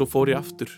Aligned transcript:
svo 0.00 0.08
fór 0.08 0.32
ég 0.32 0.40
aftur 0.40 0.70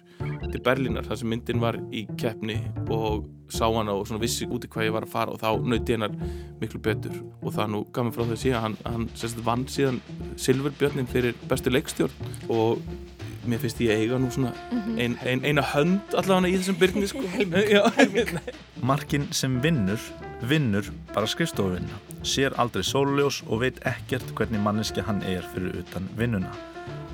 til 0.51 0.63
Berlínar 0.65 1.07
þar 1.07 1.21
sem 1.21 1.31
myndin 1.31 1.63
var 1.63 1.79
í 1.95 2.03
keppni 2.19 2.59
og 2.91 3.29
sá 3.53 3.69
hana 3.69 3.95
og 3.95 4.09
svona 4.09 4.23
vissi 4.23 4.49
úti 4.49 4.71
hvað 4.73 4.89
ég 4.89 4.97
var 4.97 5.07
að 5.07 5.13
fara 5.13 5.35
og 5.35 5.41
þá 5.43 5.63
nöyti 5.63 5.95
hennar 5.95 6.15
miklu 6.61 6.81
betur. 6.83 7.15
Og 7.43 7.55
það 7.55 7.71
nú 7.75 7.83
gaf 7.93 8.09
mér 8.09 8.17
frá 8.17 8.25
þess 8.33 8.49
að 8.51 8.65
hann, 8.65 8.77
hann 8.87 9.07
vann 9.47 9.67
síðan 9.71 10.01
Silverbjörnin 10.41 11.11
fyrir 11.11 11.39
bestu 11.51 11.71
leikstjórn. 11.71 12.33
Og 12.51 12.83
mér 13.47 13.63
finnst 13.63 13.83
ég 13.85 14.03
eiga 14.03 14.19
nú 14.23 14.31
svona 14.35 14.53
ein, 14.97 15.17
ein, 15.27 15.45
eina 15.45 15.65
hönd 15.73 16.17
allavega 16.19 16.51
í 16.51 16.59
þessum 16.59 16.81
byrni 16.83 17.07
sko. 17.11 17.23
Markin 18.91 19.29
sem 19.35 19.61
vinnur, 19.63 20.11
vinnur 20.51 20.91
bara 21.13 21.31
skrifstofuvinna, 21.31 22.03
sér 22.27 22.59
aldrei 22.59 22.87
sóluljós 22.87 23.43
og 23.47 23.63
veit 23.67 23.83
ekkert 23.87 24.35
hvernig 24.39 24.63
manneski 24.63 25.05
hann 25.07 25.23
er 25.27 25.47
fyrir 25.55 25.83
utan 25.85 26.11
vinnuna. 26.19 26.55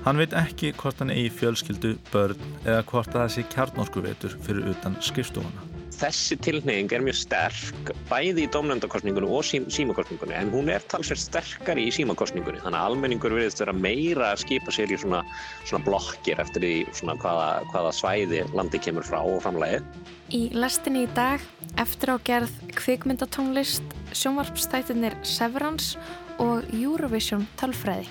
Hann 0.08 0.16
veit 0.16 0.32
ekki 0.32 0.70
hvort 0.80 1.02
hann 1.02 1.10
eigi 1.12 1.28
fjölskyldu, 1.36 1.90
börn 2.08 2.38
eða 2.62 2.80
hvort 2.88 3.10
að 3.12 3.26
það 3.26 3.32
sé 3.34 3.42
kjarnorkuvetur 3.52 4.36
fyrir 4.40 4.70
utan 4.70 4.94
skrifstofuna. 5.04 5.66
Þessi 5.98 6.38
tilneying 6.40 6.94
er 6.96 7.02
mjög 7.04 7.18
sterk 7.18 7.90
bæði 8.08 8.46
í 8.46 8.48
domnendakostningunni 8.54 9.28
og 9.28 9.42
sí 9.44 9.58
símakostningunni 9.74 10.32
en 10.38 10.48
hún 10.54 10.70
er 10.72 10.86
talsveit 10.88 11.20
sterkari 11.20 11.84
í 11.90 11.92
símakostningunni 11.92 12.62
þannig 12.62 12.80
að 12.80 12.88
almenningur 12.88 13.34
veriðst 13.36 13.60
vera 13.60 13.74
meira 13.76 14.30
að 14.30 14.40
skipa 14.46 14.72
sér 14.72 14.94
í 14.94 14.98
svona, 15.02 15.20
svona 15.68 15.84
blokkir 15.84 16.40
eftir 16.40 16.64
því 16.64 16.72
svona 17.02 17.18
hvaða, 17.20 17.50
hvaða 17.74 17.90
svæði 17.98 18.40
landi 18.56 18.80
kemur 18.86 19.04
frá 19.04 19.18
og 19.20 19.42
framlegið. 19.44 19.90
Í 20.32 20.40
lestinni 20.56 21.04
í 21.04 21.10
dag, 21.18 21.44
eftir 21.84 22.14
á 22.14 22.16
gerð 22.30 22.56
kvikmyndatónlist, 22.80 23.92
sjónvarpstættinir 24.16 25.18
Severance 25.36 26.00
og 26.40 26.64
Eurovision 26.72 27.44
talfræði. 27.60 28.08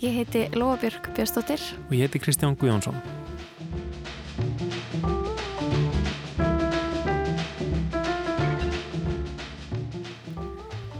Ég 0.00 0.14
heiti 0.16 0.48
Lóabjörg 0.56 1.10
Björnstóttir 1.12 1.60
og 1.88 1.90
ég 1.92 2.06
heiti 2.06 2.18
Kristján 2.18 2.54
Guðjónsson. 2.56 2.96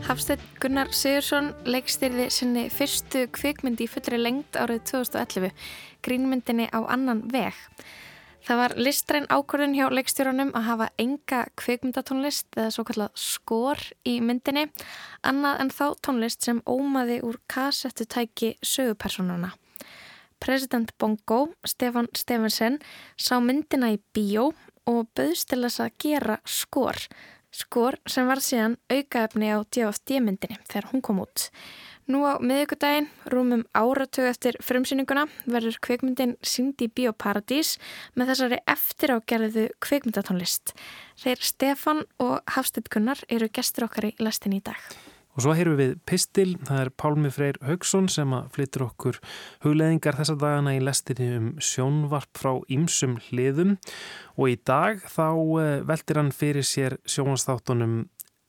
Hafstedt 0.05 0.45
Gunnar 0.61 0.93
Sigursson 0.93 1.48
leikstyrði 1.65 2.28
sinni 2.28 2.67
fyrstu 2.69 3.25
kvikmyndi 3.33 3.89
í 3.89 3.89
fullri 3.89 4.21
lengt 4.21 4.61
árið 4.61 4.84
2011, 4.93 5.56
grínmyndinni 6.05 6.69
á 6.69 6.84
annan 6.84 7.25
veg. 7.33 7.56
Það 8.47 8.61
var 8.61 8.75
listræn 8.81 9.27
ákvörðun 9.29 9.75
hjá 9.77 9.87
leikstjórunum 9.93 10.53
að 10.57 10.67
hafa 10.67 10.87
enga 11.03 11.41
kvikmyndatónlist 11.61 12.57
eða 12.57 12.71
svo 12.75 12.85
kallað 12.89 13.19
skor 13.21 13.83
í 14.09 14.17
myndinni, 14.25 14.67
annað 15.27 15.65
en 15.65 15.73
þá 15.75 15.85
tónlist 16.07 16.47
sem 16.47 16.63
ómaði 16.65 17.21
úr 17.27 17.41
kassettutæki 17.53 18.55
sögupersonuna. 18.65 19.53
President 20.41 20.95
Bongo, 20.99 21.51
Stefan 21.69 22.09
Stefansson, 22.17 22.81
sá 23.21 23.37
myndina 23.45 23.93
í 23.93 24.01
bíó 24.17 24.49
og 24.89 25.13
bauðst 25.13 25.51
til 25.53 25.61
þess 25.67 25.85
að 25.85 25.99
gera 26.01 26.41
skor 26.49 27.05
skor 27.51 27.99
sem 28.09 28.29
var 28.31 28.41
síðan 28.43 28.77
aukaefni 28.91 29.51
á 29.51 29.59
DFD-myndinni 29.67 30.61
þegar 30.71 30.91
hún 30.93 31.03
kom 31.05 31.23
út. 31.25 31.49
Nú 32.11 32.25
á 32.27 32.42
miðugudaginn, 32.42 33.06
rúmum 33.30 33.61
áratögu 33.70 34.27
eftir 34.33 34.56
frumsýninguna, 34.66 35.28
verður 35.47 35.77
kveikmyndin 35.86 36.33
í 36.42 36.89
Bíóparadís 36.91 37.77
með 38.19 38.33
þessari 38.33 38.58
eftir 38.66 39.12
ágerðu 39.14 39.69
kveikmyndatónlist. 39.78 40.75
Þeir 41.22 41.47
Stefan 41.47 42.03
og 42.19 42.41
Hafstedt 42.56 42.91
Gunnar 42.91 43.22
eru 43.31 43.47
gestur 43.55 43.86
okkar 43.86 44.11
í 44.11 44.12
lestin 44.19 44.58
í 44.58 44.62
dag. 44.64 44.83
Og 45.38 45.44
svo 45.44 45.55
heyrum 45.55 45.78
við 45.78 45.92
Pistil, 46.03 46.56
það 46.66 46.81
er 46.82 46.88
Pálmi 46.99 47.31
Freyr 47.31 47.59
Haugsson 47.62 48.10
sem 48.10 48.32
að 48.34 48.49
flyttur 48.56 48.88
okkur 48.88 49.20
hugleðingar 49.62 50.19
þessa 50.19 50.34
dagana 50.41 50.75
í 50.75 50.82
lestinni 50.82 51.28
um 51.37 51.50
sjónvarp 51.62 52.41
frá 52.41 52.56
ýmsum 52.66 53.20
hliðum 53.28 53.76
og 54.34 54.50
í 54.50 54.59
dag 54.66 54.99
þá 55.06 55.28
eh, 55.62 55.76
veldir 55.87 56.19
hann 56.19 56.34
fyrir 56.34 56.66
sér 56.66 56.99
sjónvarsþáttunum 57.06 58.00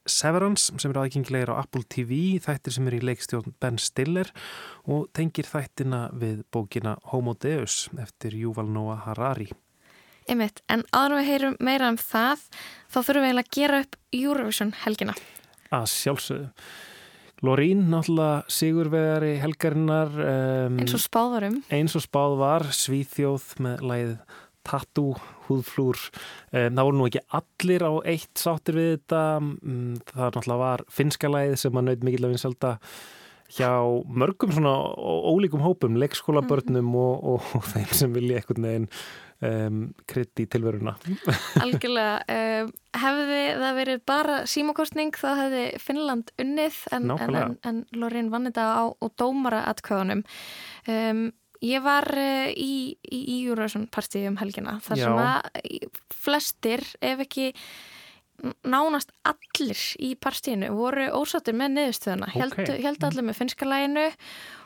Severance 0.10 0.74
sem 0.82 0.92
eru 0.92 1.04
aðgengilegir 1.04 1.52
á 1.54 1.62
Apple 1.62 1.84
TV, 1.86 2.40
þættir 2.42 2.78
sem 2.78 2.88
eru 2.90 3.02
í 3.02 3.06
leikstjórn 3.12 3.58
Ben 3.62 3.78
Stiller 3.82 4.32
og 4.90 5.10
tengir 5.18 5.50
þættina 5.50 6.08
við 6.14 6.42
bókina 6.54 6.96
Homo 7.12 7.36
Deus 7.38 7.86
eftir 8.02 8.38
Yuval 8.40 8.70
Noah 8.72 9.06
Harari. 9.06 9.52
Einmitt, 10.30 10.62
en 10.70 10.86
áður 10.94 11.20
við 11.20 11.30
heyrum 11.32 11.60
meira 11.60 11.90
um 11.92 12.00
það, 12.00 12.48
þá 12.88 12.98
þurfum 13.02 13.22
við 13.22 13.30
eiginlega 13.30 13.48
að 13.50 13.56
gera 13.58 13.84
upp 13.84 14.02
Eurovision 14.16 14.76
helgina 14.86 15.16
að 15.72 15.92
sjálfsögðu. 15.92 16.50
Lorín, 17.42 17.88
náttúrulega 17.90 18.52
sigurvegari 18.54 19.32
helgarinnar. 19.42 20.12
Um, 20.14 20.76
eins 20.84 20.94
og 20.94 21.02
spáð 21.02 21.32
varum. 21.34 21.56
Eins 21.74 21.96
og 21.98 22.04
spáð 22.06 22.36
var, 22.38 22.68
Svíþjóð 22.78 23.48
með 23.66 23.86
læð 23.90 24.12
Tattoo, 24.68 25.16
húðflúr. 25.48 26.00
Um, 26.52 26.76
það 26.78 26.84
voru 26.88 27.00
nú 27.00 27.08
ekki 27.10 27.24
allir 27.40 27.88
á 27.88 27.94
eitt 28.14 28.44
sáttir 28.44 28.78
við 28.78 28.92
þetta. 28.96 29.24
Um, 29.40 29.96
það 30.12 30.28
náttúrulega 30.28 30.62
var 30.66 30.86
finska 30.92 31.32
læð 31.32 31.58
sem 31.64 31.82
að 31.82 31.90
naut 31.90 32.06
mikill 32.08 32.28
að 32.28 32.36
vinsalda 32.36 32.76
hjá 33.52 33.72
mörgum 34.08 34.54
svona 34.56 34.76
ólíkum 34.96 35.64
hópum, 35.64 35.98
leikskólabörnum 36.00 36.86
mm. 36.86 36.96
og, 36.96 37.26
og, 37.34 37.52
og 37.58 37.68
þeim 37.74 37.92
sem 37.98 38.14
vilja 38.16 38.40
eitthvað 38.40 38.62
neginn 38.64 38.88
um, 39.44 39.82
krydd 40.10 40.44
í 40.44 40.48
tilveruna 40.52 40.94
Algjörlega 41.64 42.40
hefði 43.02 43.42
það 43.62 43.78
verið 43.80 44.04
bara 44.08 44.38
símakostning 44.50 45.12
þá 45.18 45.30
hefði 45.44 45.66
Finnland 45.84 46.32
unnið 46.42 46.80
en, 46.96 47.12
en, 47.18 47.38
en, 47.42 47.58
en 47.68 47.84
Lorín 47.98 48.32
vann 48.34 48.48
þetta 48.50 48.68
á 48.72 48.84
dómara 49.20 49.66
atkvæðunum 49.72 50.24
um, 50.88 51.24
Ég 51.62 51.84
var 51.86 52.08
uh, 52.18 52.50
í, 52.50 52.98
í 52.98 53.38
Eurovision 53.46 53.88
partí 53.94 54.24
um 54.30 54.40
helgina 54.42 54.80
þar 54.86 55.02
Já. 55.02 55.08
sem 55.08 55.20
að 55.22 55.90
flestir 56.22 56.86
ef 57.02 57.26
ekki 57.28 57.52
nánast 58.66 59.12
allir 59.28 59.82
í 60.02 60.16
partíinu 60.18 60.72
voru 60.74 61.06
ósattir 61.14 61.54
með 61.58 61.76
neðustöðuna 61.76 62.32
okay. 62.34 62.80
held 62.82 63.06
allir 63.06 63.28
með 63.28 63.38
finska 63.38 63.68
læginu 63.70 64.08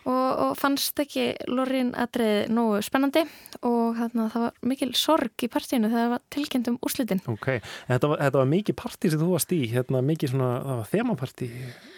og, 0.06 0.28
og 0.46 0.54
fannst 0.60 1.00
ekki 1.02 1.32
Lorín 1.50 1.92
aðrið 1.98 2.52
nógu 2.54 2.82
spennandi 2.86 3.26
og 3.66 3.98
þarna, 3.98 4.30
það 4.34 4.46
var 4.46 4.62
mikil 4.72 4.92
sorg 4.98 5.46
í 5.46 5.52
partíinu 5.52 5.90
þegar 5.90 6.06
það 6.06 6.14
var 6.16 6.24
tilkynnt 6.38 6.72
um 6.72 6.80
úrslitin 6.86 7.24
Ok, 7.32 7.50
þetta 7.90 8.14
var, 8.14 8.24
þetta 8.28 8.42
var 8.42 8.54
mikið 8.54 8.80
partí 8.82 9.12
sem 9.12 9.22
þú 9.22 9.34
varst 9.34 9.56
í, 9.56 9.62
hérna, 9.72 10.04
mikið 10.06 10.36
svona, 10.36 10.52
það 10.62 10.82
var 10.82 10.90
þemapartí 10.94 11.52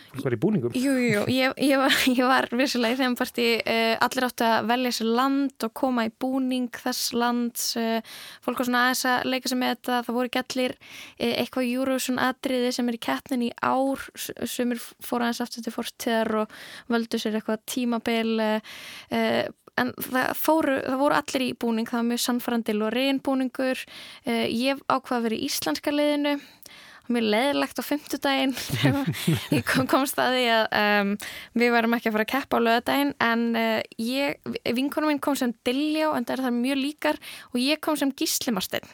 Fólk 0.07 0.23
var 0.23 0.35
í 0.37 0.39
búningum. 0.39 0.75
Jú, 0.77 0.93
jú, 0.97 1.23
ég, 1.29 1.53
ég 1.61 1.79
var, 1.81 1.95
var 2.31 2.47
vissulega 2.55 2.95
í 2.95 2.99
þeim 3.01 3.15
partí 3.19 3.47
uh, 3.59 3.95
allir 4.05 4.27
áttu 4.27 4.45
að 4.47 4.69
velja 4.71 4.93
sér 4.97 5.09
land 5.19 5.65
og 5.67 5.73
koma 5.77 6.07
í 6.07 6.11
búning 6.23 6.69
þess 6.71 7.11
land 7.17 7.59
uh, 7.79 7.99
fólk 8.45 8.61
var 8.61 8.69
svona 8.69 8.83
aðeins 8.85 9.03
að 9.11 9.27
leika 9.33 9.51
sér 9.51 9.59
með 9.61 9.73
þetta 9.75 9.99
það 10.07 10.17
voru 10.17 10.41
allir 10.41 10.75
uh, 10.77 11.33
eitthvað 11.33 11.71
Eurovision 11.73 12.21
atriði 12.23 12.71
sem 12.77 12.89
er 12.89 12.97
í 12.97 13.01
keppnin 13.07 13.45
í 13.49 13.51
ár 13.59 14.07
sem 14.15 14.73
fór 14.79 15.25
aðeins 15.25 15.43
aftur 15.43 15.65
til 15.65 15.75
fórstíðar 15.75 16.33
og 16.43 16.57
völdu 16.93 17.21
sér 17.21 17.37
eitthvað 17.37 17.65
tímabil 17.97 18.39
en 19.77 19.91
það, 19.93 20.31
fóru, 20.37 20.77
það 20.81 21.01
voru 21.01 21.17
allir 21.17 21.43
í 21.45 21.49
búning 21.59 21.89
það 21.89 21.99
var 21.99 22.07
mjög 22.11 22.23
sannfærandi 22.23 22.77
og 22.81 22.93
reynbúningur 22.95 23.83
ég 24.25 24.81
ákvaði 24.89 25.17
að 25.17 25.27
vera 25.27 25.37
í 25.37 25.45
íslenska 25.47 25.93
liðinu 25.93 26.33
mjög 27.13 27.27
leðilegt 27.31 27.79
á 27.79 27.83
fymtudaginn 27.85 28.53
ég 29.55 29.63
kom, 29.67 29.87
komst 29.89 30.19
að 30.21 30.35
því 30.37 30.43
að 30.53 30.65
um, 30.79 31.13
við 31.57 31.71
varum 31.75 31.95
ekki 31.97 32.09
að 32.09 32.15
fara 32.17 32.25
að 32.27 32.31
keppa 32.33 32.59
á 32.59 32.65
löðadaginn 32.65 33.13
en 33.23 33.45
uh, 33.57 33.79
ég, 34.01 34.37
vinkonum 34.77 35.11
minn 35.11 35.21
kom 35.23 35.37
sem 35.39 35.53
Dilljá 35.67 36.09
en 36.13 36.27
það 36.27 36.35
er 36.35 36.43
það 36.45 36.57
mjög 36.59 36.81
líkar 36.81 37.21
og 37.51 37.59
ég 37.61 37.81
kom 37.83 37.99
sem 37.99 38.13
Gíslimarsteinn 38.17 38.91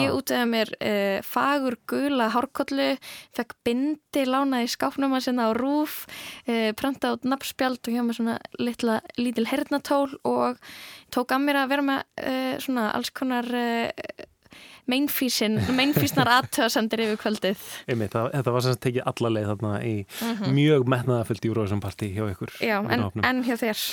ég 0.00 0.16
útöði 0.16 0.48
mér 0.50 0.72
uh, 0.78 1.18
fagur 1.26 1.78
gula 1.90 2.30
hárkollu, 2.34 2.90
fekk 3.36 3.56
bindi 3.66 4.24
lánaði 4.28 4.70
skáfnum 4.74 5.16
að 5.16 5.26
sinna 5.28 5.50
á 5.50 5.56
rúf 5.56 6.02
uh, 6.46 6.70
pranta 6.78 7.14
át 7.14 7.28
nabbspjald 7.28 7.82
og 7.84 7.94
hjá 7.94 8.02
með 8.04 8.20
svona 8.20 8.38
litla, 8.60 9.00
lítil 9.20 9.48
hernatól 9.50 10.08
og 10.28 10.60
tók 11.14 11.34
að 11.34 11.46
mér 11.46 11.62
að 11.64 11.72
vera 11.74 11.86
með 11.86 12.04
uh, 12.24 12.54
svona 12.62 12.90
alls 12.94 13.12
konar 13.14 13.48
mainfísnar 14.88 16.32
aðtöðasendir 16.38 17.04
yfir 17.06 17.20
kvöldið. 17.20 17.68
Einmitt, 17.90 18.14
það, 18.14 18.32
þetta 18.38 18.56
var 18.56 18.66
sem 18.66 18.76
að 18.76 18.82
tekið 18.86 19.06
alla 19.12 19.34
leið 19.36 19.52
þarna 19.52 19.76
í 19.84 19.94
mm 20.00 20.32
-hmm. 20.32 20.58
mjög 20.58 20.90
metnaðafyllt 20.94 21.46
Eurovision-partí 21.50 22.10
hjá 22.16 22.26
ykkur. 22.30 22.58
Já, 22.60 22.78
en, 22.80 23.08
en 23.24 23.44
hjá 23.46 23.56
þér? 23.60 23.86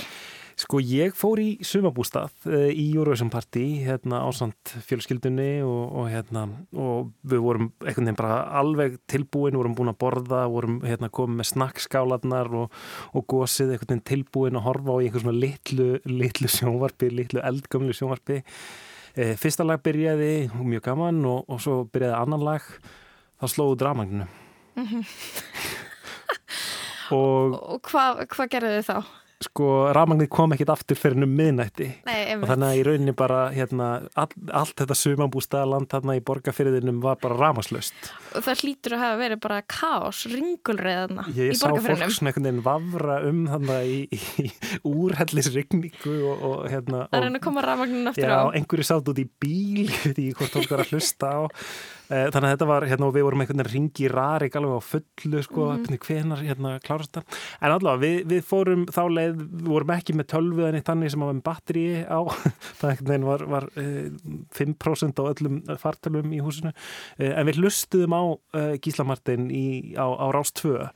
Sko 0.57 0.79
ég 0.81 1.13
fór 1.13 1.37
í 1.37 1.59
sumabústað 1.61 2.31
uh, 2.49 2.65
í 2.73 2.87
Eurovision-partí 2.95 3.83
hérna 3.85 4.23
ásand 4.25 4.71
fjölskyldunni 4.87 5.61
og, 5.61 5.83
og 6.01 6.07
hérna 6.09 6.47
og 6.73 7.11
við 7.21 7.43
vorum 7.45 7.67
einhvern 7.83 8.07
veginn 8.07 8.17
bara 8.17 8.39
alveg 8.57 8.97
tilbúin, 9.05 9.53
vorum 9.53 9.75
búin 9.77 9.93
að 9.93 9.99
borða, 10.01 10.47
vorum 10.49 10.79
hérna 10.81 11.11
komið 11.13 11.43
með 11.43 11.49
snakkskálanar 11.51 12.49
og, 12.63 12.73
og 13.13 13.27
gósið 13.29 13.75
einhvern 13.75 13.93
veginn 13.93 14.07
tilbúin 14.09 14.57
að 14.57 14.65
horfa 14.65 14.97
á 14.97 15.01
einhvern 15.03 15.27
svona 15.27 15.37
litlu, 15.45 15.87
litlu 16.09 16.49
sjónvarpi, 16.49 17.13
litlu 17.13 17.45
eldgömlu 17.45 17.93
sjónvarpi 17.93 18.41
fyrsta 19.17 19.65
lag 19.65 19.81
byrjaði 19.83 20.49
mjög 20.53 20.83
gaman 20.89 21.23
og, 21.25 21.45
og 21.49 21.61
svo 21.63 21.77
byrjaði 21.91 22.17
annan 22.21 22.43
lag 22.45 22.65
þá 23.41 23.45
slóðu 23.53 23.77
dramagninu 23.81 24.27
mm 24.77 24.85
-hmm. 24.85 25.03
og, 27.17 27.57
og 27.75 27.81
hvað 27.89 28.25
hva 28.35 28.47
gerðu 28.51 28.75
þið 28.77 28.85
þá? 28.91 28.97
Sko 29.45 29.91
rafmagnir 29.93 30.29
kom 30.33 30.53
ekkit 30.55 30.71
aftur 30.73 30.97
fyrir 30.97 31.21
um 31.21 31.33
miðnætti 31.37 31.87
Nei, 32.07 32.33
og 32.33 32.45
þannig 32.49 32.67
að 32.67 32.79
í 32.79 32.83
rauninni 32.87 33.13
bara 33.17 33.41
hérna, 33.53 33.89
all, 34.17 34.31
allt 34.49 34.73
þetta 34.81 34.97
sumabústaðaland 34.97 35.89
þarna 35.91 36.15
í 36.17 36.23
borgarfyrðinum 36.25 37.01
var 37.03 37.19
bara 37.21 37.37
rafmagnslaust 37.37 38.09
Og 38.37 38.45
það 38.47 38.63
hlýtur 38.63 38.95
að 38.97 39.03
hafa 39.03 39.19
verið 39.21 39.41
bara 39.43 39.59
kaos, 39.69 40.23
ringulreiðana 40.31 41.27
í 41.29 41.35
ég 41.37 41.59
sá 41.59 41.67
fólk 41.69 41.85
svona 41.85 42.31
einhvern 42.31 42.49
veginn 42.49 42.63
vafra 42.65 43.19
um 43.29 43.43
þannig 43.51 43.91
í, 43.91 43.99
í, 44.17 44.47
í 44.47 44.49
úrhellisrigningu 44.89 46.15
og, 46.31 46.47
og 46.49 46.57
hérna 46.71 47.05
Það 47.05 47.19
er 47.19 47.21
og, 47.21 47.27
henni 47.29 47.41
að 47.43 47.45
koma 47.45 47.65
rafmagnin 47.67 48.13
aftur 48.13 48.33
Já, 48.33 48.39
á. 48.41 48.53
einhverju 48.57 48.89
sátt 48.89 49.13
út 49.13 49.21
í 49.21 49.27
bíl, 49.37 49.85
ég 49.85 50.01
veit 50.01 50.17
ekki 50.17 50.33
hvort 50.41 50.57
fólk 50.57 50.73
var 50.73 50.85
að 50.87 50.95
hlusta 50.95 51.29
á. 51.29 51.41
Eh, 52.07 52.30
Þannig 52.31 52.48
að 52.48 52.54
þetta 52.54 52.68
var, 52.69 52.86
hérna, 52.88 53.07
og 53.09 53.15
við 53.18 53.25
vorum 53.27 53.42
einhvern 53.44 53.59
veginn 53.59 53.74
ringi 53.74 54.07
rarik 54.12 54.54
alveg 54.56 54.77
á 54.80 54.81
fullu, 54.88 55.42
sko, 55.44 55.65
mm 55.74 55.81
Mhm. 55.88 55.98
hvenar, 56.07 56.44
hérna, 56.48 56.80
klárast 56.80 57.12
það. 57.12 57.24
En 57.62 57.71
allavega, 57.71 58.00
við, 58.06 58.25
við 58.31 58.44
fórum 58.48 58.86
þá 58.88 59.01
leið, 59.12 59.36
við 59.36 59.68
vorum 59.68 59.92
ekki 59.98 60.15
með 60.15 60.27
tölvu 60.31 60.68
en 60.69 60.75
eitt 60.80 60.86
þannig 60.88 61.12
sem 61.12 61.19
var 61.19 61.33
með 61.33 61.44
batteri 61.44 61.86
á, 62.07 62.19
það 62.80 62.89
einhvern 62.92 63.12
veginn 63.12 63.27
var, 63.27 63.45
var 63.45 63.69
eh, 63.75 64.09
5% 64.56 65.19
á 65.19 65.24
öllum 65.33 65.62
fartölum 65.77 66.31
í 66.31 66.39
húsinu, 66.39 66.71
eh, 67.19 67.33
en 67.36 67.45
við 67.48 67.59
hlustuðum 67.59 68.15
á 68.15 68.24
eh, 68.56 68.77
Gíslamartin 68.80 69.51
í, 69.51 69.95
á, 70.00 70.07
á 70.07 70.25
Rás 70.31 70.51
2 70.56 70.88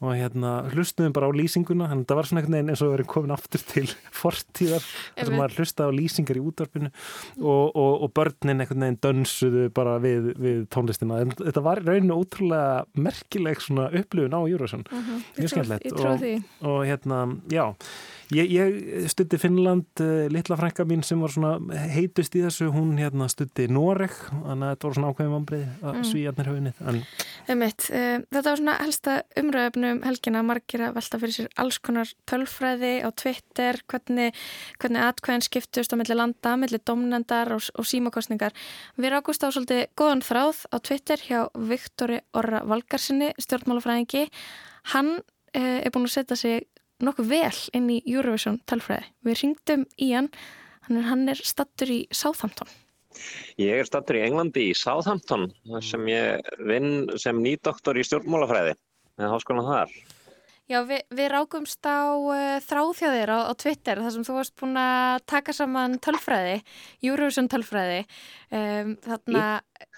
og 0.00 0.12
hérna 0.14 0.50
hlustuðum 0.70 1.12
bara 1.16 1.26
á 1.26 1.32
lýsinguna 1.34 1.88
þannig 1.90 2.04
að 2.04 2.10
það 2.12 2.18
var 2.20 2.28
svona 2.28 2.40
einhvern 2.42 2.56
veginn 2.58 2.72
eins 2.74 2.82
og 2.86 2.92
erum 2.94 3.08
komin 3.10 3.34
aftur 3.34 3.64
til 3.66 3.86
fortíðar, 4.20 4.84
sem 4.86 5.24
Einmitt. 5.24 5.38
maður 5.40 5.56
hlustaði 5.58 5.88
á 5.90 5.98
lýsingar 5.98 6.38
í 6.38 6.44
útvarpinu 6.48 6.90
og, 7.42 7.64
og, 7.74 7.92
og 8.06 8.12
börnin 8.18 8.62
einhvern 8.62 8.84
veginn 8.86 9.00
dönsuðu 9.08 9.64
bara 9.74 9.96
við, 10.02 10.30
við 10.38 10.60
tónlistina. 10.74 11.18
En 11.24 11.34
þetta 11.38 11.64
var 11.66 11.82
rauninu 11.82 12.20
ótrúlega 12.22 12.84
merkileg 12.94 13.60
svona 13.64 13.88
upplifun 13.90 14.38
á 14.38 14.40
Eurovision. 14.46 14.86
Mhm, 14.92 15.24
mjög 15.40 15.54
skemmtilegt 15.54 15.92
og- 15.98 16.68
og 16.68 16.78
hérna, 16.86 17.24
já 17.50 17.66
ég, 18.34 18.50
ég 18.52 19.08
stutti 19.10 19.38
Finnland 19.40 20.02
uh, 20.04 20.26
litla 20.32 20.58
frænka 20.58 20.84
mín 20.88 21.04
sem 21.06 21.20
var 21.22 21.32
svona 21.32 21.78
heitust 21.92 22.36
í 22.36 22.42
þessu, 22.44 22.68
hún 22.74 22.96
hérna 23.00 23.28
stutti 23.32 23.68
Noreg 23.72 24.14
þannig 24.30 24.66
að 24.66 24.72
þetta 24.74 24.88
var 24.88 24.98
svona 24.98 25.12
ákveðin 25.12 25.34
vambrið 25.36 25.66
að 25.82 25.96
Mm. 25.98 26.04
svíjarnir 26.04 26.48
höfunnið 26.50 26.80
en 26.84 27.00
Einmitt, 27.48 27.86
uh, 27.90 28.18
þetta 28.28 28.50
var 28.50 28.60
svona 28.60 28.76
helsta 28.82 29.14
umröðefnum 29.40 30.02
helgina 30.04 30.42
margir 30.44 30.84
að 30.84 30.98
velta 30.98 31.20
fyrir 31.22 31.34
sér 31.36 31.48
alls 31.56 31.78
konar 31.78 32.12
tölfræði 32.28 32.92
á 33.02 33.08
Twitter, 33.16 33.80
hvernig, 33.88 34.36
hvernig 34.78 35.06
atkvæðin 35.06 35.46
skiptust 35.46 35.94
á 35.94 35.96
milli 35.96 36.16
landa, 36.18 36.56
milli 36.60 36.80
domnendar 36.84 37.52
og, 37.56 37.64
og 37.78 37.88
símakostningar. 37.88 38.52
Við 39.00 39.14
rákust 39.14 39.44
á 39.44 39.48
svolítið 39.48 39.86
góðan 39.98 40.24
þráð 40.26 40.64
á 40.68 40.76
Twitter 40.84 41.24
hjá 41.24 41.40
Viktori 41.56 42.20
Orra 42.36 42.62
Valgarsinni, 42.68 43.32
stjórnmálafræðingi. 43.40 44.28
Hann 44.94 45.16
uh, 45.18 45.78
er 45.80 45.94
búin 45.94 46.08
að 46.08 46.18
setja 46.18 46.36
sig 46.38 46.68
nokkuð 47.04 47.30
vel 47.30 47.54
inn 47.76 47.88
í 47.92 48.00
Eurovision 48.06 48.60
tölfræði. 48.68 49.06
Við 49.26 49.40
ringdum 49.42 49.86
í 49.96 50.10
hann, 50.14 50.30
hann 50.86 51.00
er, 51.00 51.08
hann 51.10 51.24
er 51.34 51.42
stattur 51.46 51.92
í 51.92 52.00
Southampton. 52.14 52.70
Ég 53.58 53.80
er 53.80 53.88
stattur 53.88 54.18
í 54.18 54.24
Englandi 54.26 54.68
í 54.70 54.76
Southampton 54.76 55.48
þar 55.66 55.86
sem 55.86 56.06
ég 56.10 56.52
vinn 56.68 57.08
sem 57.18 57.40
nýdoktor 57.42 57.98
í 57.98 58.04
stjórnmálafræði 58.06 58.76
með 59.18 59.34
háskólan 59.34 59.68
þar. 59.68 59.94
Já, 60.68 60.82
við, 60.84 61.00
við 61.16 61.30
rákumst 61.32 61.86
á 61.88 62.12
uh, 62.12 62.58
þráðhjáðir 62.60 63.30
á, 63.32 63.38
á 63.48 63.52
Twitter 63.56 64.02
þar 64.04 64.12
sem 64.12 64.24
þú 64.26 64.34
varst 64.36 64.54
búin 64.60 64.76
að 64.76 65.22
taka 65.32 65.54
saman 65.56 65.94
tölfræði, 66.04 66.58
Eurovision 67.08 67.48
tölfræði. 67.48 68.02
Um, 68.52 68.90
þarna, 69.00 69.46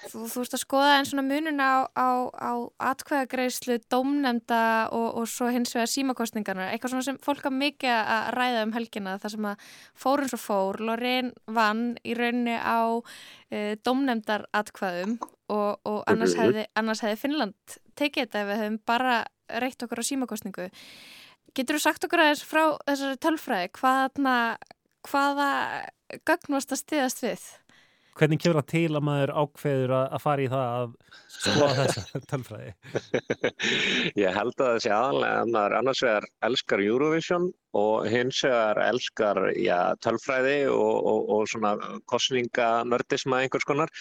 þú, 0.05 0.29
þú 0.31 0.45
varst 0.45 0.55
að 0.55 0.63
skoða 0.63 0.93
einn 0.95 1.09
svona 1.11 1.25
munun 1.27 1.59
á, 1.59 1.91
á, 1.91 2.11
á 2.31 2.53
atkvæðagreislu, 2.93 3.81
dómnemda 3.91 4.63
og, 4.95 5.09
og 5.19 5.27
svo 5.33 5.51
hins 5.51 5.75
vegar 5.75 5.91
símakostningarna. 5.91 6.71
Eitthvað 6.71 6.95
svona 6.95 7.09
sem 7.09 7.19
fólk 7.27 7.51
að 7.51 7.59
mikið 7.65 7.97
að 7.99 8.31
ræða 8.39 8.63
um 8.69 8.77
helgina 8.79 9.17
þar 9.19 9.35
sem 9.35 9.51
að 9.51 9.67
fór 10.07 10.23
eins 10.23 10.39
og 10.39 10.45
fór, 10.45 10.81
Lorraine 10.87 11.35
vann 11.51 11.85
í 12.07 12.15
rauninni 12.15 12.55
á 12.55 12.95
uh, 12.95 13.75
dómnemdar 13.83 14.47
atkvæðum 14.55 15.19
og, 15.51 15.81
og 15.89 16.01
annars, 16.11 16.37
hefði, 16.39 16.67
annars 16.79 17.03
hefði 17.05 17.21
Finnland 17.25 17.77
tekið 17.99 18.27
þetta 18.27 18.43
ef 18.43 18.51
við 18.51 18.63
hefum 18.63 18.79
bara 18.89 19.17
reitt 19.61 19.87
okkur 19.87 20.03
á 20.03 20.05
símakostningu. 20.07 20.69
Getur 21.57 21.79
þú 21.79 21.83
sagt 21.83 22.07
okkur 22.07 22.23
aðeins 22.25 22.45
frá 22.47 22.63
þessari 22.87 23.23
tölfræði? 23.27 23.73
Hvaða 25.11 25.51
gögn 26.29 26.55
varst 26.55 26.75
að 26.75 26.83
stiðast 26.85 27.25
við? 27.25 27.49
hvernig 28.21 28.41
kemur 28.43 28.61
það 28.61 28.69
til 28.73 28.97
að 28.99 29.05
maður 29.07 29.33
ákveður 29.39 29.95
að, 29.97 30.07
að 30.17 30.23
fara 30.25 30.45
í 30.45 30.49
það 30.51 30.73
að 30.77 30.91
skoða 31.35 31.71
þessa 31.79 32.21
tölfræði 32.31 32.73
Ég 34.21 34.37
held 34.37 34.55
að 34.57 34.67
það 34.67 34.81
sé 34.85 34.93
aðalega 34.95 35.41
að 35.41 35.53
maður 35.55 35.77
annars 35.79 36.03
vegar 36.05 36.29
elskar 36.51 36.85
Eurovision 36.85 37.49
og 37.77 38.09
hins 38.11 38.43
vegar 38.45 38.81
elskar 38.89 39.39
já, 39.55 39.95
tölfræði 40.03 40.59
og, 40.73 41.07
og, 41.13 41.31
og 41.37 41.49
svona 41.51 41.77
kostninganördisma 42.11 43.45
einhvers 43.45 43.67
konar 43.69 43.93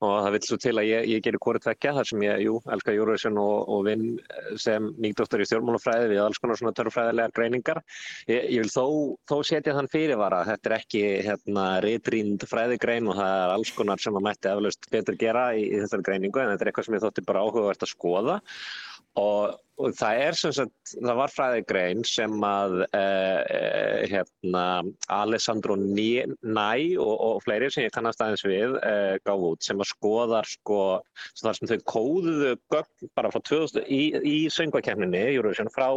og 0.00 0.14
það 0.24 0.34
vil 0.34 0.46
svo 0.46 0.58
til 0.62 0.72
að 0.80 0.88
ég, 0.88 1.08
ég 1.12 1.24
gerir 1.24 1.42
hvori 1.44 1.60
tvekja 1.60 1.92
þar 1.98 2.08
sem 2.08 2.24
ég, 2.24 2.42
jú, 2.46 2.56
elskar 2.72 2.96
Eurovision 2.96 3.40
og, 3.40 3.68
og 3.68 3.84
vinn 3.88 4.06
sem 4.60 4.88
nýgdóttur 5.02 5.44
í 5.44 5.48
stjórnmálafræði 5.50 6.08
við 6.14 6.22
alls 6.24 6.40
konar 6.40 6.60
svona 6.60 6.72
tölfræðilega 6.78 7.34
greiningar. 7.36 7.82
Ég, 8.30 8.48
ég 8.56 8.64
vil 8.64 8.72
þó, 8.72 8.86
þó 9.28 9.36
setja 9.44 9.76
þann 9.76 9.90
fyrirvara 9.92 10.40
að 10.40 10.54
þetta 10.54 10.70
er 10.70 10.76
ekki 10.78 11.02
hérna 11.28 11.66
ritrýnd 11.84 12.46
fræðigrein 12.48 13.10
og 13.12 13.20
það 13.20 13.34
er 13.34 13.56
alls 13.58 13.74
konar 13.76 14.00
sem 14.00 14.16
að 14.16 14.28
mætti 14.30 14.52
eflaust 14.54 14.88
betur 14.94 15.20
gera 15.20 15.50
í, 15.52 15.66
í 15.68 15.82
þessari 15.82 16.08
greiningu 16.08 16.40
en 16.40 16.54
þetta 16.54 16.64
er 16.64 16.72
eitthvað 16.72 16.88
sem 16.88 16.96
ég 16.96 17.04
þótti 17.04 17.26
bara 17.28 17.44
áhugavert 17.44 17.84
að 17.84 17.92
skoða 17.92 18.40
og 19.20 19.58
það 19.98 20.22
er 20.24 20.38
sem 20.38 20.52
sagt, 20.54 20.92
það 20.94 21.18
var 21.20 21.32
fræðigrein 21.34 22.02
sem 22.06 22.34
að 22.46 22.76
uh, 22.86 23.40
uh, 23.40 24.00
hérna 24.10 24.64
Alessandro 25.12 25.76
Næ 25.80 26.96
og, 27.00 27.14
og 27.14 27.40
fleiri 27.44 27.70
sem 27.72 27.86
ég 27.86 27.94
kannast 27.94 28.22
aðeins 28.22 28.44
við 28.46 28.76
uh, 28.78 29.16
gáf 29.26 29.46
út 29.50 29.64
sem 29.66 29.80
að 29.80 29.90
skoðar 29.92 30.48
sko, 30.48 30.80
þar 31.40 31.58
sem 31.58 31.70
þau 31.70 31.78
kóðuðu 31.94 32.54
gögn 32.72 33.10
bara 33.18 33.32
frá 33.32 33.42
2000 33.50 33.88
í, 33.88 34.02
í 34.26 34.36
söngvakefninni 34.52 35.22
Eurovision 35.34 35.70
frá 35.74 35.88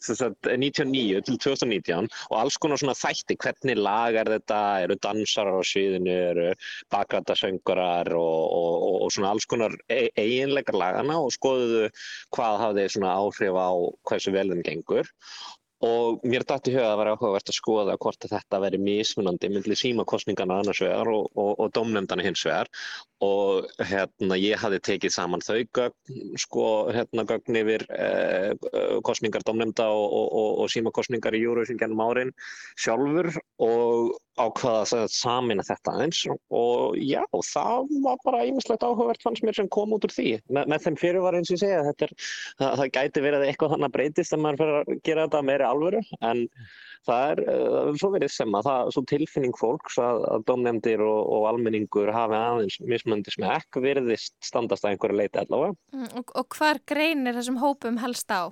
sagt, 0.00 0.48
99 0.48 1.22
til 1.26 1.38
2019 1.38 2.08
og 2.30 2.36
alls 2.38 2.58
konar 2.60 2.80
svona 2.80 2.96
þætti, 2.98 3.38
hvernig 3.42 3.78
lag 3.80 4.18
er 4.18 4.32
þetta, 4.36 4.60
eru 4.86 4.98
dansarar 5.04 5.60
á 5.60 5.64
sviðinu, 5.66 6.14
eru 6.32 6.48
bakrættasöngurar 6.94 8.12
og, 8.16 8.40
og, 8.58 8.88
og, 9.04 9.12
svona 9.14 9.32
alls 9.34 9.48
konar 9.48 9.74
e 9.92 10.08
eiginleikar 10.18 10.78
lagana 10.78 11.18
og 11.22 11.32
skoðuðu 11.34 11.88
hvað 12.34 12.60
hafði 12.62 12.88
svona 12.94 13.17
áhrif 13.18 13.58
á 13.58 13.70
hversu 14.10 14.34
vel 14.34 14.50
þeim 14.52 14.66
gengur. 14.66 15.10
Og 15.86 16.24
mér 16.26 16.42
dætti 16.42 16.72
huga 16.74 16.88
að 16.90 16.96
var 16.98 17.08
áhugavert 17.12 17.50
að 17.52 17.54
skoða 17.54 17.94
hvort 18.02 18.24
að 18.26 18.32
þetta 18.34 18.58
veri 18.64 18.78
mismunandi 18.82 19.50
myndið 19.52 19.78
símakostningana 19.78 20.56
annars 20.58 20.80
vegar 20.82 21.10
og, 21.12 21.28
og, 21.38 21.52
og 21.54 21.70
domnefndana 21.76 22.24
hins 22.26 22.42
vegar. 22.48 22.70
Og 23.22 23.68
hérna 23.86 24.38
ég 24.42 24.58
hafði 24.58 24.80
tekið 24.88 25.14
saman 25.14 25.44
þau 25.46 25.60
gögn, 25.78 26.34
sko 26.42 26.64
hérna 26.96 27.22
gögn 27.30 27.60
yfir 27.62 27.86
eh, 27.94 28.50
kostningar 29.06 29.46
domnefnda 29.46 29.86
og, 29.94 30.18
og, 30.18 30.48
og 30.64 30.72
símakostningar 30.74 31.38
í 31.38 31.44
Eurovision 31.46 31.78
gennum 31.78 32.02
árin 32.08 32.34
sjálfur. 32.74 33.30
Og 33.62 34.16
ákvaða 34.38 35.02
að 35.02 35.12
samina 35.14 35.64
þetta 35.66 35.94
eins 36.04 36.24
og 36.30 36.98
já, 37.00 37.22
það 37.32 37.94
var 38.04 38.20
bara 38.24 38.44
ímislegt 38.48 38.86
áhugavert 38.86 39.24
fannst 39.24 39.46
mér 39.46 39.58
sem 39.58 39.70
kom 39.74 39.94
út 39.96 40.06
úr 40.08 40.14
því 40.14 40.28
með, 40.48 40.68
með 40.72 40.84
þeim 40.86 40.98
fyrirvar 41.02 41.38
eins 41.38 41.50
og 41.50 41.58
ég 41.58 41.62
segja 41.64 41.80
er, 41.94 42.12
það, 42.60 42.74
það 42.82 42.92
gæti 42.98 43.24
verið 43.24 43.40
að 43.40 43.48
eitthvað 43.52 43.74
þannig 43.74 43.96
breytist 43.96 44.36
en 44.36 44.44
maður 44.44 44.62
fyrir 44.62 44.78
að 44.78 45.02
gera 45.08 45.26
þetta 45.26 45.42
meiri 45.48 45.68
alvöru 45.68 46.04
en 46.18 46.44
það 47.08 47.24
er 47.32 47.42
uh, 47.46 47.90
svo 48.00 48.12
verið 48.14 48.34
sem 48.34 48.58
að 48.58 48.68
það, 48.68 48.92
svo 48.94 49.04
tilfinning 49.12 49.58
fólks 49.58 49.98
að, 50.02 50.24
að 50.34 50.46
domnefndir 50.50 51.04
og, 51.04 51.20
og 51.36 51.48
almenningur 51.52 52.12
hafi 52.14 52.38
aðeins 52.38 52.78
mismöndi 52.84 53.34
smekk 53.34 53.80
virðist 53.82 54.34
standast 54.44 54.84
að 54.84 54.96
einhverju 54.96 55.20
leiti 55.22 55.40
allavega. 55.40 55.76
Mm, 55.94 56.08
Og, 56.18 56.32
og 56.40 56.56
hvar 56.56 56.80
greinir 56.88 57.36
þessum 57.36 57.60
hópum 57.62 57.98
helst 58.02 58.32
á? 58.32 58.50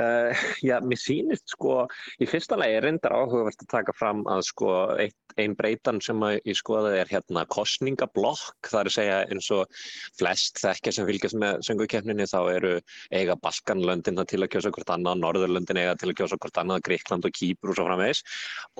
Uh, 0.10 0.32
já, 0.62 0.78
mér 0.80 0.98
sýnist 1.00 1.50
sko, 1.52 1.84
í 2.22 2.26
fyrsta 2.28 2.56
lagi 2.56 2.76
er 2.78 2.84
reyndar 2.86 3.12
áhugavert 3.12 3.60
að 3.64 3.68
taka 3.68 3.92
fram 3.96 4.22
að 4.30 4.44
sko 4.48 4.70
eitt, 5.02 5.16
ein 5.38 5.54
breytan 5.58 6.00
sem 6.02 6.20
að 6.24 6.38
ég 6.48 6.56
skoðaði 6.58 7.00
er 7.02 7.10
hérna 7.10 7.44
kostningablokk, 7.50 8.68
það 8.70 8.80
er 8.80 8.90
að 8.90 8.94
segja 8.94 9.18
eins 9.30 9.48
og 9.54 9.80
flest 10.18 10.60
þekkja 10.62 10.94
sem 10.94 11.08
fylgjast 11.08 11.38
með 11.42 11.60
söngukefninni 11.68 12.26
þá 12.30 12.38
eru 12.54 12.72
eiga 13.14 13.36
Baskanlöndin 13.44 14.20
til 14.30 14.40
að 14.40 14.50
kjósa 14.54 14.72
hvort 14.74 14.92
annað, 14.94 15.20
Norðurlöndin 15.24 15.80
eiga 15.82 15.96
til 16.00 16.10
að 16.10 16.16
kjósa 16.20 16.38
hvort 16.40 16.60
annað, 16.62 16.82
Gríkland 16.88 17.28
og 17.28 17.36
Kýpur 17.36 17.72
og 17.72 17.78
svo 17.78 17.86
framvegis. 17.88 18.22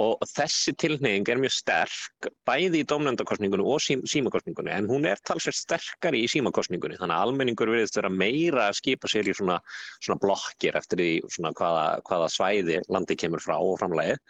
Og 0.02 0.26
þessi 0.32 0.74
tilneying 0.80 1.28
er 1.30 1.42
mjög 1.42 1.54
sterk 1.54 2.30
bæði 2.48 2.82
í 2.82 2.88
domnendakostningunni 2.90 3.66
og 3.66 3.82
sí, 3.84 3.98
símakostningunni 4.10 4.74
en 4.74 4.90
hún 4.90 5.06
er 5.10 5.22
talsveit 5.26 5.58
sterkari 5.58 6.24
í 6.24 6.30
símakostningunni 6.30 6.98
þannig 7.00 7.16
að 7.16 7.28
almenningur 7.28 7.72
virðist 7.72 7.98
vera 8.00 8.12
meira 8.12 8.68
að 8.68 8.80
skipa 8.80 9.10
sér 9.10 9.30
í 9.30 9.36
svona, 9.36 9.60
svona 10.00 10.20
blokkir 10.22 10.78
eftir 10.80 11.00
því 11.00 11.09
svona 11.28 11.52
hvaða, 11.56 11.84
hvaða 12.08 12.30
svæði 12.32 12.80
landi 12.92 13.18
kemur 13.18 13.42
frá 13.44 13.56
og 13.58 13.78
framlegið 13.82 14.20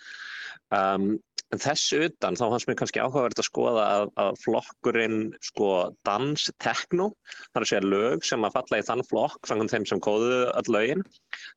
Um, 0.71 1.17
en 1.51 1.59
þess 1.59 1.95
utan 1.97 2.37
þá 2.39 2.45
hans 2.53 2.65
mér 2.69 2.77
kannski 2.79 3.01
áhugavert 3.03 3.41
að 3.43 3.47
skoða 3.49 3.87
að, 3.95 4.05
að 4.23 4.37
flokkurinn 4.45 5.19
sko 5.43 5.71
dans 6.07 6.45
tekno, 6.63 7.09
það 7.51 7.59
er 7.59 7.65
að 7.65 7.71
segja 7.73 7.89
lög 7.89 8.27
sem 8.29 8.47
að 8.47 8.55
falla 8.55 8.79
í 8.79 8.85
þann 8.87 9.03
flokk, 9.09 9.49
sangan 9.51 9.71
þeim 9.73 9.89
sem 9.91 10.03
kóðu 10.05 10.39
all 10.55 10.71
lögin, 10.71 11.03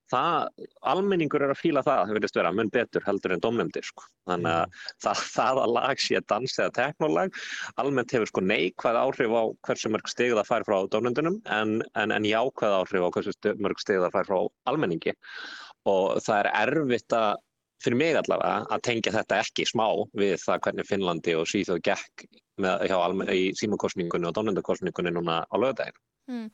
það, 0.09 0.65
almenningur 0.95 1.45
er 1.45 1.53
að 1.53 1.61
fíla 1.61 1.85
það, 1.85 2.01
það 2.07 2.17
verðist 2.17 2.41
vera 2.41 2.53
mun 2.57 2.73
betur 2.73 3.05
heldur 3.05 3.35
en 3.35 3.45
domnefndir 3.45 3.85
sko. 3.85 4.09
Þannig 4.31 4.57
að 4.63 4.81
það, 5.05 5.23
það 5.35 5.63
að 5.67 5.77
lag 5.77 6.03
sé 6.07 6.25
dans 6.33 6.57
eða 6.57 6.75
teknolag, 6.79 7.39
almennt 7.85 8.17
hefur 8.17 8.33
sko 8.33 8.45
neikvæð 8.49 9.01
áhrif 9.03 9.37
á 9.37 9.43
hversu 9.69 9.93
mörg 9.93 10.09
stig 10.09 10.33
það 10.33 10.49
fær 10.49 10.69
frá 10.71 10.79
domnefndunum 10.89 11.41
en, 11.53 11.79
en, 11.93 12.17
en 12.17 12.29
jákvæð 12.33 12.79
áhrif 12.81 13.05
á 13.05 13.13
hversu 13.13 13.57
mörg 13.61 13.85
stig 13.85 14.01
það 14.01 14.17
fær 14.17 14.31
frá 14.31 14.39
almenningi 14.73 15.13
og 15.89 16.21
það 16.23 16.39
er 16.39 16.55
erfitt 16.63 17.13
að 17.13 17.33
fyrir 17.83 17.99
mig 17.99 18.17
allavega 18.17 18.63
að 18.73 18.83
tengja 18.87 19.13
þetta 19.15 19.39
ekki 19.43 19.67
smá 19.69 19.85
við 20.17 20.35
það 20.41 20.63
hvernig 20.65 20.89
Finnlandi 20.89 21.35
og 21.39 21.47
Svíþjóð 21.49 21.81
gekk 21.89 22.25
með, 22.63 22.85
hjá, 22.89 22.97
í 23.33 23.45
símakostningunni 23.59 24.29
og 24.29 24.35
dónendakostningunni 24.37 25.13
núna 25.13 25.41
á 25.43 25.55
lögadaginu. 25.57 25.99
Mm, 26.31 26.45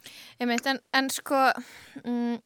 en, 0.41 0.79
en 0.97 1.09
sko, 1.13 1.41
mm, 2.01 2.39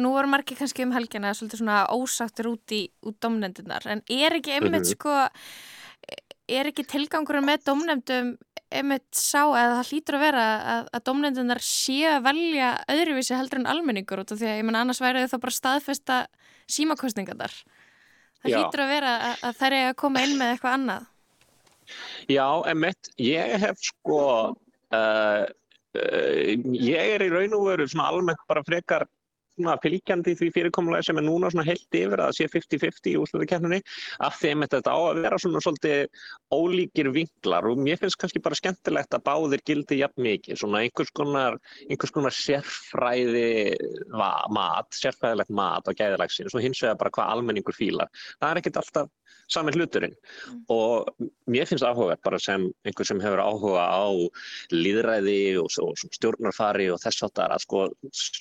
nú 0.00 0.12
voru 0.14 0.30
margir 0.32 0.56
kannski 0.56 0.86
um 0.86 0.94
helgina 0.96 1.34
svolítið 1.36 1.60
svona 1.60 1.82
ósáttur 1.92 2.54
út 2.54 2.72
í 2.72 2.86
út 3.04 3.18
domnendunar, 3.20 3.84
en 3.84 4.00
er 4.08 4.38
ekki 4.38 4.56
einmitt 4.56 4.72
mm 4.72 4.80
-hmm. 4.80 4.94
sko, 4.96 5.28
er 6.48 6.70
ekki 6.70 6.88
tilgangurinn 6.88 7.44
með 7.44 7.66
domnendum 7.66 8.36
einmitt 8.72 9.08
sá 9.16 9.42
að 9.44 9.74
það 9.76 9.90
hlýtur 9.90 10.16
að 10.16 10.24
vera 10.24 10.44
að, 10.72 10.88
að 10.96 11.04
domnendunar 11.08 11.60
sé 11.64 11.98
að 12.08 12.24
velja 12.28 12.70
öðruvísi 12.88 13.36
heldur 13.36 13.60
en 13.60 13.70
almenningur 13.72 14.22
út 14.22 14.32
af 14.32 14.40
því 14.40 14.48
að 14.48 14.58
ég 14.60 14.64
menna 14.64 14.80
annars 14.84 15.02
væri 15.02 15.24
þau 15.24 15.32
þá 15.34 15.42
bara 15.44 15.58
staðfesta 15.58 16.18
símakostningarnar. 16.72 17.52
Það 18.42 18.54
hlýtur 18.56 18.82
að 18.82 18.92
vera 18.92 19.14
að, 19.16 19.34
að 19.48 19.58
þær 19.60 19.74
er 19.78 19.88
að 19.88 19.98
koma 20.02 20.22
inn 20.26 20.36
með 20.38 20.52
eitthvað 20.52 20.76
annað. 20.78 21.08
Já, 22.30 22.46
emitt, 22.72 23.10
ég 23.22 23.56
hef 23.62 23.82
sko, 23.82 24.20
uh, 24.96 25.42
uh, 25.98 26.52
ég 26.78 27.14
er 27.16 27.24
í 27.26 27.30
raun 27.32 27.56
og 27.58 27.66
veru 27.68 27.88
svona 27.90 28.08
almennt 28.10 28.42
bara 28.50 28.64
frekar 28.66 29.06
fylgjandi 29.82 30.34
því 30.38 30.48
fyrirkomulega 30.54 31.06
sem 31.06 31.18
er 31.20 31.26
núna 31.26 31.50
heilt 31.66 31.98
yfir 31.98 32.22
að 32.24 32.36
sé 32.38 32.48
50-50 32.52 33.12
í 33.12 33.16
því 33.20 33.82
að 34.24 34.36
þetta 34.76 34.94
á 34.96 35.00
að 35.00 35.20
vera 35.26 35.40
svona 35.42 35.62
svolítið 35.64 36.22
ólíkir 36.52 37.10
vinklar 37.12 37.68
og 37.68 37.80
mér 37.80 38.00
finnst 38.00 38.18
kannski 38.20 38.42
bara 38.44 38.58
skemmtilegt 38.58 39.14
að 39.16 39.24
báðir 39.28 39.64
gildi 39.68 40.00
jafn 40.00 40.24
mikið, 40.24 40.60
svona 40.60 40.82
einhvers 40.82 41.12
konar, 41.16 41.58
einhvers 41.88 42.14
konar 42.14 42.36
sérfræði 42.36 43.76
mat, 44.12 44.88
sérfræðilegt 44.96 45.52
mat 45.52 45.88
á 45.88 45.92
gæðilagsins 45.92 46.56
og 46.56 46.64
hins 46.64 46.82
vegar 46.82 47.00
bara 47.00 47.14
hvað 47.16 47.34
almenningur 47.36 47.76
fílar. 47.76 48.12
Það 48.40 48.50
er 48.50 48.62
ekkert 48.62 48.80
alltaf 48.82 49.12
sami 49.52 49.72
hluturinn 49.74 50.14
mm. 50.14 50.60
og 50.72 51.08
mér 51.50 51.68
finnst 51.68 51.84
áhuga 51.84 52.16
bara 52.24 52.38
sem 52.40 52.68
einhver 52.86 53.08
sem 53.08 53.20
hefur 53.22 53.42
áhuga 53.42 53.84
á 53.84 54.06
líðræði 54.72 55.58
og, 55.60 55.68
og 55.82 55.98
stjórnarfari 56.16 56.88
og 56.92 57.00
þess 57.02 57.26
að 57.26 57.56
sko 57.64 57.84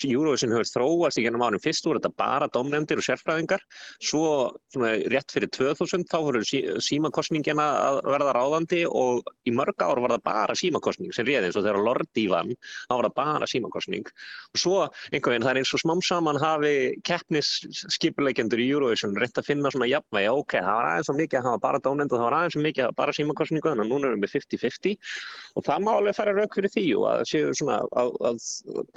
Eurovision 0.08 0.56
hefur 0.56 0.70
þróast 1.02 1.20
í 1.20 1.26
gennum 1.26 1.44
ánum. 1.46 1.62
Fyrst 1.62 1.86
voru 1.88 2.00
þetta 2.02 2.14
bara 2.18 2.50
domnefndir 2.54 3.02
og 3.02 3.06
sérfræðingar. 3.06 3.64
Svo 4.02 4.52
svona, 4.74 4.94
rétt 5.12 5.34
fyrir 5.34 5.50
2000 5.54 6.06
þá 6.12 6.18
voru 6.22 6.44
sí, 6.46 6.62
símakostningina 6.84 7.66
að 7.88 8.02
verða 8.12 8.36
ráðandi 8.38 8.84
og 8.88 9.26
í 9.48 9.54
mörg 9.56 9.82
ár 9.82 10.02
var 10.04 10.16
það 10.16 10.26
bara 10.28 10.58
símakostning 10.58 11.14
sem 11.16 11.28
réði. 11.28 11.50
Eins 11.50 11.58
og 11.58 11.66
þegar 11.66 11.82
Lordi 11.82 12.28
vann 12.32 12.54
þá 12.54 12.94
var 12.94 13.08
það 13.08 13.16
bara 13.18 13.50
símakostning 13.50 14.08
og 14.12 14.62
svo 14.62 14.78
einhvern 15.12 15.34
veginn 15.34 15.46
það 15.46 15.54
er 15.54 15.62
eins 15.62 15.74
og 15.76 15.82
smám 15.82 16.04
saman 16.06 16.40
hafi 16.42 16.74
keppnisskipuleikendur 17.08 18.62
í 18.62 18.70
Eurovision 18.72 19.18
reynt 19.18 19.40
að 19.40 19.50
finna 19.50 19.72
svona 19.74 19.90
jafnvegi 19.90 20.32
ok, 20.32 20.58
það 20.60 20.78
var 20.78 20.90
aðeins 20.92 21.10
svo 21.10 21.18
mikið 21.18 21.40
að 21.40 21.50
hafa 21.50 21.64
bara 21.66 21.84
dónend 21.86 22.12
og 22.12 22.20
það 22.20 22.28
var 22.28 22.38
aðeins 22.40 22.58
svo 22.58 22.64
mikið 22.66 22.84
að 22.84 22.90
hafa 22.90 23.00
bara 23.02 23.18
símakostningu 23.18 23.72
þannig 23.72 23.86
að 23.86 23.94
núna 23.94 24.12
erum 24.12 24.26
við 24.26 24.36
50-50 24.38 25.12
og 25.56 25.68
það 25.68 25.86
má 25.86 25.92
alveg 25.96 26.18
fara 26.18 26.36
rauk 26.38 26.58
fyrir 26.58 26.76
því 26.76 26.88
og 27.00 27.08
að 27.12 27.24
svona 27.62 27.80
að, 28.02 28.18
að 28.32 28.42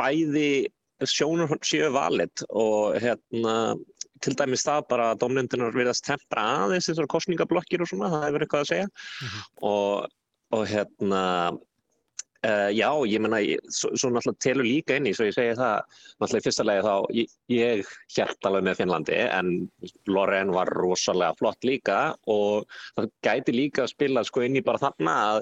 bæði 0.01 0.49
sjónur 1.03 1.59
séu 1.67 1.91
valit 1.95 2.45
og 2.51 2.97
hérna 3.03 3.75
til 4.25 4.35
dæmis 4.39 4.65
það 4.65 4.87
bara 4.89 5.11
að 5.13 5.23
dómendunar 5.25 5.75
verðast 5.75 6.07
tempra 6.07 6.45
aðeins 6.65 6.89
þessar 6.89 7.09
kostningablokkir 7.11 7.83
og 7.85 7.91
svona, 7.91 8.11
það 8.13 8.27
hefur 8.29 8.45
eitthvað 8.45 8.65
að 8.65 8.71
segja 8.71 8.87
mm 8.89 9.29
-hmm. 9.29 9.49
og, 9.71 10.13
og 10.57 10.67
hérna 10.71 11.23
Uh, 12.45 12.69
já, 12.77 12.91
ég 13.09 13.23
menna, 13.25 13.39
svo, 13.73 13.89
svo 13.97 14.11
náttúrulega 14.13 14.43
telur 14.45 14.67
líka 14.69 14.99
inn 14.99 15.07
í, 15.09 15.15
svo 15.17 15.25
ég 15.25 15.33
segi 15.33 15.55
það, 15.57 15.95
náttúrulega 16.21 16.43
í 16.43 16.45
fyrsta 16.45 16.67
legi 16.69 16.83
þá, 16.85 16.95
ég, 17.17 17.31
ég 17.55 17.93
hjælt 18.13 18.49
alveg 18.51 18.67
með 18.67 18.77
Finnlandi 18.83 19.17
en 19.23 19.53
Loren 20.13 20.53
var 20.53 20.69
rosalega 20.77 21.39
flott 21.39 21.65
líka 21.65 21.99
og 22.29 22.69
það 22.99 23.09
gæti 23.25 23.57
líka 23.57 23.87
að 23.87 23.95
spila 23.95 24.27
sko 24.29 24.45
inn 24.45 24.61
í 24.61 24.65
bara 24.67 24.83
þarna 24.83 25.17
að 25.31 25.41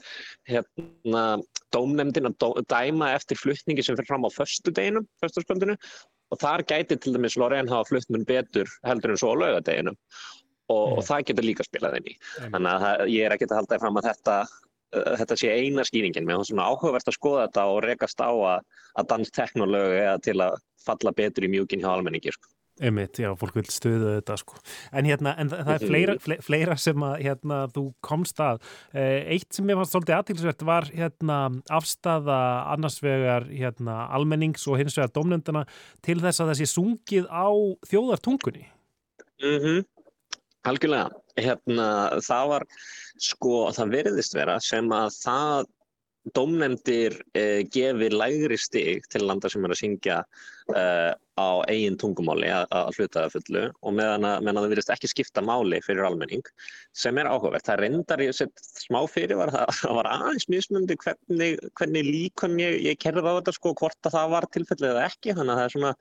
hérna 0.52 1.26
dómnefndin 1.74 2.30
að 2.30 2.38
dó, 2.44 2.48
dæma 2.70 3.10
eftir 3.16 3.40
fluttningi 3.40 3.82
sem 3.82 3.98
fyrir 3.98 4.12
fram 4.12 4.28
á 4.28 4.30
förstu 4.30 4.70
deginum, 4.70 5.08
förstaskvöndinu 5.24 5.74
og 6.30 6.40
þar 6.40 6.62
gæti 6.70 7.00
til 7.02 7.16
dæmis 7.16 7.34
Loren 7.40 7.72
hafa 7.72 7.90
fluttmun 7.90 8.28
betur 8.30 8.70
heldur 8.86 9.16
en 9.16 9.20
svo 9.20 9.34
á 9.34 9.42
laugadeginum 9.42 9.98
og, 10.70 10.84
mm. 10.86 10.98
og 10.98 11.06
það 11.10 11.30
getur 11.32 11.50
líka 11.50 11.66
inn 11.66 12.12
í. 12.12 12.14
Mm. 12.14 12.52
Þannig 12.54 12.76
að 12.76 12.84
það, 12.86 13.08
ég 13.12 13.26
er 13.26 13.34
ekki 13.34 13.50
að 13.50 13.58
halda 13.58 13.82
fram 13.82 13.98
að 13.98 14.12
þetta 14.12 14.36
þetta 14.92 15.38
sé 15.40 15.52
eina 15.56 15.84
skýringin 15.88 16.26
með 16.28 16.46
svona 16.50 16.68
áhugavert 16.70 17.08
að 17.08 17.18
skoða 17.18 17.46
þetta 17.46 17.68
og 17.72 17.84
rekast 17.86 18.20
á 18.20 18.30
að, 18.30 18.64
að 19.00 19.12
dansteknolögu 19.12 20.00
eða 20.02 20.16
til 20.24 20.38
að 20.44 20.58
falla 20.82 21.14
betur 21.16 21.46
í 21.46 21.52
mjúkin 21.52 21.82
hjá 21.82 21.92
almenningi 21.92 22.34
sko. 22.34 22.50
Einmitt, 22.82 23.18
já, 23.20 23.28
fólk 23.36 23.58
vil 23.58 23.66
stöðu 23.68 24.14
þetta 24.16 24.36
sko. 24.40 24.56
En 24.96 25.06
hérna, 25.06 25.34
en 25.38 25.50
það 25.52 25.72
er 25.74 25.82
fleira, 25.84 26.14
fleira 26.42 26.76
sem 26.80 27.04
að 27.04 27.18
hérna, 27.20 27.58
þú 27.70 27.82
komst 28.02 28.40
að. 28.42 28.62
Eh, 28.96 29.28
eitt 29.36 29.52
sem 29.52 29.68
ég 29.68 29.78
fannst 29.78 29.92
svolítið 29.92 30.16
aðtilsvert 30.16 30.64
var 30.66 30.88
hérna 30.88 31.38
afstafa 31.70 32.38
annarsvegar 32.72 33.46
hérna 33.52 34.06
almennings 34.16 34.64
og 34.72 34.80
hins 34.80 34.96
vegar 34.98 35.12
domnendana 35.14 35.66
til 36.02 36.16
þess 36.24 36.42
að 36.42 36.52
það 36.52 36.62
sé 36.62 36.70
sungið 36.72 37.28
á 37.28 37.48
þjóðartungunni. 37.92 38.66
Mhm, 39.42 39.76
mm 39.76 39.90
algjörlega. 40.62 41.10
Hérna, 41.40 41.86
það 42.20 42.48
var 42.50 42.66
Sko 43.22 43.70
það 43.72 43.94
veriðist 43.96 44.34
vera 44.36 44.58
sem 44.60 44.90
að 44.92 45.14
það 45.22 45.70
domnefndir 46.36 47.16
eh, 47.34 47.62
gefi 47.72 48.08
lægri 48.12 48.58
stig 48.60 49.08
til 49.10 49.24
landa 49.26 49.50
sem 49.50 49.64
er 49.66 49.74
að 49.74 49.80
syngja 49.80 50.18
eh, 50.76 51.12
á 51.40 51.64
eigin 51.64 51.94
tungumáli 51.96 52.50
að, 52.52 52.66
að 52.76 52.98
hluta 52.98 53.22
það 53.22 53.34
fullu 53.36 53.60
og 53.80 53.94
meðan 53.96 54.26
að, 54.28 54.42
meðan 54.44 54.58
að 54.58 54.64
það 54.66 54.72
virðist 54.74 54.90
ekki 54.92 55.08
skipta 55.08 55.44
máli 55.44 55.78
fyrir 55.84 56.04
almenning 56.04 56.50
sem 56.96 57.16
er 57.18 57.30
áhugavert. 57.30 57.64
Það 57.64 57.80
reyndar 57.80 58.22
ég 58.22 58.36
sett 58.36 58.64
smá 58.76 58.98
fyrir 59.08 59.40
var 59.40 59.52
það, 59.54 59.72
það 59.80 59.96
var 59.98 60.10
aðeins 60.12 60.46
mismundi 60.52 60.98
hvernig, 61.00 61.56
hvernig 61.80 62.08
líkon 62.08 62.58
ég, 62.60 62.76
ég 62.84 63.00
kerði 63.00 63.24
á 63.24 63.36
þetta 63.38 63.56
sko 63.56 63.72
hvort 63.80 64.10
að 64.10 64.16
það 64.18 64.34
var 64.34 64.48
tilfellið 64.52 64.90
eða 64.90 65.06
ekki 65.08 65.36
þannig 65.38 65.54
að 65.54 65.62
það 65.62 65.68
er 65.70 65.74
svona 65.76 65.94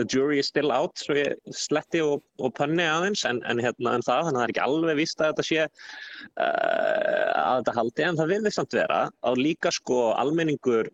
the 0.00 0.08
jury 0.08 0.42
is 0.42 0.50
still 0.50 0.74
out 0.74 0.98
svo 0.98 1.18
ég 1.20 1.54
sletti 1.54 2.02
og, 2.02 2.26
og 2.42 2.54
panni 2.58 2.86
aðeins 2.88 3.22
en, 3.28 3.42
en, 3.46 3.62
hérna, 3.62 3.96
en 3.96 4.06
það 4.06 4.28
þannig 4.28 4.34
að 4.34 4.40
það 4.40 4.48
er 4.48 4.54
ekki 4.56 4.66
alveg 4.66 4.98
vist 4.98 5.22
að 5.22 5.32
þetta 5.32 5.48
sé 5.48 5.66
uh, 5.66 7.30
að 7.38 7.60
þetta 7.60 7.78
haldi 7.78 8.08
en 8.08 8.18
það 8.18 8.34
virðist 8.34 8.58
samt 8.58 8.76
vera 8.82 9.02
að 9.30 9.42
líka 9.46 9.72
sko 9.74 10.08
almenningur 10.18 10.90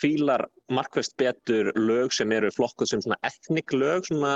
fílar 0.00 0.46
markvæmst 0.72 1.14
betur 1.20 1.70
lög 1.78 2.12
sem 2.14 2.32
eru 2.34 2.50
flokkuð 2.54 2.90
sem 2.90 3.14
ethnic 3.26 3.72
lög, 3.74 4.06
svona 4.08 4.32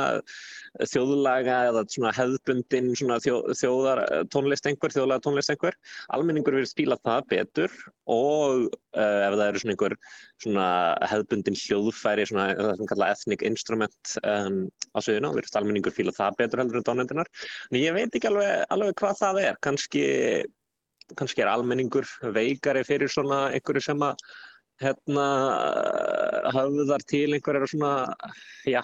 þjóðlaga 0.93 1.57
eða 1.71 2.13
hefðbundin 2.17 2.93
svona 2.99 3.19
þjó, 3.23 3.41
þjóðar 3.59 4.03
tónlist 4.33 4.69
einhver, 4.71 4.95
þjóðlaga 4.95 5.25
tónlist 5.27 5.53
einhver. 5.55 5.79
Almenningur 6.15 6.55
verður 6.59 6.75
fíla 6.79 6.99
það 7.03 7.27
betur 7.33 7.75
og 8.11 8.69
uh, 8.69 9.21
ef 9.27 9.35
það 9.35 9.47
eru 9.47 9.63
svona 9.63 9.75
einhver 9.75 9.97
svona 10.45 10.69
hefðbundin 11.11 11.59
hljóðfæri, 11.65 12.29
svona 12.31 12.47
það 12.61 12.73
sem 12.79 12.93
kalla 12.93 13.11
ethnic 13.17 13.45
instrument 13.51 14.15
um, 14.23 14.63
á 14.95 14.99
söguna, 15.03 15.35
verður 15.35 15.61
almenningur 15.63 15.97
fíla 15.97 16.15
það 16.17 16.39
betur 16.45 16.65
heldur 16.65 16.81
en 16.81 16.87
tónendinar. 16.87 17.35
En 17.73 17.83
ég 17.83 17.97
veit 17.97 18.15
ekki 18.15 18.31
alveg, 18.31 18.65
alveg 18.71 18.97
hvað 19.03 19.21
það 19.25 19.45
er, 19.49 19.61
kannski 19.67 20.07
kannski 21.19 21.43
er 21.43 21.51
almenningur 21.51 22.07
veikari 22.35 22.85
fyrir 22.87 23.11
svona 23.11 23.49
einhverju 23.51 23.83
sem 23.83 24.05
að 24.07 24.21
hérna 24.81 25.27
hafðar 26.55 27.03
til 27.09 27.29
einhverjar 27.37 27.69
svona 27.69 27.93
já, 28.69 28.81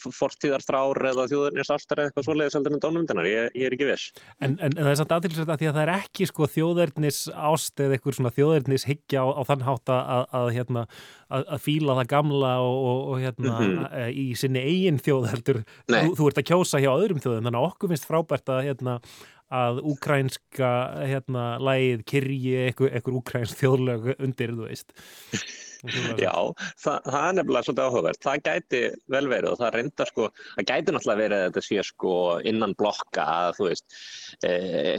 fortíðar 0.00 0.64
þrár 0.64 1.00
eða 1.10 1.26
þjóðurnins 1.30 1.70
aftar 1.72 2.02
eða 2.02 2.10
eitthvað 2.10 2.26
svoleiðis 2.26 2.56
heldur 2.58 2.74
en 2.74 2.82
dónumdinnar, 2.82 3.28
ég, 3.30 3.48
ég 3.58 3.68
er 3.68 3.76
ekki 3.76 3.88
viss. 3.88 4.10
En, 4.40 4.56
en, 4.58 4.74
en 4.74 4.82
það 4.82 4.92
er 4.92 5.00
samt 5.00 5.14
aðtilsvægt 5.16 5.54
að 5.54 5.62
því 5.62 5.70
að 5.70 5.78
það 5.78 5.84
er 5.84 5.94
ekki 5.94 6.28
sko 6.30 6.50
þjóðurnis 6.56 7.22
ást 7.50 7.84
eða 7.84 7.96
eitthvað 7.96 8.18
svona 8.18 8.34
þjóðurnis 8.36 8.86
higgja 8.90 9.24
á, 9.24 9.26
á 9.30 9.42
þann 9.50 9.66
hátt 9.68 9.94
að, 9.94 10.22
að 10.40 10.52
hérna 10.58 10.86
að, 11.30 11.44
að 11.46 11.64
fíla 11.66 11.98
það 12.00 12.12
gamla 12.14 12.54
og, 12.66 12.78
og, 12.90 13.02
og 13.12 13.24
hérna 13.24 13.50
mm 13.56 13.74
-hmm. 13.74 14.14
í 14.24 14.28
sinni 14.38 14.64
eigin 14.66 15.02
þjóð 15.02 15.28
heldur, 15.34 15.60
þú, 15.86 16.06
þú 16.18 16.30
ert 16.30 16.42
að 16.42 16.48
kjósa 16.50 16.82
hjá 16.82 16.90
öðrum 16.94 17.22
þjóðum, 17.22 17.44
þannig 17.46 17.60
að 17.60 17.68
okkur 17.70 17.92
finnst 17.94 18.10
frábært 18.10 18.56
að 18.56 18.64
hérna 18.70 18.98
að 19.50 19.80
úkrænska 19.90 20.70
hérna 21.10 21.46
lægið 21.62 22.04
kyrji 22.12 22.54
ekkur, 22.68 22.92
ekkur 23.00 23.18
úkrænsk 23.20 23.58
þjóðlög 23.58 24.12
undir, 24.18 24.54
þú 24.54 24.68
veist 24.68 24.94
Já, 26.20 26.34
það, 26.80 26.96
það 27.06 27.26
er 27.26 27.36
nefnilega 27.38 27.66
svolítið 27.66 27.84
áhugavert. 27.86 28.20
Það 28.24 28.42
gæti 28.48 28.80
vel 29.14 29.22
verið 29.30 29.50
og 29.50 29.60
það 29.60 29.74
reyndar 29.76 30.10
sko, 30.10 30.28
það 30.56 30.66
gæti 30.70 30.94
náttúrulega 30.94 31.22
verið 31.22 31.36
að 31.38 31.46
þetta 31.46 31.64
sé 31.66 31.84
sko 31.90 32.14
innan 32.50 32.74
blokka 32.80 33.26
að 33.36 33.50
þú 33.58 33.68
veist, 33.70 33.98
e, 34.44 34.52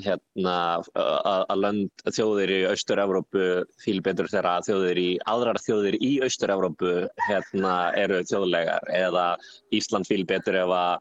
hérna 0.06 0.56
að, 0.82 1.44
að 1.54 1.64
lönd 1.66 2.06
þjóðir 2.18 2.56
í 2.56 2.60
Austur-Európu 2.72 3.50
fíl 3.84 4.00
betur 4.06 4.32
þegar 4.32 4.66
þjóðir 4.68 5.02
í, 5.02 5.10
aðrar 5.32 5.62
þjóðir 5.62 6.00
í 6.02 6.14
Austur-Európu 6.26 6.96
hérna 7.28 7.76
eru 8.00 8.22
þjóðlegar 8.30 8.90
eða 8.96 9.28
Ísland 9.76 10.10
fíl 10.10 10.24
betur 10.30 10.58
ef 10.64 10.74
að 10.76 10.96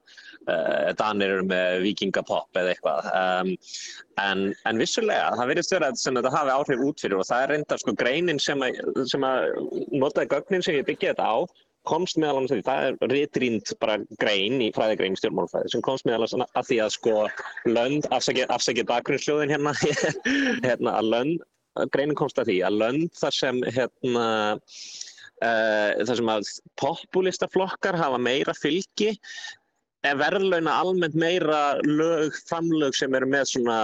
uh, 0.50 0.90
Danir 0.98 1.36
eru 1.36 1.48
með 1.48 1.80
vikingapopp 1.86 2.60
eða 2.60 2.74
eitthvað 2.74 3.10
um, 3.10 3.52
en, 4.20 4.44
en 4.68 4.80
vissulega 4.80 5.34
það 5.38 5.52
verðist 5.52 5.74
vera 5.74 5.90
sem 5.98 6.16
þetta 6.18 6.32
hafi 6.34 6.54
áhrif 6.54 6.84
út 6.86 7.02
fyrir 7.02 7.20
og 7.20 7.28
það 7.28 7.44
er 7.44 7.52
reyndar 7.54 7.82
sko 7.82 7.94
greinin 7.98 8.40
sem 8.42 8.64
að, 8.64 8.80
sem 9.10 9.26
að 9.26 9.46
notaði 9.92 10.30
gögnin 10.34 10.64
sem 10.64 10.78
ég 10.78 10.86
byggja 10.88 11.14
þetta 11.14 11.28
á 11.30 11.38
komst 11.88 12.18
meðal 12.20 12.40
annars 12.40 12.52
því, 12.52 12.62
það 12.66 12.86
er 12.86 13.12
réttrýnd 13.14 13.70
bara 13.80 13.96
grein 14.20 14.60
í 14.60 14.68
fræðigrein 14.76 15.16
stjórnmálfræði 15.16 15.72
sem 15.72 15.84
komst 15.84 16.06
meðal 16.08 16.26
annars 16.26 16.56
að 16.58 16.66
því 16.68 16.80
að 16.84 16.90
sko 16.96 17.14
lönd, 17.70 18.08
afsakið 18.12 18.52
afsaki 18.52 18.84
bakgrunnsljóðin 18.90 19.54
hérna, 19.54 19.72
hérna 20.66 20.96
að 20.98 21.12
lönd, 21.14 21.46
greinin 21.94 22.18
komst 22.18 22.40
að 22.40 22.52
því 22.52 22.58
að 22.68 22.80
lönd 22.82 23.14
þar 23.16 23.38
sem 23.38 23.62
hérna 23.78 24.26
uh, 25.40 26.04
þar 26.04 26.20
sem 26.20 26.34
að 26.34 26.52
populistaflokkar 26.82 27.98
hafa 28.00 28.20
meira 28.20 28.56
fylgi 28.58 29.14
verðlauna 30.00 30.78
almennt 30.80 31.16
meira 31.18 31.78
lög, 31.84 32.36
framlög 32.48 32.96
sem 32.96 33.14
eru 33.16 33.28
með 33.28 33.50
svona 33.50 33.78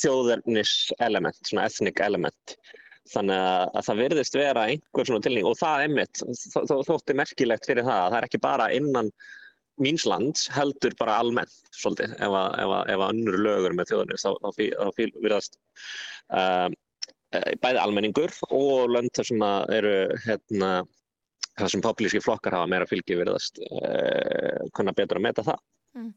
þjóðverðnis 0.00 0.72
element, 1.04 1.36
svona 1.44 1.66
ethnic 1.68 2.00
element. 2.00 2.56
Þannig 3.10 3.42
að 3.42 3.84
það 3.88 4.00
verðist 4.04 4.38
vera 4.38 4.64
einhver 4.70 5.08
svona 5.08 5.24
tilning 5.24 5.48
og 5.50 5.58
það 5.58 5.84
er 5.84 5.94
mitt, 5.96 6.22
þó, 6.22 6.74
þótti 6.86 7.16
merkilegt 7.18 7.66
fyrir 7.66 7.86
það 7.86 8.02
að 8.04 8.10
það 8.10 8.18
er 8.20 8.28
ekki 8.28 8.42
bara 8.44 8.68
innan 8.76 9.10
míns 9.80 10.04
lands 10.06 10.44
heldur 10.52 10.94
bara 11.00 11.16
almennt 11.22 11.56
svolítið 11.74 12.14
ef 12.18 12.36
að, 12.36 12.54
ef 12.60 12.76
að, 12.76 12.92
ef 12.92 13.02
að 13.02 13.12
önnur 13.14 13.38
lögur 13.46 13.74
með 13.76 13.90
þjóðverðnis 13.90 14.26
þá, 14.26 14.30
þá, 14.44 14.48
þá 15.00 15.20
virðast 15.24 15.58
uh, 16.36 16.68
bæði 17.62 17.82
almenningur 17.82 18.34
og 18.50 18.90
lönd 18.94 19.12
þar 19.16 19.28
sem 19.30 19.44
eru 19.78 19.94
hérna 20.26 20.70
það 21.60 21.72
sem 21.74 21.84
populíski 21.84 22.22
flokkar 22.24 22.56
hafa 22.56 22.70
meira 22.70 22.88
fylgi 22.88 23.18
veriðast 23.18 23.60
uh, 23.66 23.84
eh, 23.90 24.64
kunna 24.76 24.94
betur 24.96 25.20
að 25.20 25.26
meta 25.28 25.46
það. 25.46 25.60
Mm, 25.90 26.12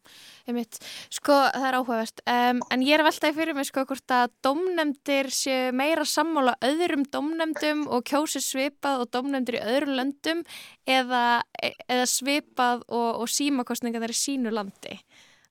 sko 1.10 1.34
það 1.34 1.64
er 1.66 1.76
áhugavert. 1.80 2.22
Um, 2.30 2.60
en 2.70 2.84
ég 2.86 2.94
er 2.94 3.04
veltaði 3.08 3.34
fyrir 3.40 3.56
mig 3.58 3.66
sko 3.66 3.82
hvort 3.90 4.14
að 4.14 4.36
domnemdir 4.46 5.32
séu 5.34 5.72
meira 5.74 6.06
sammála 6.06 6.54
öðrum 6.62 7.08
domnemdum 7.10 7.88
og 7.90 8.06
kjósi 8.06 8.42
svipað 8.44 9.02
og 9.02 9.12
domnemdir 9.16 9.58
í 9.58 9.64
öðrum 9.64 9.96
löndum 9.98 10.44
eða, 10.86 11.42
eða 11.88 12.06
svipað 12.06 12.86
og, 12.86 13.24
og 13.24 13.34
símakostninga 13.34 14.04
þar 14.04 14.14
í 14.14 14.20
sínu 14.20 14.54
landi? 14.54 15.00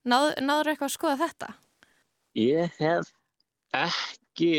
Náð, 0.06 0.28
náður 0.38 0.72
eitthvað 0.72 0.90
að 0.92 0.96
skoða 0.96 1.18
þetta? 1.24 1.52
Ég 2.38 2.78
hef 2.78 3.10
ekki 3.74 4.54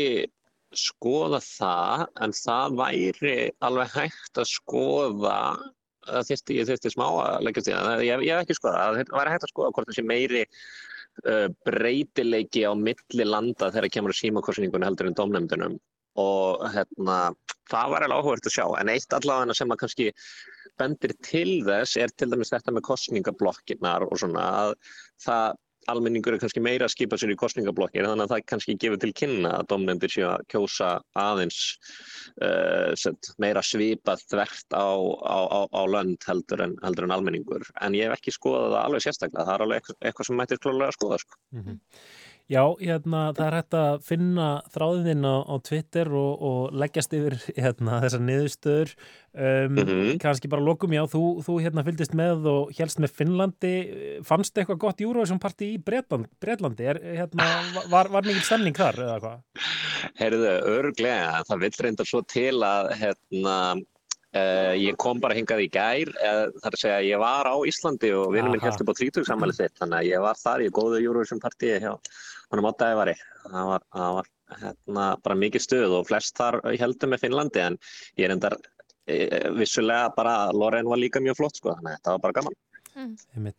skoða 0.76 1.40
það 1.40 2.04
en 2.24 2.36
það 2.36 2.76
væri 2.82 3.36
alveg 3.64 3.96
hægt 3.96 4.40
að 4.42 4.50
skoða 4.50 5.38
það 6.08 6.28
þurfti, 6.30 6.58
ég 6.58 6.68
þurfti 6.70 6.92
smá 6.94 7.06
að 7.10 7.46
leggja 7.48 7.64
því 7.66 7.76
að 7.78 8.04
ég, 8.06 8.26
hef 8.28 8.42
ekki 8.44 8.58
skoðað, 8.58 9.00
það 9.00 9.16
væri 9.18 9.34
hægt 9.34 9.46
að 9.46 9.52
skoða 9.54 9.72
hvort 9.76 9.90
það 9.90 9.98
sé 9.98 10.06
meiri 10.10 10.44
uh, 10.44 11.48
breytileiki 11.68 12.64
á 12.68 12.72
milli 12.78 13.28
landa 13.28 13.70
þegar 13.70 13.88
það 13.88 13.96
kemur 13.98 14.18
símakorsningunni 14.20 14.88
heldur 14.88 15.10
en 15.10 15.18
domnefndunum 15.20 15.76
og 16.20 16.62
hérna, 16.70 17.18
það 17.70 17.90
var 17.90 18.04
alveg 18.06 18.20
áhugavert 18.20 18.46
að 18.46 18.54
sjá. 18.54 18.66
En 18.78 18.90
eitt 18.92 19.16
allavega 19.16 19.56
sem 19.58 19.72
að 19.74 19.80
kannski 19.80 20.06
bendir 20.78 21.14
til 21.26 21.60
þess 21.66 21.98
er 21.98 22.12
til 22.14 22.28
dæmis 22.30 22.52
þetta 22.54 22.74
með 22.74 22.86
kostningablokkinnar 22.88 24.06
og 24.06 24.18
svona 24.22 24.44
að 24.62 24.74
það 25.24 25.58
almenningur 25.90 26.34
er 26.34 26.42
kannski 26.42 26.62
meira 26.64 26.88
að 26.88 26.94
skipa 26.94 27.18
sér 27.20 27.34
í 27.34 27.38
kostningablokkir 27.40 28.06
þannig 28.06 28.26
að 28.26 28.34
það 28.34 28.44
kannski 28.52 28.76
gefur 28.80 29.00
til 29.02 29.12
kynna 29.20 29.52
að 29.58 29.68
domnendir 29.72 30.12
séu 30.12 30.26
að 30.30 30.46
kjósa 30.52 30.90
aðeins 31.18 31.60
uh, 32.44 33.14
meira 33.42 33.62
svipað 33.64 34.24
þvert 34.30 34.76
á, 34.76 34.88
á, 34.88 35.38
á, 35.44 35.60
á 35.68 35.82
lönd 35.90 36.28
heldur 36.28 36.66
en, 36.66 36.76
heldur 36.84 37.08
en 37.08 37.16
almenningur 37.16 37.66
en 37.80 37.96
ég 37.98 38.08
hef 38.08 38.18
ekki 38.18 38.36
skoðað 38.36 38.76
það 38.76 38.82
alveg 38.82 39.06
sérstaklega 39.06 39.48
það 39.48 39.56
er 39.56 39.66
alveg 39.66 39.94
eitthvað 40.00 40.30
sem 40.30 40.40
mættir 40.40 40.62
klálega 40.62 40.92
að 40.92 40.98
skoða 40.98 41.22
sko. 41.24 41.40
mm 41.54 41.64
-hmm. 41.64 41.80
Já, 42.44 42.60
hérna, 42.76 43.30
það 43.32 43.46
er 43.46 43.54
hægt 43.56 43.74
að 43.78 43.94
finna 44.04 44.46
þráðinn 44.74 45.24
á, 45.24 45.36
á 45.48 45.54
Twitter 45.64 46.10
og, 46.12 46.42
og 46.44 46.74
leggjast 46.76 47.14
yfir 47.16 47.38
hérna, 47.56 48.02
þessar 48.04 48.20
niðurstöður. 48.20 48.92
Um, 49.32 49.46
mm 49.72 49.78
-hmm. 49.88 50.18
Kanski 50.20 50.50
bara 50.52 50.66
lokum, 50.66 50.92
já, 50.92 51.06
þú, 51.08 51.22
þú 51.46 51.56
hérna 51.64 51.84
fylgist 51.86 52.12
með 52.12 52.44
og 52.52 52.74
helst 52.76 53.00
með 53.00 53.14
Finnlandi. 53.16 53.72
Fannst 54.28 54.58
eitthvað 54.58 54.82
gott 54.84 55.00
party 55.40 55.70
í 55.72 55.78
Bretland, 55.80 56.28
Bretlandi? 56.38 56.84
Er, 56.84 57.00
hérna, 57.16 57.48
var, 57.88 58.12
var 58.12 58.22
mikil 58.28 58.44
stemning 58.44 58.76
þar 58.76 59.00
eða 59.00 59.16
hvað? 59.24 59.40
Herðu, 60.20 60.52
örglega. 60.76 61.42
Það 61.48 61.60
vil 61.64 61.72
reyndar 61.80 62.06
svo 62.06 62.22
til 62.28 62.60
að 62.60 62.92
hérna, 63.00 63.80
Uh, 64.34 64.74
ég 64.74 64.96
kom 64.98 65.20
bara 65.22 65.34
hingað 65.36 65.60
í 65.62 65.68
gær, 65.70 66.08
uh, 66.10 66.50
þar 66.58 66.74
að 66.74 66.80
segja 66.80 66.94
að 66.98 67.04
ég 67.06 67.20
var 67.22 67.46
á 67.46 67.54
Íslandi 67.70 68.08
og 68.18 68.32
vinnum 68.34 68.50
minn 68.50 68.64
held 68.64 68.80
upp 68.82 68.90
á 68.90 68.98
30 68.98 69.28
sammælið 69.28 69.60
þitt, 69.60 69.74
þannig 69.78 69.98
að 70.00 70.08
ég 70.08 70.24
var 70.24 70.40
þar 70.40 70.64
í 70.64 70.72
góðu 70.74 70.98
Eurovision 71.04 71.42
partíi 71.44 71.76
hjá 71.78 71.92
honum 72.54 72.70
áttæðivari. 72.70 73.16
Það 73.44 73.70
var, 73.70 73.86
það 73.98 74.18
var 74.18 74.30
hérna, 74.62 75.08
bara 75.24 75.40
mikið 75.40 75.66
stuð 75.66 75.96
og 75.98 76.08
flest 76.08 76.38
þar 76.38 76.60
heldum 76.80 77.14
með 77.14 77.24
Finnlandi 77.26 77.62
en 77.64 77.78
ég 78.20 78.28
er 78.28 78.34
endar 78.34 78.58
e, 79.06 79.16
vissulega 79.58 80.12
bara, 80.16 80.36
Loren 80.54 80.90
var 80.90 81.00
líka 81.00 81.22
mjög 81.22 81.40
flott 81.40 81.60
sko, 81.60 81.74
þannig 81.76 81.92
að 81.92 81.98
þetta 81.98 82.14
var 82.14 82.24
bara 82.26 82.38
gaman. 82.40 82.60
Mm. 82.94 83.52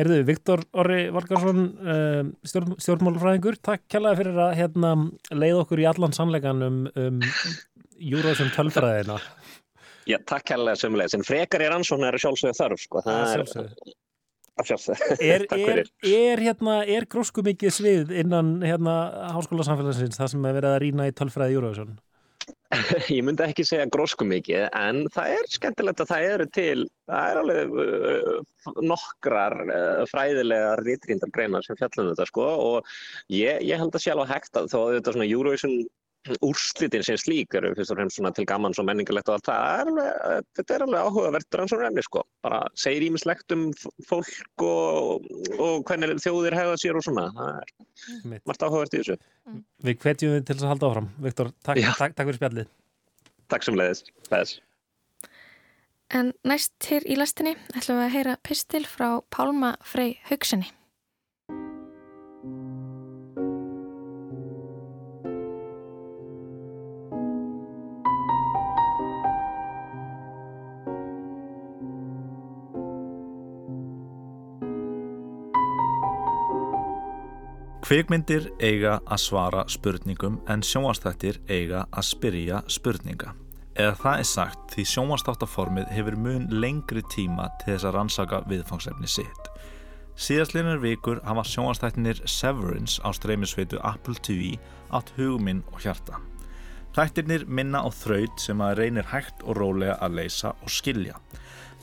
Herðu, 0.00 0.20
Viktor 0.24 0.62
Orri 0.80 1.00
Valgarsson, 1.12 1.64
uh, 1.82 2.20
stjórn, 2.46 2.76
stjórnmálufræðingur, 2.80 3.58
takk 3.66 3.82
kjallaði 3.90 4.20
fyrir 4.22 4.38
að 4.46 4.52
hérna, 4.56 4.92
leið 5.34 5.58
okkur 5.64 5.82
í 5.82 5.88
allan 5.90 6.14
sannleikan 6.16 6.62
um, 6.64 6.78
um 6.94 7.18
Eurovision 8.00 8.52
tölfræðina. 8.54 9.18
Já, 10.08 10.16
takk 10.30 10.46
kærlega 10.48 10.80
sömulegis, 10.80 11.18
en 11.18 11.26
frekar 11.26 11.66
er 11.66 11.74
ansvona 11.76 12.08
er 12.08 12.20
sjálfsögðu 12.22 12.56
þarf, 12.56 12.84
sko, 12.86 13.02
það 13.04 13.18
er 13.18 13.26
að 13.26 13.34
sjálfsögðu. 13.34 13.96
Er, 14.60 15.46
er, 15.56 15.82
er, 16.04 16.44
hérna, 16.44 16.80
er 16.84 17.08
grósku 17.10 17.44
mikið 17.46 17.74
svið 17.74 18.14
innan 18.22 18.58
hérna 18.64 19.00
háskóla 19.36 19.66
samfélagsins 19.66 20.20
það 20.20 20.32
sem 20.34 20.46
er 20.46 20.56
verið 20.60 20.70
að 20.74 20.80
rýna 20.84 21.10
í 21.10 21.16
tölfræði 21.16 21.56
Júruvísson? 21.56 21.98
Ég 23.10 23.24
myndi 23.26 23.42
ekki 23.42 23.64
segja 23.66 23.88
grósku 23.90 24.26
mikið, 24.30 24.68
en 24.78 25.02
það 25.10 25.32
er 25.34 25.48
skemmtilegt 25.50 26.02
að 26.04 26.10
það 26.12 26.26
eru 26.28 26.46
til, 26.54 26.84
það 27.10 27.30
er 27.30 27.40
alveg 27.40 27.72
uh, 27.82 28.76
nokkrar 28.86 29.56
uh, 29.64 30.02
fræðilegar 30.10 30.82
rítrýndar 30.86 31.32
greinar 31.34 31.66
sem 31.66 31.78
fjallum 31.80 32.12
þetta, 32.12 32.28
sko, 32.30 32.46
og 32.46 32.92
ég, 33.34 33.58
ég 33.66 33.80
held 33.80 33.96
að 33.96 34.04
sjálf 34.04 34.22
að 34.22 34.32
hekta, 34.36 34.64
þó 34.70 34.78
að 34.84 34.94
þetta 34.98 35.16
svona 35.16 35.30
Júruvísson 35.30 35.76
úrslitin 36.44 37.04
sem 37.04 37.16
slík 37.20 37.54
eru 37.56 37.72
fyrst 37.76 37.94
og 37.94 37.98
fremst 37.98 38.18
svona 38.18 38.32
til 38.36 38.44
gaman 38.48 38.74
og 38.76 38.86
menningalegt 38.86 39.30
og 39.30 39.38
allt 39.38 39.48
það 39.48 39.66
er 39.68 39.90
alveg, 39.90 40.48
þetta 40.58 40.76
er 40.76 40.84
alveg 40.86 41.20
og 41.20 41.80
reyni 41.80 42.04
sko, 42.04 42.24
bara 42.44 42.60
segir 42.78 43.06
ímislegt 43.08 43.54
um 43.56 43.66
fólk 44.08 44.64
og, 44.66 45.28
og 45.56 45.84
hvernig 45.88 46.20
þjóðir 46.20 46.58
hefða 46.58 46.80
sér 46.82 47.00
og 47.00 47.06
svona. 47.06 47.28
Það 47.36 47.52
er 47.54 48.26
Mitt. 48.32 48.44
margt 48.48 48.66
áhugavert 48.66 48.96
í 48.96 49.02
þessu. 49.02 49.20
Mm. 49.48 49.62
Við 49.88 50.02
hvetjum 50.04 50.34
þið 50.34 50.42
til 50.44 50.56
þess 50.56 50.66
að 50.66 50.74
halda 50.74 50.90
áfram. 50.90 51.12
Viktor, 51.28 51.54
takk, 51.64 51.84
takk, 51.86 52.18
takk 52.18 52.26
fyrir 52.28 52.40
spjallið. 52.40 52.74
Takk 53.50 53.66
sem 53.66 53.80
leiðis, 53.80 54.04
leiðis 54.30 54.58
En 56.10 56.32
næst 56.42 56.74
hér 56.90 57.06
í 57.06 57.16
lastinni 57.18 57.54
ætlum 57.78 58.00
við 58.00 58.04
að 58.08 58.14
heyra 58.16 58.36
pistil 58.42 58.82
frá 58.88 59.22
Pálma 59.30 59.76
Frey 59.86 60.16
Haugsenni 60.26 60.66
Kvikmyndir 77.90 78.44
eiga 78.62 79.00
að 79.10 79.18
svara 79.18 79.64
spurningum 79.66 80.36
en 80.52 80.60
sjónvastættir 80.62 81.40
eiga 81.50 81.80
að 81.90 82.04
spyrja 82.06 82.60
spurninga. 82.70 83.32
Eða 83.74 83.96
það 83.98 84.20
er 84.20 84.28
sagt 84.30 84.76
því 84.76 84.84
sjónvastáttaformið 84.92 85.90
hefur 85.96 86.18
mun 86.22 86.46
lengri 86.62 87.02
tíma 87.10 87.48
til 87.58 87.72
þess 87.72 87.88
að 87.90 87.96
rannsaka 87.98 88.40
viðfangsefni 88.46 89.10
sitt. 89.10 89.50
Síðastlinir 90.14 90.78
vikur 90.78 91.18
hafa 91.26 91.42
sjónvastættinir 91.50 92.22
Severance 92.30 93.02
á 93.02 93.10
streymisveitu 93.10 93.82
Apple 93.82 94.22
TV 94.22 94.54
átt 94.94 95.10
huguminn 95.18 95.66
og 95.74 95.82
hjarta. 95.82 96.22
Þættirnir 96.94 97.50
minna 97.50 97.82
á 97.82 97.90
þraut 97.90 98.38
sem 98.38 98.62
að 98.62 98.84
reynir 98.84 99.10
hægt 99.10 99.42
og 99.42 99.58
rólega 99.58 99.98
að 99.98 100.20
leysa 100.22 100.54
og 100.62 100.70
skilja. 100.70 101.18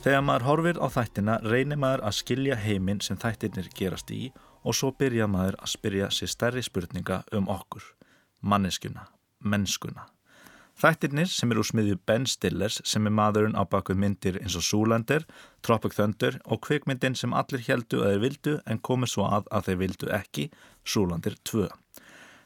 Þegar 0.08 0.24
maður 0.24 0.52
horfir 0.54 0.80
á 0.80 0.88
þættina 0.88 1.42
reynir 1.44 1.84
maður 1.84 2.08
að 2.08 2.22
skilja 2.24 2.64
heiminn 2.64 3.04
sem 3.04 3.20
þættirnir 3.20 3.74
gerast 3.76 4.16
í 4.16 4.30
og 4.32 4.47
svo 4.76 4.92
byrja 4.98 5.28
maður 5.32 5.60
að 5.62 5.74
spyrja 5.76 6.12
sér 6.12 6.32
stærri 6.34 6.64
spurninga 6.66 7.22
um 7.38 7.50
okkur, 7.52 7.84
manneskuna, 8.42 9.08
mennskuna. 9.40 10.08
Þættirnir 10.78 11.30
sem 11.34 11.50
eru 11.50 11.64
úr 11.64 11.68
smiðju 11.72 11.96
Ben 12.06 12.28
Stillers 12.30 12.76
sem 12.86 13.08
er 13.10 13.14
maðurinn 13.18 13.58
á 13.58 13.66
bakuð 13.66 13.98
myndir 13.98 14.36
eins 14.44 14.54
og 14.60 14.66
Zoolander, 14.68 15.24
Tropic 15.66 15.96
Thunder 15.98 16.38
og 16.46 16.62
kvikmyndin 16.68 17.18
sem 17.18 17.34
allir 17.34 17.64
heldu 17.66 18.04
að 18.04 18.12
þeir 18.12 18.22
vildu 18.26 18.54
en 18.70 18.82
komið 18.86 19.14
svo 19.16 19.26
að 19.26 19.50
að 19.50 19.70
þeir 19.70 19.80
vildu 19.82 20.12
ekki, 20.20 20.46
Zoolander 20.86 21.38
2. 21.50 21.66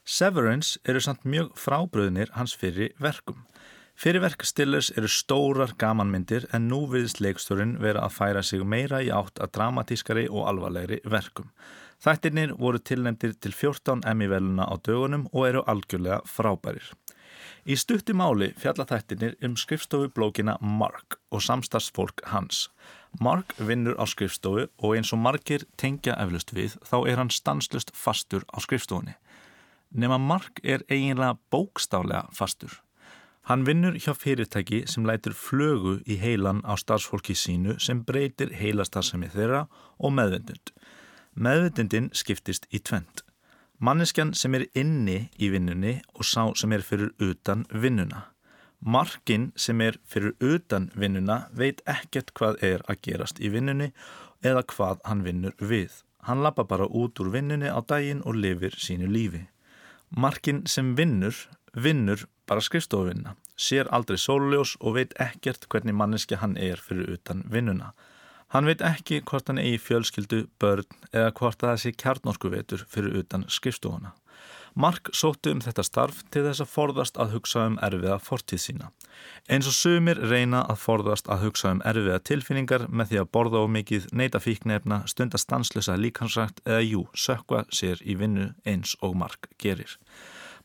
Severance 0.07 0.79
eru 0.87 1.03
samt 1.03 1.27
mjög 1.27 1.51
frábröðnir 1.59 2.31
hans 2.37 2.55
fyrir 2.55 2.95
verkum. 3.03 3.43
Fyrirverk 3.99 4.47
Stillers 4.47 4.93
eru 4.95 5.11
stórar 5.11 5.75
gamanmyndir 5.77 6.47
en 6.55 6.69
nú 6.71 6.85
viðst 6.89 7.19
leiksturinn 7.21 7.75
vera 7.83 8.07
að 8.07 8.15
færa 8.15 8.41
sig 8.41 8.63
meira 8.63 9.03
í 9.03 9.11
átt 9.13 9.43
að 9.43 9.51
dramatískari 9.59 10.29
og 10.31 10.47
alvarlegri 10.49 11.01
verkum. 11.03 11.51
Þættirnir 12.01 12.55
voru 12.57 12.79
tilnefndir 12.81 13.35
til 13.37 13.53
14 13.53 14.01
Emmy-veluna 14.09 14.65
á 14.65 14.73
dögunum 14.81 15.27
og 15.31 15.47
eru 15.47 15.61
algjörlega 15.69 16.23
frábærir. 16.25 16.87
Í 17.69 17.75
stutti 17.77 18.15
máli 18.17 18.47
fjalla 18.57 18.87
þættirnir 18.89 19.35
um 19.45 19.53
skrifstofu 19.53 20.09
blókina 20.09 20.55
Mark 20.61 21.19
og 21.29 21.43
samstagsfólk 21.45 22.23
hans. 22.33 22.69
Mark 23.21 23.53
vinnur 23.59 23.99
á 24.01 24.09
skrifstofu 24.09 24.65
og 24.81 24.95
eins 24.95 25.13
og 25.13 25.21
margir 25.21 25.67
tengja 25.77 26.17
eflust 26.17 26.55
við 26.57 26.79
þá 26.89 26.97
er 27.05 27.21
hann 27.21 27.29
stanslust 27.29 27.93
fastur 27.93 28.47
á 28.49 28.57
skrifstofunni. 28.65 29.13
Nefna 29.93 30.17
Mark 30.17 30.57
er 30.63 30.81
eiginlega 30.89 31.37
bókstálega 31.53 32.31
fastur. 32.33 32.81
Hann 33.45 33.65
vinnur 33.65 33.93
hjá 33.97 34.13
fyrirtæki 34.17 34.83
sem 34.89 35.05
lætur 35.05 35.33
flögu 35.37 35.99
í 36.09 36.17
heilan 36.21 36.61
á 36.65 36.73
starfsfólki 36.77 37.33
sínu 37.37 37.77
sem 37.81 38.01
breytir 38.05 38.53
heilastarðsemi 38.57 39.29
þeirra 39.33 39.67
og 39.99 40.13
meðvendund. 40.17 40.73
Meðvendundin 41.31 42.09
skiptist 42.11 42.65
í 42.75 42.81
tvent. 42.83 43.21
Manneskjan 43.79 44.33
sem 44.35 44.53
er 44.57 44.65
inni 44.77 45.29
í 45.39 45.47
vinnunni 45.53 46.01
og 46.11 46.27
sá 46.27 46.51
sem 46.59 46.73
er 46.75 46.83
fyrir 46.83 47.13
utan 47.23 47.63
vinnuna. 47.71 48.25
Markin 48.81 49.51
sem 49.55 49.79
er 49.81 49.95
fyrir 50.03 50.35
utan 50.43 50.89
vinnuna 50.93 51.45
veit 51.55 51.79
ekkert 51.87 52.33
hvað 52.35 52.59
er 52.67 52.83
að 52.91 52.99
gerast 53.07 53.39
í 53.39 53.49
vinnunni 53.53 53.93
eða 54.43 54.65
hvað 54.73 54.99
hann 55.07 55.23
vinnur 55.23 55.55
við. 55.57 56.01
Hann 56.27 56.43
lappa 56.43 56.67
bara 56.67 56.85
út 56.85 57.19
úr 57.23 57.31
vinnunni 57.33 57.71
á 57.71 57.79
daginn 57.79 58.21
og 58.27 58.35
lifir 58.35 58.75
sínu 58.75 59.07
lífi. 59.07 59.45
Markin 60.11 60.65
sem 60.67 60.95
vinnur, 60.97 61.33
vinnur 61.73 62.27
bara 62.45 62.61
skrifstofuvinna, 62.61 63.37
sér 63.55 63.87
aldrei 63.95 64.19
sóluljós 64.19 64.75
og 64.81 64.99
veit 64.99 65.15
ekkert 65.15 65.69
hvernig 65.71 65.95
manneski 65.95 66.35
hann 66.41 66.57
er 66.57 66.81
fyrir 66.83 67.15
utan 67.15 67.45
vinnuna. 67.47 67.93
Hann 68.51 68.67
veit 68.67 68.81
ekki 68.83 69.21
hvort 69.23 69.47
hann 69.47 69.61
eigi 69.61 69.77
fjölskyldu, 69.79 70.41
börn 70.59 70.87
eða 71.13 71.31
hvort 71.39 71.61
það 71.63 71.77
sé 71.83 71.93
kjarnorkuvetur 71.95 72.83
fyrir 72.91 73.21
utan 73.21 73.45
skrifstofuna. 73.47 74.11
Mark 74.73 75.09
sóttu 75.11 75.51
um 75.51 75.59
þetta 75.59 75.83
starf 75.83 76.21
til 76.31 76.45
þess 76.45 76.63
að 76.63 76.69
forðast 76.71 77.17
að 77.19 77.33
hugsa 77.35 77.65
um 77.67 77.77
erfiða 77.83 78.17
fortíð 78.23 78.61
sína. 78.63 78.91
Eins 79.51 79.67
og 79.67 79.75
sumir 79.75 80.19
reyna 80.31 80.61
að 80.71 80.79
forðast 80.83 81.27
að 81.31 81.47
hugsa 81.47 81.73
um 81.75 81.81
erfiða 81.87 82.19
tilfinningar 82.27 82.85
með 82.87 83.11
því 83.11 83.21
að 83.21 83.31
borða 83.35 83.63
á 83.63 83.67
mikið 83.77 84.07
neyta 84.15 84.39
fíknefna, 84.39 85.01
stunda 85.11 85.39
stanslösa 85.39 85.97
líkansrækt 85.99 86.63
eða 86.65 86.83
jú, 86.87 87.07
sökva 87.15 87.65
sér 87.71 88.03
í 88.03 88.15
vinnu 88.19 88.51
eins 88.63 88.95
og 89.01 89.15
Mark 89.19 89.51
gerir. 89.59 89.97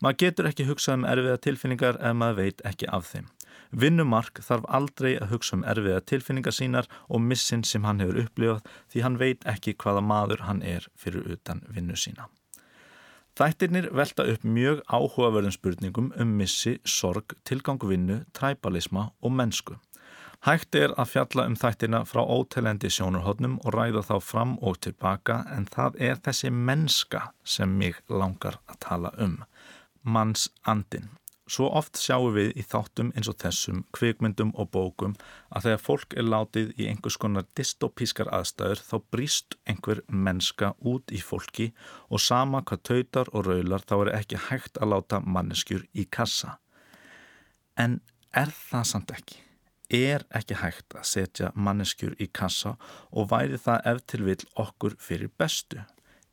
Maður 0.02 0.22
getur 0.22 0.50
ekki 0.52 0.68
hugsa 0.70 0.94
um 0.94 1.06
erfiða 1.08 1.38
tilfinningar 1.42 1.98
ef 1.98 2.14
maður 2.14 2.42
veit 2.44 2.66
ekki 2.66 2.90
af 2.90 3.10
þeim. 3.10 3.30
Vinnumark 3.76 4.40
þarf 4.40 4.64
aldrei 4.72 5.18
að 5.20 5.34
hugsa 5.34 5.58
um 5.58 5.64
erfiða 5.68 6.00
tilfinningar 6.08 6.54
sínar 6.56 6.86
og 7.12 7.20
missin 7.20 7.64
sem 7.64 7.84
hann 7.84 8.00
hefur 8.00 8.22
upplifað 8.22 8.70
því 8.92 9.02
hann 9.04 9.18
veit 9.20 9.44
ekki 9.52 9.76
hvaða 9.82 10.00
maður 10.00 10.46
hann 10.48 10.62
er 10.64 10.86
fyrir 10.96 11.26
utan 11.34 11.60
vinnu 11.68 11.98
sína. 12.00 12.30
Þættirnir 13.36 13.90
velta 13.92 14.24
upp 14.32 14.46
mjög 14.48 14.78
áhugaverðum 14.88 15.52
spurningum 15.52 16.08
um 16.16 16.30
missi, 16.38 16.78
sorg, 16.88 17.34
tilgangvinnu, 17.44 18.22
træbalisma 18.32 19.10
og 19.20 19.34
mennsku. 19.36 19.76
Hægt 20.46 20.78
er 20.78 20.94
að 20.96 21.10
fjalla 21.10 21.44
um 21.50 21.58
þættina 21.60 22.00
frá 22.08 22.22
ótelendi 22.24 22.88
sjónurhóttnum 22.96 23.58
og 23.64 23.76
ræða 23.76 24.06
þá 24.08 24.16
fram 24.24 24.56
og 24.64 24.80
tilbaka 24.86 25.42
en 25.52 25.68
það 25.68 26.00
er 26.08 26.16
þessi 26.24 26.52
mennska 26.52 27.22
sem 27.44 27.76
mig 27.76 28.00
langar 28.08 28.56
að 28.70 28.80
tala 28.88 29.12
um. 29.20 29.36
Manns 30.00 30.48
andin. 30.64 31.10
Svo 31.46 31.68
oft 31.78 31.94
sjáum 32.02 32.32
við 32.34 32.56
í 32.58 32.62
þáttum 32.66 33.12
eins 33.14 33.28
og 33.30 33.36
þessum, 33.38 33.84
kvikmyndum 33.94 34.48
og 34.58 34.72
bókum 34.74 35.12
að 35.54 35.68
þegar 35.68 35.82
fólk 35.84 36.16
er 36.18 36.26
látið 36.26 36.72
í 36.74 36.88
einhvers 36.90 37.18
konar 37.22 37.46
dystopískar 37.54 38.32
aðstæður 38.34 38.82
þá 38.82 38.96
brýst 39.14 39.54
einhver 39.70 40.02
mennska 40.10 40.72
út 40.82 41.14
í 41.14 41.22
fólki 41.22 41.68
og 42.10 42.24
sama 42.24 42.64
hvað 42.66 42.82
tautar 42.90 43.30
og 43.30 43.46
raular 43.46 43.86
þá 43.86 43.96
er 44.00 44.12
ekki 44.18 44.42
hægt 44.48 44.82
að 44.82 44.96
láta 44.96 45.22
manneskjur 45.22 45.86
í 45.94 46.08
kassa. 46.10 46.58
En 47.78 48.00
er 48.34 48.50
það 48.50 48.90
samt 48.90 49.14
ekki? 49.14 49.42
Er 49.86 50.26
ekki 50.34 50.58
hægt 50.58 50.98
að 50.98 51.06
setja 51.06 51.52
manneskjur 51.54 52.18
í 52.18 52.26
kassa 52.26 52.74
og 53.14 53.30
væri 53.30 53.62
það 53.62 53.92
ef 53.92 54.02
til 54.10 54.26
vil 54.26 54.42
okkur 54.58 54.98
fyrir 54.98 55.30
bestu? 55.38 55.86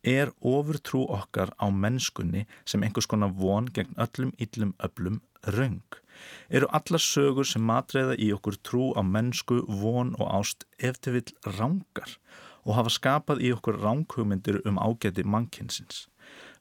Er 0.04 0.32
ofurtrú 0.40 1.04
okkar 1.08 1.52
á 1.56 1.66
mennskunni 1.72 2.44
sem 2.64 2.84
einhvers 2.84 3.08
konar 3.10 3.32
von 3.40 3.66
gegn 3.72 3.96
öllum 4.04 4.32
yllum 4.38 4.74
öllum 4.86 5.20
raung. 5.56 6.00
Eru 6.48 6.68
allar 6.78 7.02
sögur 7.02 7.48
sem 7.48 7.64
matreiða 7.64 8.16
í 8.20 8.30
okkur 8.36 8.58
trú 8.62 8.92
á 8.94 9.02
mennsku, 9.02 9.64
von 9.66 10.14
og 10.20 10.30
ást 10.40 10.66
eftir 10.78 11.16
vill 11.16 11.32
rángar 11.58 12.18
og 12.64 12.76
hafa 12.78 12.92
skapað 12.92 13.42
í 13.44 13.52
okkur 13.52 13.80
ránghugmyndir 13.82 14.60
um 14.68 14.78
ágæti 14.80 15.24
mannkynsins. 15.24 16.06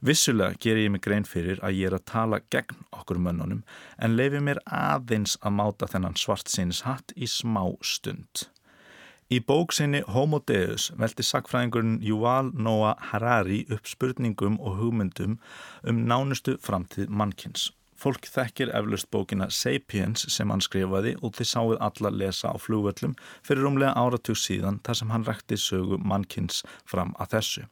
Vissulega 0.04 0.58
ger 0.60 0.80
ég 0.82 0.92
mig 0.92 1.04
grein 1.06 1.24
fyrir 1.24 1.62
að 1.64 1.78
ég 1.80 1.88
er 1.88 1.96
að 1.96 2.08
tala 2.12 2.42
gegn 2.52 2.82
okkur 2.92 3.22
mönnunum 3.24 3.62
en 4.04 4.18
lefi 4.20 4.42
mér 4.44 4.60
aðeins 4.68 5.38
að 5.40 5.56
máta 5.60 5.88
þennan 5.94 6.20
svart 6.20 6.52
sínis 6.52 6.84
hatt 6.88 7.16
í 7.16 7.30
smá 7.30 7.64
stund. 7.80 8.50
Í 9.34 9.40
bóksinni 9.42 10.04
Homo 10.14 10.38
Deus 10.46 10.92
velti 11.00 11.24
sakfræðingurinn 11.26 11.96
Yuval 12.06 12.52
Noah 12.54 13.00
Harari 13.10 13.64
upp 13.74 13.88
spurningum 13.90 14.60
og 14.60 14.76
hugmyndum 14.82 15.40
um 15.90 16.02
nánustu 16.12 16.54
framtíð 16.62 17.10
mannkins. 17.10 17.72
Fólk 17.98 18.28
þekkir 18.30 18.74
eflust 18.78 19.10
bókina 19.16 19.48
Sapiens 19.50 20.28
sem 20.36 20.54
hann 20.54 20.62
skrifaði 20.62 21.16
og 21.22 21.34
þið 21.40 21.50
sáuð 21.50 21.82
alla 21.88 22.12
lesa 22.14 22.52
á 22.54 22.56
flúvöllum 22.62 23.16
fyrir 23.48 23.66
umlega 23.72 23.96
áratug 23.98 24.38
síðan 24.38 24.82
þar 24.86 25.00
sem 25.00 25.16
hann 25.16 25.26
rætti 25.26 25.58
sögu 25.58 25.98
mannkins 26.04 26.62
fram 26.86 27.16
að 27.18 27.38
þessu. 27.38 27.66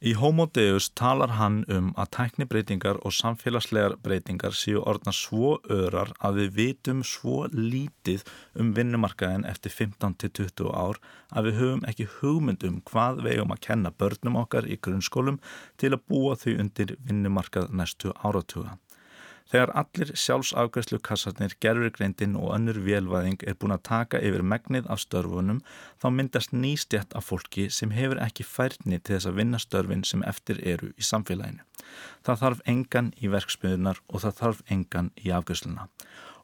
Í 0.00 0.14
Homo 0.16 0.46
Deus 0.48 0.86
talar 0.96 1.34
hann 1.36 1.58
um 1.68 1.90
að 2.00 2.08
tæknibreitingar 2.16 3.02
og 3.04 3.12
samfélagslegar 3.12 3.98
breytingar 4.00 4.56
séu 4.56 4.80
orðna 4.80 5.12
svo 5.12 5.58
örar 5.68 6.14
að 6.24 6.38
við 6.38 6.54
vitum 6.56 7.02
svo 7.04 7.42
lítið 7.52 8.24
um 8.56 8.70
vinnumarkaðin 8.78 9.44
eftir 9.50 9.76
15-20 9.76 10.72
ár 10.72 11.02
að 11.36 11.50
við 11.50 11.60
höfum 11.60 11.84
ekki 11.92 12.08
hugmynd 12.16 12.64
um 12.70 12.80
hvað 12.88 13.20
vegum 13.28 13.52
að 13.52 13.64
kenna 13.68 13.92
börnum 13.92 14.40
okkar 14.40 14.72
í 14.72 14.80
grunnskólum 14.80 15.36
til 15.76 15.92
að 15.92 16.06
búa 16.08 16.38
þau 16.40 16.54
undir 16.54 16.96
vinnumarkað 17.04 17.68
næstu 17.68 18.16
áratuga. 18.24 18.78
Þegar 19.50 19.72
allir 19.80 20.12
sjálfsafgræslu 20.14 21.00
kassarnir, 21.02 21.56
gerfurgreindin 21.64 22.36
og 22.38 22.52
önnur 22.54 22.78
vélvæðing 22.86 23.42
er 23.50 23.56
búin 23.58 23.74
að 23.74 23.82
taka 23.88 24.20
yfir 24.22 24.44
megnið 24.46 24.86
af 24.94 25.02
störfunum 25.02 25.58
þá 25.98 26.06
myndast 26.14 26.54
nýstjætt 26.54 27.16
af 27.18 27.26
fólki 27.32 27.66
sem 27.74 27.90
hefur 27.96 28.22
ekki 28.22 28.46
færni 28.46 29.00
til 29.00 29.16
þess 29.16 29.30
að 29.30 29.40
vinna 29.40 29.58
störfin 29.58 30.06
sem 30.06 30.22
eftir 30.30 30.62
eru 30.62 30.92
í 30.94 31.06
samfélaginu. 31.08 31.66
Það 32.22 32.42
þarf 32.44 32.64
engan 32.74 33.12
í 33.18 33.32
verksmiðunar 33.34 34.02
og 34.06 34.22
það 34.24 34.38
þarf 34.42 34.64
engan 34.76 35.10
í 35.18 35.34
afgræsluna. 35.34 35.88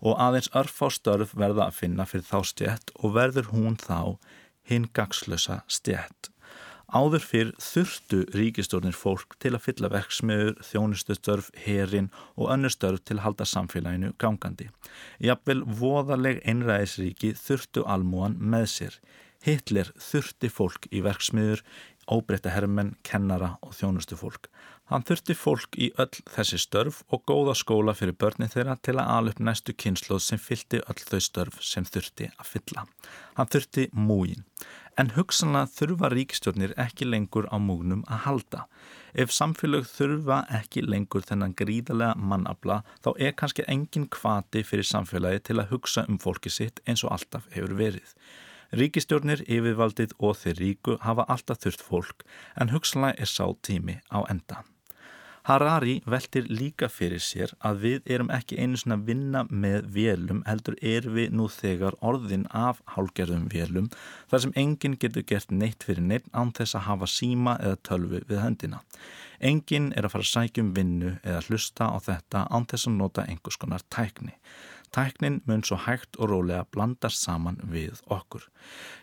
Og 0.03 0.19
aðeins 0.21 0.51
örf 0.59 0.83
á 0.83 0.89
störf 0.91 1.37
verða 1.39 1.69
að 1.69 1.79
finna 1.79 2.09
fyrir 2.11 2.27
þá 2.27 2.39
stjætt 2.51 2.91
og 2.99 3.15
verður 3.15 3.53
hún 3.55 3.79
þá 3.79 4.19
hinn 4.67 4.91
gagslösa 4.91 5.63
stjætt. 5.71 6.33
Áður 6.87 7.25
fyrr 7.27 7.49
þurftu 7.59 8.21
ríkistórnir 8.31 8.95
fólk 8.95 9.35
til 9.43 9.57
að 9.57 9.65
fylla 9.65 9.89
verksmiður, 9.91 10.53
þjónustustörf, 10.63 11.49
herin 11.65 12.13
og 12.37 12.53
önnur 12.55 12.71
störf 12.71 13.03
til 13.03 13.19
að 13.19 13.25
halda 13.25 13.47
samfélaginu 13.51 14.13
gangandi. 14.23 14.69
Jafnvel 15.19 15.65
voðaleg 15.67 16.39
einræðisríki 16.47 17.33
þurftu 17.41 17.83
almúan 17.91 18.39
með 18.39 18.69
sér. 18.77 19.01
Hitler 19.43 19.91
þurfti 19.99 20.51
fólk 20.51 20.87
í 20.95 21.03
verksmiður, 21.03 21.65
óbreytta 22.07 22.55
hermenn, 22.55 22.95
kennara 23.03 23.57
og 23.67 23.75
þjónustufólk. 23.75 24.47
Hann 24.87 25.03
þurfti 25.03 25.35
fólk 25.35 25.75
í 25.83 25.89
öll 25.99 26.21
þessi 26.31 26.61
störf 26.63 27.01
og 27.11 27.25
góða 27.27 27.57
skóla 27.59 27.95
fyrir 27.99 28.15
börnin 28.15 28.53
þeirra 28.53 28.77
til 28.79 28.95
að 29.03 29.33
upp 29.33 29.41
næstu 29.43 29.75
kynsloð 29.75 30.23
sem 30.23 30.39
fylgti 30.39 30.79
öll 30.87 31.03
þau 31.03 31.23
störf 31.27 31.59
sem 31.67 31.83
þurfti 31.83 32.31
að 32.31 32.51
fylla. 32.53 32.87
Hann 33.35 33.51
þurfti 33.51 33.89
múin. 33.91 34.47
En 34.97 35.11
hugsanlega 35.13 35.69
þurfa 35.69 36.09
ríkstjórnir 36.09 36.73
ekki 36.81 37.05
lengur 37.05 37.45
á 37.53 37.61
múgnum 37.61 38.05
að 38.09 38.23
halda. 38.25 38.63
Ef 39.13 39.33
samfélag 39.33 39.85
þurfa 39.91 40.39
ekki 40.59 40.85
lengur 40.87 41.25
þennan 41.29 41.53
gríðarlega 41.59 42.17
mannabla 42.17 42.79
þá 43.05 43.11
er 43.27 43.35
kannski 43.37 43.67
engin 43.69 44.07
kvati 44.09 44.63
fyrir 44.65 44.89
samfélagi 44.89 45.43
til 45.49 45.59
að 45.61 45.75
hugsa 45.75 46.07
um 46.09 46.17
fólki 46.23 46.53
sitt 46.53 46.81
eins 46.89 47.05
og 47.05 47.13
alltaf 47.17 47.45
hefur 47.53 47.77
verið. 47.77 48.15
Ríkistjórnir, 48.77 49.45
yfirvaldið 49.45 50.17
og 50.19 50.41
þeir 50.41 50.63
ríku 50.63 50.97
hafa 51.05 51.29
alltaf 51.29 51.61
þurft 51.61 51.85
fólk 51.85 52.25
en 52.57 52.73
hugsanlega 52.73 53.21
er 53.21 53.31
sá 53.31 53.45
tími 53.69 54.01
á 54.09 54.25
enda. 54.33 54.65
Harari 55.47 56.01
veltir 56.11 56.49
líka 56.51 56.89
fyrir 56.91 57.23
sér 57.23 57.53
að 57.69 57.83
við 57.85 58.09
erum 58.17 58.33
ekki 58.35 58.57
einu 58.59 58.81
svona 58.81 58.97
að 58.99 59.05
vinna 59.13 59.43
með 59.47 59.85
vélum 59.95 60.41
heldur 60.49 60.75
er 60.83 61.07
við 61.15 61.37
nú 61.39 61.47
þegar 61.55 61.95
orðin 62.03 62.49
af 62.51 62.81
hálgerðum 62.97 63.45
vélum 63.53 63.87
þar 64.33 64.43
sem 64.43 64.57
enginn 64.59 64.97
getur 64.99 65.23
gert 65.23 65.55
neitt 65.55 65.87
fyrir 65.87 66.03
neitt 66.03 66.27
án 66.35 66.51
þess 66.57 66.75
að 66.75 66.87
hafa 66.89 67.11
síma 67.13 67.55
eða 67.63 67.79
tölvu 67.87 68.25
við 68.27 68.43
höndina. 68.43 68.83
Enginn 69.39 69.93
er 69.95 70.09
að 70.09 70.17
fara 70.17 70.27
að 70.27 70.33
sækjum 70.33 70.73
vinnu 70.75 71.15
eða 71.23 71.45
hlusta 71.47 71.93
á 71.95 71.99
þetta 72.03 72.47
án 72.51 72.67
þess 72.67 72.91
að 72.91 72.99
nota 72.99 73.29
einhvers 73.31 73.61
konar 73.63 73.87
tækni. 73.87 74.35
Tæknin 74.97 75.43
mun 75.45 75.61
svo 75.61 75.77
hægt 75.77 76.17
og 76.17 76.31
rólega 76.31 76.65
blandast 76.73 77.21
saman 77.21 77.59
við 77.69 78.01
okkur. 78.09 78.47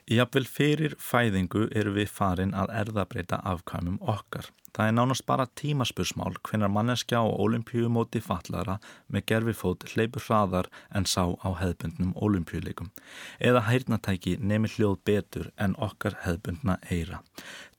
Jafnvel 0.10 0.48
fyrir 0.50 0.96
fæðingu 0.98 1.68
eru 1.70 1.94
við 1.94 2.10
farin 2.10 2.56
að 2.58 2.74
erðabreita 2.80 3.38
afkvæmum 3.52 4.00
okkar. 4.02 4.48
Það 4.74 4.88
er 4.90 4.96
nánast 4.98 5.26
bara 5.30 5.46
tímaspursmál 5.62 6.34
hvenar 6.48 6.72
manneskja 6.74 7.20
á 7.22 7.30
olimpíumóti 7.30 8.24
fallara 8.26 8.80
með 9.06 9.26
gerfifót 9.30 9.86
hleypur 9.92 10.26
hraðar 10.26 10.70
en 10.90 11.06
sá 11.06 11.30
á 11.30 11.50
hefðbundnum 11.62 12.16
olimpíuleikum. 12.18 12.90
Eða 13.38 13.62
heyrnatæki 13.68 14.40
nefnir 14.42 14.74
hljóð 14.74 14.98
betur 15.06 15.52
en 15.62 15.78
okkar 15.78 16.18
hefðbundna 16.26 16.80
eira. 16.90 17.22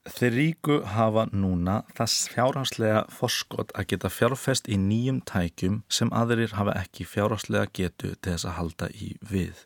Þeir 0.04 0.34
ríku 0.36 0.74
hafa 0.84 1.22
núna 1.32 1.78
þess 1.96 2.26
fjárhagslega 2.28 3.06
forskot 3.08 3.70
að 3.72 3.86
geta 3.88 4.10
fjárfest 4.12 4.66
í 4.68 4.76
nýjum 4.76 5.22
tækjum 5.24 5.78
sem 5.88 6.10
aðrir 6.12 6.52
hafa 6.58 6.74
ekki 6.76 7.06
fjárhagslega 7.08 7.70
getu 7.72 8.10
til 8.12 8.34
þess 8.34 8.44
að 8.50 8.56
halda 8.58 8.88
í 8.92 9.08
við. 9.30 9.62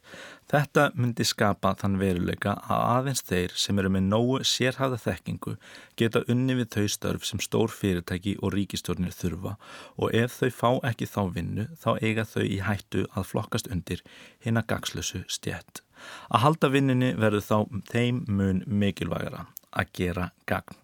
Þetta 0.47 0.85
myndi 0.95 1.27
skapa 1.27 1.75
þann 1.83 1.99
veruleika 1.99 2.55
að 2.71 2.85
aðeins 2.93 3.25
þeir 3.27 3.57
sem 3.65 3.83
eru 3.83 3.91
með 3.97 4.07
nógu 4.13 4.39
sérhæða 4.53 5.01
þekkingu 5.09 5.57
geta 5.99 6.23
unni 6.31 6.59
við 6.61 6.71
þau 6.77 6.87
störf 6.95 7.27
sem 7.27 7.43
stór 7.43 7.75
fyrirtæki 7.75 8.39
og 8.39 8.55
ríkistjórnir 8.55 9.19
þurfa 9.19 9.59
og 9.99 10.15
ef 10.23 10.39
þau 10.39 10.55
fá 10.61 10.71
ekki 10.93 11.11
þá 11.11 11.23
vinnu 11.35 11.67
þá 11.83 11.91
eiga 11.99 12.23
þau 12.23 12.47
í 12.47 12.63
hættu 12.63 13.09
að 13.11 13.31
flokkast 13.35 13.75
undir 13.75 14.07
hinn 14.47 14.63
að 14.63 14.71
gagslösu 14.71 15.27
stjætt. 15.27 15.83
Að 16.31 16.45
halda 16.47 16.71
vinninni 16.71 17.17
verður 17.19 17.49
þá 17.51 17.81
þeim 17.91 18.23
mun 18.31 18.63
mikilvægara 18.71 19.49
að 19.79 19.95
gera 20.01 20.31
gagn. 20.51 20.77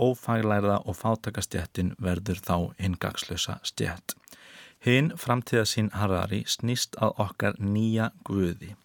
Ófaglærða 0.00 0.80
og 0.88 0.96
fátakastjættin 0.96 1.94
verður 2.00 2.40
þá 2.40 2.56
hinn 2.80 2.98
gagslösa 3.00 3.58
stjætt. 3.66 4.16
Hinn 4.80 5.10
framtíðasín 5.20 5.90
Harari 5.92 6.44
snýst 6.48 6.96
að 7.04 7.18
okkar 7.26 7.58
nýja 7.60 8.10
guði. 8.24 8.76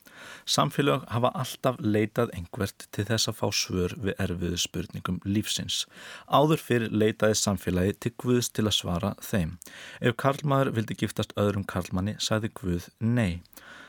Samfélag 0.45 1.06
hafa 1.12 1.32
alltaf 1.41 1.78
leitað 1.80 2.32
einhvert 2.38 2.86
til 2.95 3.06
þess 3.08 3.30
að 3.30 3.38
fá 3.39 3.45
svör 3.60 3.95
við 4.01 4.19
erfiðu 4.25 4.60
spurningum 4.62 5.21
lífsins. 5.25 5.84
Áður 6.28 6.62
fyrir 6.62 6.93
leitaði 6.93 7.38
samfélagi 7.39 7.95
til 7.99 8.13
Guðs 8.23 8.51
til 8.51 8.67
að 8.67 8.78
svara 8.80 9.13
þeim. 9.23 9.56
Ef 10.01 10.17
Karlmaður 10.21 10.73
vildi 10.78 10.99
giftast 11.01 11.36
öðrum 11.39 11.65
Karlmanni, 11.67 12.17
sagði 12.19 12.51
Guð 12.60 12.89
nei. 12.99 13.41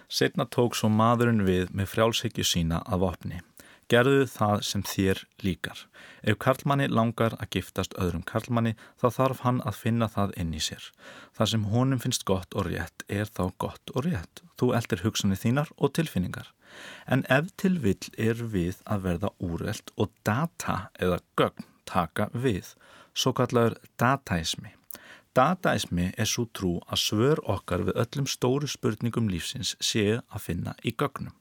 Setna 0.08 0.46
tók 0.46 0.78
svo 0.78 0.90
maðurinn 0.92 1.44
við 1.46 1.72
með 1.74 1.92
frjálshyggju 1.94 2.46
sína 2.46 2.82
af 2.86 3.02
opni. 3.02 3.42
Gerðu 3.92 4.24
það 4.26 4.62
sem 4.66 4.82
þér 4.82 5.20
líkar. 5.46 5.82
Ef 6.26 6.38
karlmanni 6.42 6.88
langar 6.90 7.36
að 7.38 7.52
giftast 7.54 7.94
öðrum 8.02 8.24
karlmanni 8.26 8.74
þá 8.98 9.06
þarf 9.18 9.44
hann 9.44 9.60
að 9.62 9.78
finna 9.82 10.08
það 10.10 10.34
inn 10.42 10.56
í 10.58 10.62
sér. 10.66 10.88
Það 11.38 11.52
sem 11.52 11.68
honum 11.70 12.02
finnst 12.02 12.26
gott 12.26 12.56
og 12.58 12.66
rétt 12.66 13.06
er 13.06 13.30
þá 13.30 13.44
gott 13.62 13.94
og 13.94 14.08
rétt. 14.08 14.42
Þú 14.58 14.72
eldir 14.80 15.04
hugsanir 15.06 15.38
þínar 15.38 15.70
og 15.76 15.94
tilfinningar. 15.98 16.50
En 17.06 17.22
ef 17.30 17.52
til 17.62 17.76
vill 17.78 18.10
er 18.18 18.42
við 18.42 18.82
að 18.84 19.06
verða 19.06 19.32
úreld 19.38 19.94
og 19.96 20.10
data 20.26 20.88
eða 20.98 21.22
gögn 21.38 21.70
taka 21.86 22.28
við, 22.34 22.74
svo 23.14 23.32
kallar 23.36 23.78
dataismi. 24.00 24.74
Dataismi 25.36 26.14
er 26.16 26.28
svo 26.30 26.46
trú 26.56 26.70
að 26.88 27.00
svör 27.02 27.40
okkar 27.52 27.82
við 27.84 27.98
öllum 28.00 28.28
stóru 28.30 28.68
spurningum 28.72 29.26
lífsins 29.28 29.74
séu 29.84 30.22
að 30.32 30.44
finna 30.46 30.72
í 30.80 30.94
gögnum. 30.96 31.34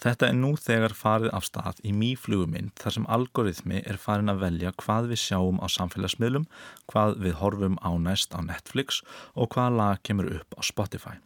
Þetta 0.00 0.30
er 0.30 0.38
nú 0.38 0.54
þegar 0.56 0.94
farið 0.96 1.34
af 1.36 1.44
stað 1.50 1.82
í 1.84 1.92
mýfluguminn 1.92 2.70
þar 2.80 2.96
sem 2.96 3.10
algoritmi 3.16 3.82
er 3.84 4.00
farin 4.00 4.32
að 4.32 4.40
velja 4.46 4.72
hvað 4.80 5.10
við 5.12 5.20
sjáum 5.26 5.60
á 5.60 5.66
samfélagsmiðlum, 5.76 6.48
hvað 6.88 7.20
við 7.26 7.36
horfum 7.42 7.76
á 7.84 7.92
næst 8.06 8.32
á 8.32 8.40
Netflix 8.40 9.02
og 9.34 9.52
hvaða 9.52 9.76
lag 9.76 10.02
kemur 10.08 10.32
upp 10.38 10.56
á 10.56 10.60
Spotify. 10.64 11.16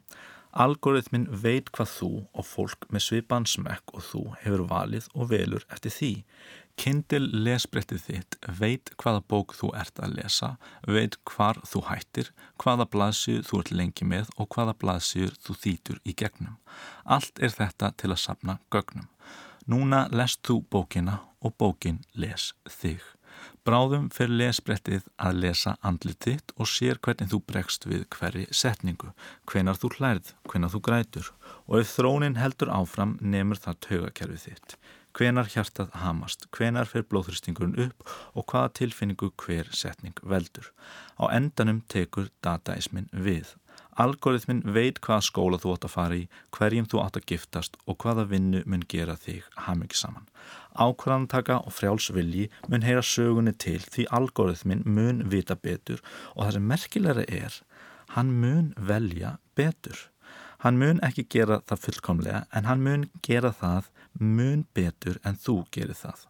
Algoritmin 0.58 1.28
veit 1.30 1.70
hvað 1.70 1.90
þú 1.94 2.12
og 2.34 2.46
fólk 2.50 2.88
með 2.90 3.04
svipan 3.04 3.46
smekk 3.46 3.94
og 3.94 4.06
þú 4.10 4.22
hefur 4.42 4.66
valið 4.70 5.06
og 5.14 5.30
velur 5.30 5.66
eftir 5.70 5.94
því. 5.94 6.12
Kindle 6.78 7.26
lesbrettið 7.34 8.02
þitt 8.06 8.36
veit 8.60 8.92
hvaða 9.02 9.22
bók 9.32 9.54
þú 9.58 9.72
ert 9.80 9.98
að 9.98 10.12
lesa, 10.20 10.52
veit 10.86 11.16
hvar 11.26 11.58
þú 11.66 11.82
hættir, 11.88 12.30
hvaða 12.62 12.86
blaðsýr 12.92 13.42
þú 13.48 13.62
ert 13.62 13.72
lengi 13.74 14.06
með 14.06 14.30
og 14.38 14.46
hvaða 14.54 14.76
blaðsýr 14.78 15.34
þú 15.42 15.56
þýtur 15.64 15.98
í 16.06 16.14
gegnum. 16.22 16.54
Allt 17.02 17.42
er 17.42 17.50
þetta 17.56 17.90
til 17.98 18.12
að 18.14 18.22
sapna 18.22 18.58
gögnum. 18.70 19.08
Núna 19.66 20.04
lest 20.14 20.44
þú 20.46 20.60
bókina 20.70 21.18
og 21.42 21.56
bókin 21.58 21.98
les 22.14 22.52
þig. 22.70 23.02
Bráðum 23.66 24.06
fyrir 24.14 24.38
lesbrettið 24.38 25.10
að 25.18 25.42
lesa 25.42 25.74
andlið 25.82 26.20
þitt 26.24 26.54
og 26.56 26.70
sér 26.70 27.02
hvernig 27.02 27.32
þú 27.34 27.42
bregst 27.50 27.88
við 27.90 28.06
hverri 28.14 28.46
setningu, 28.54 29.10
hvenar 29.50 29.78
þú 29.78 29.90
hlærð, 29.98 30.30
hvenar 30.46 30.72
þú 30.72 30.82
grætur 30.86 31.34
og 31.66 31.82
ef 31.82 31.92
þrónin 31.98 32.38
heldur 32.38 32.70
áfram 32.72 33.18
nefnur 33.20 33.60
það 33.66 33.82
taugakerfið 33.88 34.46
þitt 34.46 34.78
hvenar 35.16 35.48
hjartað 35.52 35.94
hamast, 36.02 36.46
hvenar 36.54 36.88
fer 36.90 37.06
blóðhristingurinn 37.08 37.78
upp 37.88 38.04
og 38.34 38.46
hvaða 38.50 38.74
tilfinningu 38.80 39.30
hver 39.42 39.70
setning 39.72 40.18
veldur. 40.22 40.72
Á 41.18 41.30
endanum 41.34 41.82
tekur 41.88 42.28
dataismin 42.44 43.08
við. 43.12 43.54
Algoritmin 43.98 44.60
veit 44.62 45.00
hvaða 45.02 45.24
skóla 45.26 45.58
þú 45.58 45.72
átt 45.74 45.86
að 45.88 45.90
fara 45.90 46.18
í, 46.18 46.26
hverjum 46.54 46.86
þú 46.86 47.00
átt 47.02 47.16
að 47.18 47.24
giftast 47.32 47.78
og 47.90 47.96
hvaða 48.04 48.28
vinnu 48.30 48.60
mun 48.66 48.84
gera 48.86 49.16
þig 49.18 49.46
hafmyggi 49.66 49.98
saman. 49.98 50.28
Ákvarðantaka 50.78 51.56
og 51.66 51.74
frjálsvilji 51.74 52.46
mun 52.70 52.86
heyra 52.86 53.02
sögunni 53.02 53.56
til 53.58 53.80
því 53.82 54.06
algoritmin 54.14 54.84
mun 54.86 55.24
vita 55.32 55.58
betur 55.58 55.98
og 56.36 56.44
það 56.44 56.54
sem 56.58 56.70
merkilega 56.70 57.26
er, 57.26 57.58
hann 58.14 58.30
mun 58.38 58.70
velja 58.78 59.34
betur. 59.58 59.98
Hann 60.64 60.78
mun 60.80 60.98
ekki 61.06 61.22
gera 61.30 61.60
það 61.70 61.82
fullkomlega 61.84 62.38
en 62.58 62.66
hann 62.66 62.80
mun 62.82 63.04
gera 63.22 63.52
það 63.54 63.92
mun 64.18 64.64
betur 64.74 65.20
en 65.22 65.38
þú 65.38 65.60
gerir 65.74 65.94
það. 65.94 66.24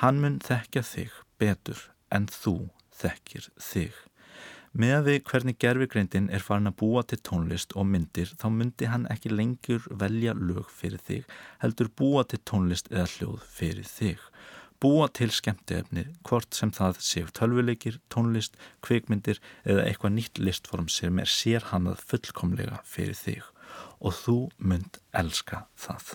Hann 0.00 0.22
mun 0.22 0.38
þekkja 0.40 0.82
þig 0.88 1.20
betur 1.42 1.82
en 2.08 2.30
þú 2.32 2.54
þekkir 2.96 3.50
þig. 3.60 3.92
Með 4.74 4.94
að 4.94 5.08
við 5.10 5.20
hvernig 5.28 5.58
gerfigreindin 5.62 6.30
er 6.34 6.42
farin 6.42 6.70
að 6.72 6.78
búa 6.80 7.04
til 7.06 7.20
tónlist 7.28 7.76
og 7.78 7.86
myndir 7.92 8.32
þá 8.40 8.48
myndi 8.56 8.88
hann 8.90 9.04
ekki 9.12 9.30
lengur 9.30 9.84
velja 10.00 10.32
lög 10.34 10.72
fyrir 10.72 11.04
þig, 11.04 11.28
heldur 11.60 11.92
búa 11.92 12.24
til 12.24 12.40
tónlist 12.48 12.88
eða 12.90 13.06
hljóð 13.12 13.44
fyrir 13.54 13.86
þig. 13.86 14.24
Búa 14.82 15.06
til 15.12 15.30
skemmtefni, 15.30 16.08
hvort 16.26 16.56
sem 16.56 16.72
það 16.74 16.98
séu 17.04 17.28
tölvuleikir, 17.36 18.00
tónlist, 18.10 18.56
kveikmyndir 18.84 19.38
eða 19.62 19.86
eitthvað 19.86 20.16
nýtt 20.16 20.42
listform 20.42 20.90
sem 20.90 21.20
er 21.22 21.30
sér 21.30 21.70
hannað 21.70 22.02
fullkomlega 22.10 22.82
fyrir 22.88 23.20
þig 23.20 23.53
og 24.04 24.16
þú 24.20 24.36
mynd 24.60 25.00
elska 25.16 25.64
það. 25.80 26.14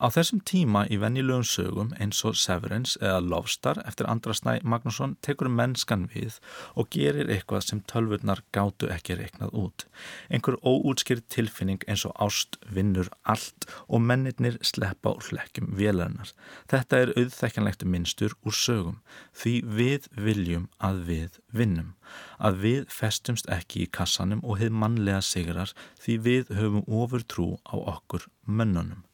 Á 0.00 0.08
þessum 0.08 0.38
tíma 0.48 0.86
í 0.88 0.96
vennilegum 0.96 1.42
sögum 1.44 1.90
eins 2.00 2.22
og 2.24 2.38
Severance 2.40 2.96
eða 3.04 3.18
Lovestar 3.20 3.82
eftir 3.84 4.06
Andrasnæ 4.08 4.62
Magnússon 4.64 5.18
tekur 5.20 5.50
mennskan 5.52 6.06
við 6.14 6.38
og 6.72 6.88
gerir 6.94 7.28
eitthvað 7.28 7.66
sem 7.66 7.82
tölvurnar 7.92 8.40
gátu 8.56 8.88
ekki 8.88 9.18
reiknað 9.18 9.52
út. 9.60 9.84
Einhver 10.32 10.56
óútskýrt 10.64 11.26
tilfinning 11.28 11.84
eins 11.84 12.06
og 12.08 12.16
ást 12.16 12.56
vinnur 12.64 13.10
allt 13.28 13.68
og 13.88 14.00
mennirnir 14.06 14.56
sleppa 14.64 15.12
úr 15.18 15.28
hlekkjum 15.28 15.68
vélarinnar. 15.76 16.32
Þetta 16.72 17.02
er 17.02 17.14
auðþekkanlegt 17.20 17.84
minnstur 17.84 18.38
úr 18.40 18.56
sögum 18.56 18.96
því 19.36 19.54
við 19.68 20.08
viljum 20.16 20.66
að 20.80 21.04
við 21.12 21.38
vinnum. 21.52 21.92
Að 22.40 22.64
við 22.64 22.88
festumst 22.88 23.52
ekki 23.52 23.84
í 23.84 23.92
kassanum 24.00 24.40
og 24.48 24.62
hefð 24.64 24.80
mannlega 24.80 25.20
sigrar 25.20 25.76
því 26.00 26.18
við 26.24 26.56
höfum 26.56 26.88
ofur 26.88 27.28
trú 27.28 27.52
á 27.68 27.76
okkur 27.76 28.24
mönnunum. 28.48 29.04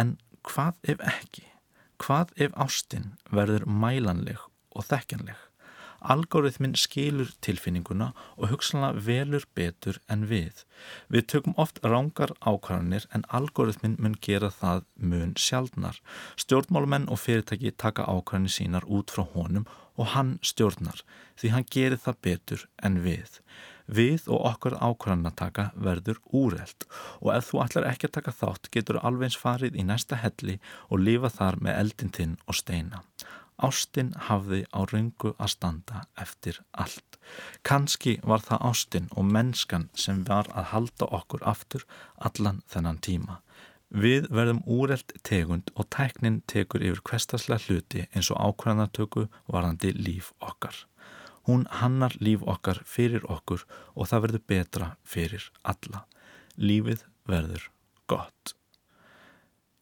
En 0.00 0.16
hvað 0.46 0.78
ef 0.94 1.02
ekki? 1.06 1.46
Hvað 2.02 2.32
ef 2.46 2.54
ástinn 2.60 3.14
verður 3.30 3.66
mælanleg 3.70 4.40
og 4.74 4.86
þekkjanleg? 4.88 5.38
Algóriðminn 6.04 6.74
skilur 6.76 7.30
tilfinninguna 7.44 8.10
og 8.36 8.50
hugsanlega 8.50 9.04
velur 9.06 9.46
betur 9.56 9.96
en 10.12 10.26
við. 10.28 10.64
Við 11.08 11.28
tökum 11.32 11.54
oft 11.56 11.80
rángar 11.80 12.34
ákvarðanir 12.44 13.06
en 13.16 13.24
algóriðminn 13.38 13.96
mun 14.04 14.18
gera 14.26 14.50
það 14.52 14.84
mun 15.00 15.32
sjálfnar. 15.40 15.96
Stjórnmálumenn 16.36 17.08
og 17.08 17.22
fyrirtæki 17.22 17.72
taka 17.72 18.04
ákvarðanir 18.04 18.52
sínar 18.58 18.84
út 18.84 19.14
frá 19.14 19.24
honum 19.32 19.64
og 19.96 20.12
hann 20.12 20.36
stjórnar 20.44 21.00
því 21.40 21.54
hann 21.54 21.70
gerir 21.70 22.02
það 22.04 22.20
betur 22.28 22.66
en 22.84 23.00
við. 23.06 23.40
Við 23.84 24.28
og 24.32 24.46
okkur 24.48 24.78
ákvarðanataka 24.80 25.70
verður 25.76 26.20
úreld 26.32 26.86
og 27.20 27.30
ef 27.34 27.50
þú 27.50 27.62
ætlar 27.64 27.88
ekki 27.90 28.08
að 28.08 28.16
taka 28.16 28.32
þátt 28.32 28.70
getur 28.72 28.98
þú 28.98 29.06
alveg 29.10 29.28
eins 29.28 29.40
farið 29.40 29.76
í 29.76 29.84
næsta 29.84 30.16
helli 30.16 30.58
og 30.88 31.02
lifa 31.04 31.28
þar 31.28 31.60
með 31.60 31.80
eldin 31.82 32.14
þinn 32.16 32.36
og 32.48 32.56
steina. 32.56 33.02
Ástin 33.60 34.14
hafði 34.28 34.64
á 34.74 34.80
röngu 34.90 35.34
að 35.38 35.52
standa 35.52 36.00
eftir 36.18 36.58
allt. 36.72 37.18
Kanski 37.62 38.18
var 38.24 38.42
það 38.42 38.64
ástin 38.70 39.06
og 39.14 39.28
mennskan 39.30 39.88
sem 39.94 40.24
var 40.26 40.48
að 40.52 40.70
halda 40.72 41.08
okkur 41.20 41.44
aftur 41.46 41.84
allan 42.16 42.62
þennan 42.66 42.98
tíma. 42.98 43.38
Við 43.94 44.26
verðum 44.34 44.64
úrelt 44.66 45.12
tegund 45.22 45.70
og 45.78 45.86
tæknin 45.94 46.40
tekur 46.50 46.82
yfir 46.82 47.04
hverstaslega 47.04 47.62
hluti 47.68 48.08
eins 48.10 48.32
og 48.34 48.40
ákvæðanartöku 48.42 49.28
varandi 49.46 49.92
líf 49.94 50.32
okkar. 50.40 50.74
Hún 51.44 51.66
hannar 51.80 52.16
líf 52.20 52.42
okkar 52.42 52.80
fyrir 52.88 53.24
okkur 53.28 53.66
og 53.94 54.08
það 54.08 54.26
verður 54.26 54.44
betra 54.48 54.90
fyrir 55.04 55.50
alla. 55.62 56.06
Lífið 56.56 57.04
verður 57.28 57.70
gott. 58.08 58.56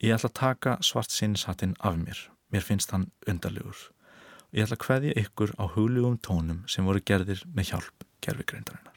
Ég 0.02 0.16
ætla 0.16 0.32
að 0.32 0.38
taka 0.40 0.78
svart 0.82 1.14
sinnshattinn 1.14 1.78
af 1.78 1.98
mér 1.98 2.28
mér 2.52 2.64
finnst 2.66 2.92
hann 2.92 3.10
undarlegur. 3.28 3.88
Ég 4.52 4.66
ætla 4.66 4.76
að 4.76 4.86
hveðja 4.86 5.18
ykkur 5.24 5.54
á 5.56 5.64
hugljúum 5.74 6.18
tónum 6.20 6.64
sem 6.68 6.84
voru 6.84 7.00
gerðir 7.00 7.44
með 7.56 7.72
hjálp 7.72 8.08
gerfigreindarinnar. 8.24 8.90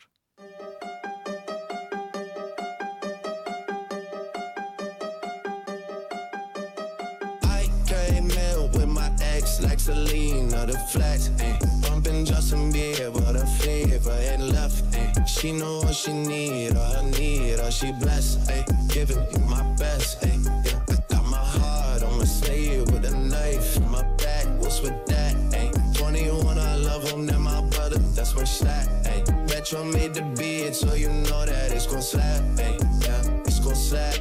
like 9.61 9.79
Celine 9.79 10.53
or 10.53 10.65
the 10.65 10.77
flex, 10.91 11.29
ayy. 11.39 11.74
Bumping 12.05 12.25
Justin 12.25 12.71
Bieber, 12.71 13.33
the 13.33 13.45
fever 13.59 14.11
and 14.11 14.53
left, 14.53 14.83
ayy. 14.91 15.27
She 15.27 15.51
know 15.51 15.79
what 15.79 15.95
she 15.95 16.13
need, 16.13 16.77
all 16.77 16.97
I 16.97 17.09
need, 17.09 17.59
all 17.59 17.71
she 17.71 17.91
blessed, 17.93 18.41
ayy. 18.47 18.93
Giving 18.93 19.25
you 19.31 19.39
my 19.49 19.63
best, 19.79 20.21
ayy. 20.21 20.45
Yeah, 20.63 20.79
I 20.87 20.95
got 21.11 21.25
my 21.25 21.37
heart 21.37 22.03
on 22.03 22.19
my 22.19 22.25
sleeve 22.25 22.91
with 22.91 23.05
a 23.05 23.17
knife 23.17 23.77
in 23.77 23.89
my 23.89 24.03
back. 24.17 24.45
What's 24.59 24.81
with 24.81 25.03
that, 25.07 25.35
ayy? 25.53 25.97
21, 25.97 26.59
I 26.59 26.75
love 26.75 27.09
him, 27.09 27.25
that 27.25 27.39
my 27.39 27.61
brother, 27.69 27.97
that's 27.97 28.35
my 28.35 28.43
stat, 28.43 28.87
ayy. 29.05 29.49
Metro 29.49 29.83
made 29.83 30.13
the 30.13 30.21
beat, 30.37 30.75
so 30.75 30.93
you 30.93 31.09
know 31.09 31.43
that 31.47 31.71
it's 31.71 31.87
gon' 31.87 32.03
slap, 32.03 32.43
ayy. 32.57 32.77
Yeah, 33.03 33.41
it's 33.47 33.59
gon' 33.59 33.73
slap, 33.73 34.13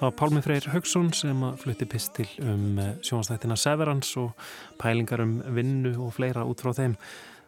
Það 0.00 0.06
var 0.06 0.14
Pálmi 0.16 0.40
Freyr 0.40 0.66
Haugsson 0.72 1.10
sem 1.12 1.40
flutti 1.60 1.84
pistil 1.84 2.30
um 2.40 2.78
sjónastættina 3.04 3.52
Severance 3.60 4.16
og 4.16 4.46
pælingar 4.80 5.20
um 5.20 5.34
vinnu 5.52 5.90
og 6.06 6.14
fleira 6.16 6.46
út 6.48 6.62
frá 6.64 6.72
þeim. 6.72 6.94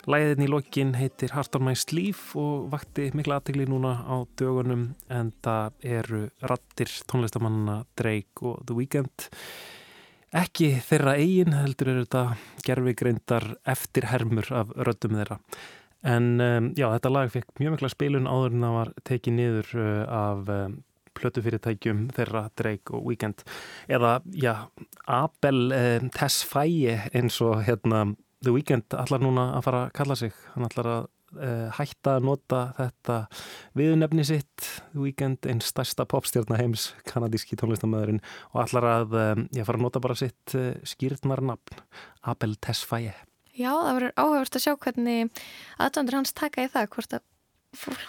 Læðin 0.04 0.44
í 0.44 0.48
lokin 0.52 0.90
heitir 0.98 1.32
my 1.64 1.72
sleeve 1.72 2.36
og 2.36 2.68
vakti 2.68 3.08
mikla 3.14 3.40
aðtegli 3.40 3.64
núna 3.64 4.04
á 4.04 4.28
dögunum 4.36 4.92
en 5.08 5.32
það 5.40 5.72
eru 5.80 6.28
rattir 6.42 6.92
tónlistamannana 7.08 7.86
Drake 7.96 8.44
og 8.44 8.66
The 8.66 8.76
Weeknd. 8.76 9.30
Ekki 10.34 10.76
þeirra 10.84 11.16
eigin 11.16 11.56
heldur 11.56 11.88
eru 11.88 12.04
þetta 12.04 12.36
gerfigreindar 12.66 13.56
eftirhermur 13.64 14.52
af 14.52 14.76
röddum 14.76 15.16
þeirra. 15.16 15.40
En 16.04 16.36
um, 16.36 16.72
já, 16.76 16.90
þetta 16.98 17.16
lag 17.16 17.32
fekk 17.32 17.48
mjög 17.56 17.78
mikla 17.78 17.88
spilun 17.88 18.28
áður 18.28 18.52
en 18.52 18.64
það 18.68 18.80
var 18.82 18.96
tekið 19.08 19.38
niður 19.40 19.76
uh, 19.78 20.02
af 20.12 20.48
um, 20.52 20.82
plötufyrirtækjum 21.22 22.04
þeirra 22.16 22.44
Drake 22.58 22.92
og 22.98 23.06
Weekend 23.08 23.42
eða, 23.88 24.18
já, 24.34 24.54
Abel 25.06 25.72
um, 25.72 26.10
Tesfaye 26.16 26.98
eins 27.14 27.40
og 27.44 27.62
hérna 27.66 28.04
The 28.42 28.50
Weeknd 28.54 28.94
allar 28.98 29.22
núna 29.22 29.52
að 29.56 29.66
fara 29.68 29.82
að 29.86 29.92
kalla 29.98 30.16
sig 30.18 30.32
hann 30.56 30.66
allar 30.66 30.88
að 30.92 31.02
uh, 31.38 31.68
hætta 31.78 32.16
að 32.18 32.24
nota 32.26 32.62
þetta 32.76 33.18
viðnefni 33.78 34.24
sitt 34.26 34.66
The 34.92 35.00
Weeknd, 35.04 35.46
einn 35.48 35.62
stærsta 35.64 36.04
popstjárna 36.10 36.58
heims 36.60 36.88
kanadíski 37.08 37.56
tónlistamöðurinn 37.60 38.18
og 38.52 38.64
allar 38.66 38.88
að 38.96 39.14
um, 39.22 39.44
já, 39.54 39.62
fara 39.68 39.78
að 39.78 39.86
nota 39.86 40.02
bara 40.02 40.18
sitt 40.18 40.56
uh, 40.58 40.72
skýrnarnafn 40.82 41.84
Abel 42.32 42.56
Tesfaye 42.60 43.14
Já, 43.52 43.68
það 43.68 43.94
verður 43.98 44.12
áhugavert 44.16 44.56
að 44.56 44.62
sjá 44.64 44.72
hvernig 44.80 45.40
aðdöndur 45.84 46.14
hans 46.16 46.32
taka 46.32 46.62
í 46.64 46.70
það 46.72 46.86
hvort 46.94 47.16
að 47.18 47.24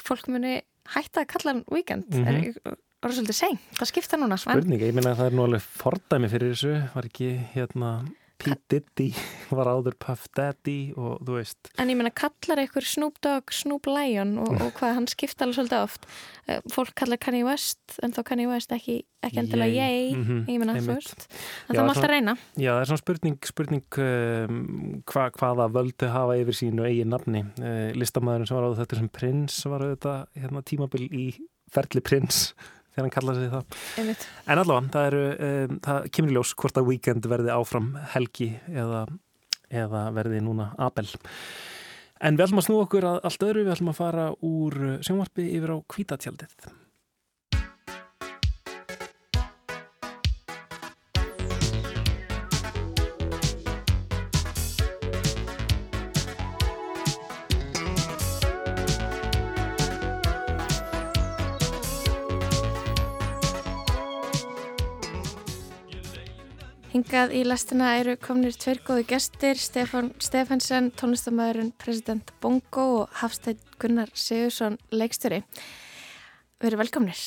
fólk, 0.07 0.27
muni 0.31 0.53
hætta 0.95 1.23
að 1.23 1.29
kalla 1.33 1.51
hann 1.53 1.63
Weekend 1.71 2.07
mm 2.09 2.23
Mhm. 2.23 2.27
-hmm. 2.33 2.71
er, 2.71 2.77
það 3.11 3.17
svolítið 3.19 3.39
seint, 3.39 3.69
það 3.79 3.91
skipta 3.93 4.19
núna 4.21 4.39
Spurning, 4.41 4.81
ég 4.81 4.95
minna 4.97 5.13
að 5.13 5.21
það 5.23 5.31
er 5.31 5.37
nú 5.39 5.47
alveg 5.49 5.69
fordæmi 5.83 6.29
fyrir 6.33 6.53
þessu, 6.55 6.75
var 6.95 7.09
ekki 7.11 7.31
hérna 7.53 7.93
P. 8.43 8.51
Diddy 8.67 9.05
var 9.55 9.69
áður 9.71 9.93
Puff 10.03 10.25
Daddy 10.35 10.91
og 10.99 11.21
þú 11.23 11.35
veist. 11.37 11.69
En 11.79 11.87
ég 11.87 11.95
meina 11.95 12.09
kallar 12.11 12.59
einhver 12.59 12.83
Snoop 12.83 13.21
Dogg 13.23 13.53
Snoop 13.55 13.87
Lion 13.87 14.33
og, 14.41 14.49
og 14.57 14.73
hvað 14.79 14.97
hann 14.97 15.07
skipta 15.07 15.45
alveg 15.45 15.55
svolítið 15.61 15.83
oft. 15.85 16.07
Eh, 16.51 16.59
fólk 16.73 16.91
kallar 16.99 17.21
Kanye 17.23 17.45
West 17.47 17.95
en 18.03 18.11
þá 18.11 18.19
Kanye 18.27 18.49
West 18.49 18.73
ekki, 18.75 18.97
ekki 19.23 19.39
endilega 19.45 19.71
Yay. 19.77 20.01
yay, 20.09 20.17
Mhm, 20.17 20.41
ég 20.51 20.59
meina 20.59 20.75
þú 20.75 20.97
veist. 20.97 21.23
En 21.69 21.77
það 21.77 21.87
má 21.87 21.93
alltaf 21.93 22.11
reyna. 22.11 22.35
Já, 22.57 22.71
það 22.73 22.81
er 22.81 22.91
svona 22.91 23.03
spurning, 23.05 23.39
spurning 23.53 23.99
um, 24.09 24.59
hva, 25.13 25.29
hvaða 25.39 25.69
völdu 25.77 26.11
hafa 26.11 26.35
yfir 26.41 26.59
sínu 26.59 26.87
eigin 26.89 27.13
nafni. 27.15 27.45
Uh, 27.61 27.93
listamæðurinn 27.95 28.49
sem 28.51 28.59
var 28.59 28.67
á 28.67 28.75
þetta 28.81 28.99
sem 28.99 29.11
prins 29.21 29.61
var 29.71 29.87
auðvitað 29.87 30.25
hérna, 30.41 30.65
tímabil 30.67 31.07
í 31.07 31.27
ferli 31.71 32.03
prins 32.03 32.49
þegar 32.93 33.07
hann 33.07 33.13
kallaði 33.17 33.43
sig 33.43 33.51
það. 33.53 33.77
einmitt. 34.01 34.25
En 34.45 34.61
allavega, 34.63 34.93
það, 34.93 35.09
eru, 35.11 35.23
um, 35.49 35.81
það 35.87 36.09
kemur 36.15 36.33
í 36.33 36.37
ljós 36.37 36.53
hvort 36.61 36.79
að 36.79 36.89
Weekend 36.91 37.29
verði 37.33 37.53
áfram 37.53 37.89
helgi 38.13 38.49
eða, 38.71 39.03
eða 39.83 40.05
verði 40.15 40.43
núna 40.45 40.71
Abel. 40.77 41.09
En 42.23 42.37
við 42.37 42.45
ætlum 42.45 42.61
að 42.61 42.69
snú 42.69 42.77
okkur 42.85 43.09
að 43.09 43.19
allt 43.27 43.49
öðru, 43.49 43.65
við 43.65 43.75
ætlum 43.75 43.91
að 43.91 43.99
fara 43.99 44.29
úr 44.47 44.79
sjónvarpi 45.03 45.49
yfir 45.57 45.75
á 45.75 45.77
kvítatjaldið. 45.91 46.71
Hingað 66.93 67.31
í 67.33 67.39
lestina 67.41 67.87
eru 67.97 68.13
komnir 68.21 68.53
tveir 68.53 68.77
góði 68.85 69.07
gestir, 69.09 69.57
Stefan 69.57 70.11
Stefansson, 70.21 70.91
tónlistamæðurinn, 70.93 71.71
president 71.81 72.29
Bongo 72.37 72.83
og 72.99 73.15
Hafsteinn 73.17 73.57
Gunnar 73.81 74.11
Sigursson, 74.13 74.77
leikstjóri. 74.93 75.39
Við 76.61 76.69
erum 76.69 76.83
velkomnir. 76.83 77.23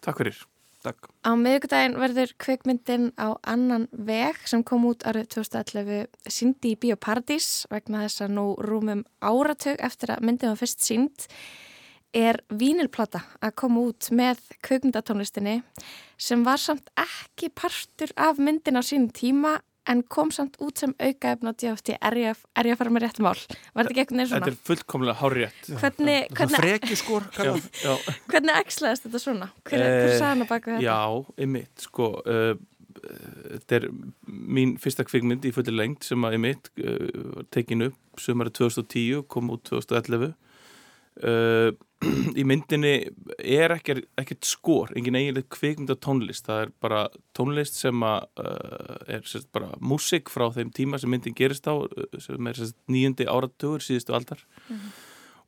Takk 0.00 0.22
fyrir. 0.22 0.40
Takk. 0.80 1.10
Á 1.20 1.36
miðugdægin 1.36 1.98
verður 2.00 2.32
kveikmyndin 2.40 3.10
á 3.20 3.36
annan 3.44 3.90
veg 3.92 4.40
sem 4.48 4.64
kom 4.64 4.88
út 4.88 5.04
árið 5.04 5.28
2011 5.36 6.08
síndi 6.24 6.72
í 6.72 6.80
Bíóparadís 6.80 7.66
vegna 7.68 8.06
þess 8.06 8.24
að 8.24 8.38
nú 8.38 8.46
rúmum 8.64 9.04
áratug 9.20 9.84
eftir 9.84 10.16
að 10.16 10.24
myndin 10.24 10.54
var 10.54 10.62
fyrst 10.62 10.80
sínd 10.80 11.28
er 12.14 12.40
vínilplata 12.50 13.20
að 13.42 13.54
koma 13.60 13.80
út 13.90 14.08
með 14.10 14.40
kveikmyndatónlistinni 14.66 15.60
sem 16.20 16.42
var 16.44 16.58
samt 16.58 16.88
ekki 16.98 17.50
partur 17.54 18.10
af 18.16 18.38
myndin 18.42 18.76
á 18.78 18.82
sínum 18.82 19.10
tíma 19.14 19.60
en 19.90 20.02
kom 20.12 20.28
samt 20.30 20.58
út 20.60 20.78
sem 20.78 20.92
aukaefn 21.00 21.48
á 21.50 21.52
DFT 21.56 21.94
er 21.96 22.14
ég, 22.20 22.34
að- 22.54 22.66
að 22.70 22.76
fara 22.78 22.90
með 22.90 23.02
rétt 23.06 23.18
mál? 23.24 23.34
Var 23.74 23.84
þetta 23.86 23.90
ekki 23.90 24.02
eitthvað 24.02 24.18
neins 24.18 24.30
Þetta 24.30 24.44
svona 24.44 24.52
er 24.52 24.66
fullkomlega 24.68 25.16
hárétt. 25.22 25.62
hvernig, 25.80 26.20
hvernig, 26.36 27.70
já, 27.80 27.94
hvernig 28.28 28.58
ekslaðist 28.60 29.06
þetta 29.06 29.18
svona? 29.22 29.48
Hver, 29.64 29.78
hver 29.80 30.10
Eh, 30.10 30.18
sagði 30.18 30.28
hana 30.34 30.44
baka 30.50 30.70
þetta? 30.70 30.82
já, 30.84 31.26
einmitt, 31.38 31.80
sko, 31.80 32.10
uh, 32.26 32.54
þetta 33.56 33.76
er 33.80 33.88
mín 34.28 34.76
fyrsta 34.78 35.04
kvikmynd 35.08 35.44
í 35.48 35.52
fullir 35.56 35.74
lengt 35.78 36.04
sem 36.04 36.20
að 36.28 36.36
einmitt 36.36 36.70
uh, 36.84 37.42
tekin 37.50 37.82
upp 37.88 38.20
sömari 38.20 38.50
2010, 38.52 39.22
kom 39.26 39.48
út 39.50 39.64
2011. 39.64 40.34
Uh, 41.24 41.72
í 42.40 42.44
myndinni 42.48 42.94
er 43.38 43.74
ekkert, 43.74 44.06
ekkert 44.20 44.46
skor, 44.48 44.92
engin 44.96 45.18
eiginlega 45.18 45.50
kvikmynda 45.52 45.96
tónlist, 46.00 46.46
það 46.48 46.62
er 46.64 46.72
bara 46.80 47.02
tónlist 47.36 47.76
sem 47.76 48.06
að 48.06 48.24
uh, 48.40 48.96
er 49.16 49.26
sérst, 49.28 49.50
bara 49.52 49.74
músik 49.84 50.32
frá 50.32 50.46
þeim 50.54 50.72
tíma 50.76 51.00
sem 51.00 51.12
myndin 51.12 51.36
gerist 51.36 51.68
á, 51.68 51.76
uh, 51.76 52.08
sem 52.22 52.48
er 52.48 52.62
nýjundi 52.88 53.28
áratugur 53.28 53.84
síðustu 53.84 54.16
aldar. 54.16 54.44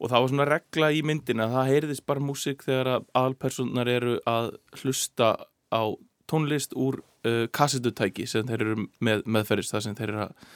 Og 0.02 0.10
það 0.10 0.18
var 0.18 0.32
svona 0.32 0.48
regla 0.50 0.92
í 0.92 1.02
myndina 1.06 1.48
það 1.52 1.68
heyrðist 1.70 2.06
bara 2.10 2.26
músik 2.26 2.64
þegar 2.66 2.96
að 2.96 3.10
aðalpersonar 3.20 3.88
eru 3.88 4.16
að 4.28 4.52
hlusta 4.82 5.34
á 5.72 5.82
tónlist 6.28 6.76
úr 6.76 7.00
uh, 7.00 7.46
kassetutæki 7.48 8.28
sem 8.28 8.44
þeir 8.48 8.66
eru 8.66 8.88
með, 9.00 9.24
meðferðist 9.24 9.72
það 9.72 9.86
sem 9.86 9.96
þeir 9.96 10.10
eru 10.10 10.24
að, 10.26 10.48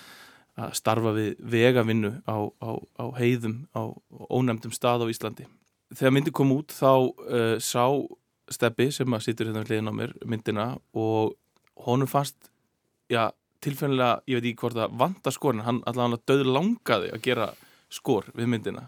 að 0.67 0.81
starfa 0.83 1.17
við 1.17 1.47
vegavinnu 1.57 2.19
á, 2.29 2.37
á, 2.37 2.71
á 3.01 3.05
heiðum 3.17 3.63
á 3.73 3.97
ónefndum 4.29 4.77
stað 4.77 5.09
á 5.09 5.13
Íslandi 5.13 5.49
þegar 5.95 6.15
myndi 6.17 6.35
kom 6.35 6.53
út 6.57 6.75
þá 6.75 6.93
uh, 6.97 7.57
sá 7.63 7.85
Steppi 8.51 8.93
sem 8.95 9.11
að 9.11 9.25
situr 9.25 9.51
hérna 9.51 9.65
hliðin 9.67 9.91
á 9.91 9.95
mér 9.95 10.13
myndina 10.23 10.67
og 10.95 11.35
honum 11.87 12.11
fannst 12.11 12.51
já, 13.11 13.31
tilfennilega, 13.65 14.21
ég 14.31 14.39
veit 14.39 14.51
ekki 14.53 14.63
hvort 14.63 14.79
að 14.81 14.95
vanda 15.01 15.33
skorin, 15.35 15.65
hann 15.67 15.83
allavega 15.89 16.23
döð 16.31 16.45
langaði 16.51 17.11
að 17.15 17.25
gera 17.25 17.49
skor 17.93 18.29
við 18.37 18.51
myndina. 18.53 18.87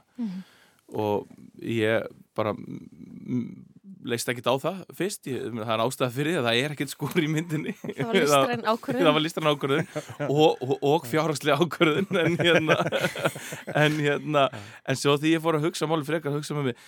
Og 0.98 1.28
ég 1.62 2.06
bara 2.38 2.54
mm, 2.54 3.48
leist 4.06 4.28
ekkit 4.30 4.46
á 4.46 4.54
það 4.62 4.78
fyrst, 4.98 5.26
ég, 5.30 5.44
það 5.56 5.72
er 5.74 5.82
ástæða 5.82 6.08
fyrir 6.14 6.34
því 6.34 6.38
að 6.38 6.46
það 6.48 6.60
er 6.62 6.74
ekkit 6.74 6.92
skor 6.92 7.18
í 7.18 7.28
myndinni. 7.32 7.74
Það 7.82 8.08
var 8.08 8.18
listræn 8.22 8.64
ákvörðun. 8.68 9.04
það 9.06 9.16
var 9.16 9.24
listræn 9.24 9.50
ákvörðun. 9.50 9.90
Og, 10.28 10.62
og, 10.62 10.72
og 10.90 11.08
fjárhagslega 11.10 11.58
ákvörðun 11.64 12.20
en 12.22 12.38
hérna 12.38 12.78
en 13.84 14.00
hérna, 14.02 14.46
en 14.88 15.00
svo 15.00 15.16
því 15.18 15.34
ég 15.34 15.44
fór 15.44 15.58
að 15.58 15.68
hugsa 15.68 15.90
máli 15.90 16.08
frekar 16.08 16.32
að 16.32 16.40
hugsa 16.40 16.58
með 16.58 16.70
mig 16.70 16.82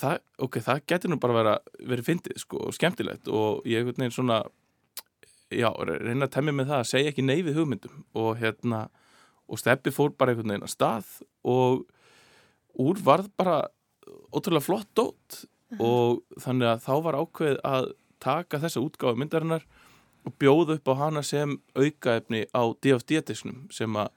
það, 0.00 0.18
ok, 0.46 0.60
það 0.64 0.84
getur 0.92 1.12
nú 1.12 1.20
bara 1.22 1.38
vera, 1.38 1.54
verið 1.84 2.10
fyndið 2.10 2.42
sko, 2.44 2.60
og 2.68 2.76
skemmtilegt. 2.76 3.28
Og 3.28 3.64
ég 3.68 3.86
veginn 3.88 4.14
svona 4.14 4.42
já, 5.52 5.70
reyna 5.70 6.28
að 6.28 6.36
temja 6.38 6.56
með 6.56 6.72
það 6.72 6.82
að 6.82 6.90
segja 6.92 7.14
ekki 7.14 7.26
nei 7.26 7.38
við 7.44 7.60
hugmyndum. 7.60 8.04
Og 8.20 8.36
hérna 8.40 8.86
og 9.44 9.60
steppi 9.60 9.92
fór 9.92 10.14
bara 10.16 10.32
einhvern 10.32 10.54
veginn 10.54 10.66
að 10.66 10.72
stað 10.72 11.10
og 11.44 11.84
úr 12.80 13.00
varð 13.04 13.28
bara 13.36 13.58
ótrúlega 14.34 14.64
flott 14.64 14.88
dót 14.96 15.44
og 15.82 16.22
þannig 16.40 16.70
að 16.72 16.84
þá 16.86 16.94
var 17.06 17.18
ákveð 17.22 17.62
að 17.64 17.88
taka 18.24 18.60
þessa 18.62 18.82
útgáfu 18.84 19.20
myndarinnar 19.20 19.64
og 20.24 20.36
bjóða 20.40 20.78
upp 20.78 20.88
á 20.88 20.94
hana 21.04 21.22
sem 21.22 21.58
aukaefni 21.76 22.46
á 22.56 22.62
DFD-disknum 22.80 23.66
sem 23.74 23.96
að 24.00 24.12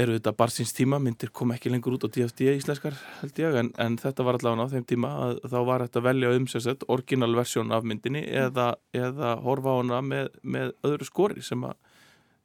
eru 0.00 0.14
þetta 0.14 0.32
barsins 0.38 0.72
tíma, 0.74 1.00
myndir 1.02 1.32
kom 1.34 1.50
ekki 1.50 1.70
lengur 1.72 1.96
út 1.96 2.04
á 2.06 2.12
DFD 2.14 2.46
íslenskar 2.54 2.94
held 3.20 3.38
ég 3.42 3.56
en, 3.58 3.72
en 3.82 3.96
þetta 3.98 4.26
var 4.26 4.38
allavega 4.38 4.68
á 4.70 4.72
þeim 4.72 4.86
tíma 4.86 5.10
að 5.24 5.40
þá 5.50 5.58
var 5.66 5.84
þetta 5.86 6.02
velja 6.06 6.32
um 6.36 6.46
sagt 6.50 6.84
orginalversjón 6.94 7.74
af 7.74 7.86
myndinni 7.90 8.22
eða, 8.22 8.72
eða 8.94 9.34
horfa 9.42 9.74
á 9.74 9.78
hana 9.80 10.00
með, 10.06 10.30
með 10.42 10.74
öðru 10.86 11.08
skori 11.08 11.42
sem 11.42 11.66
að, 11.66 11.74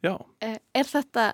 já. 0.05 0.15
Eh, 0.41 0.57
Er 0.75 0.89
þetta, 0.89 1.27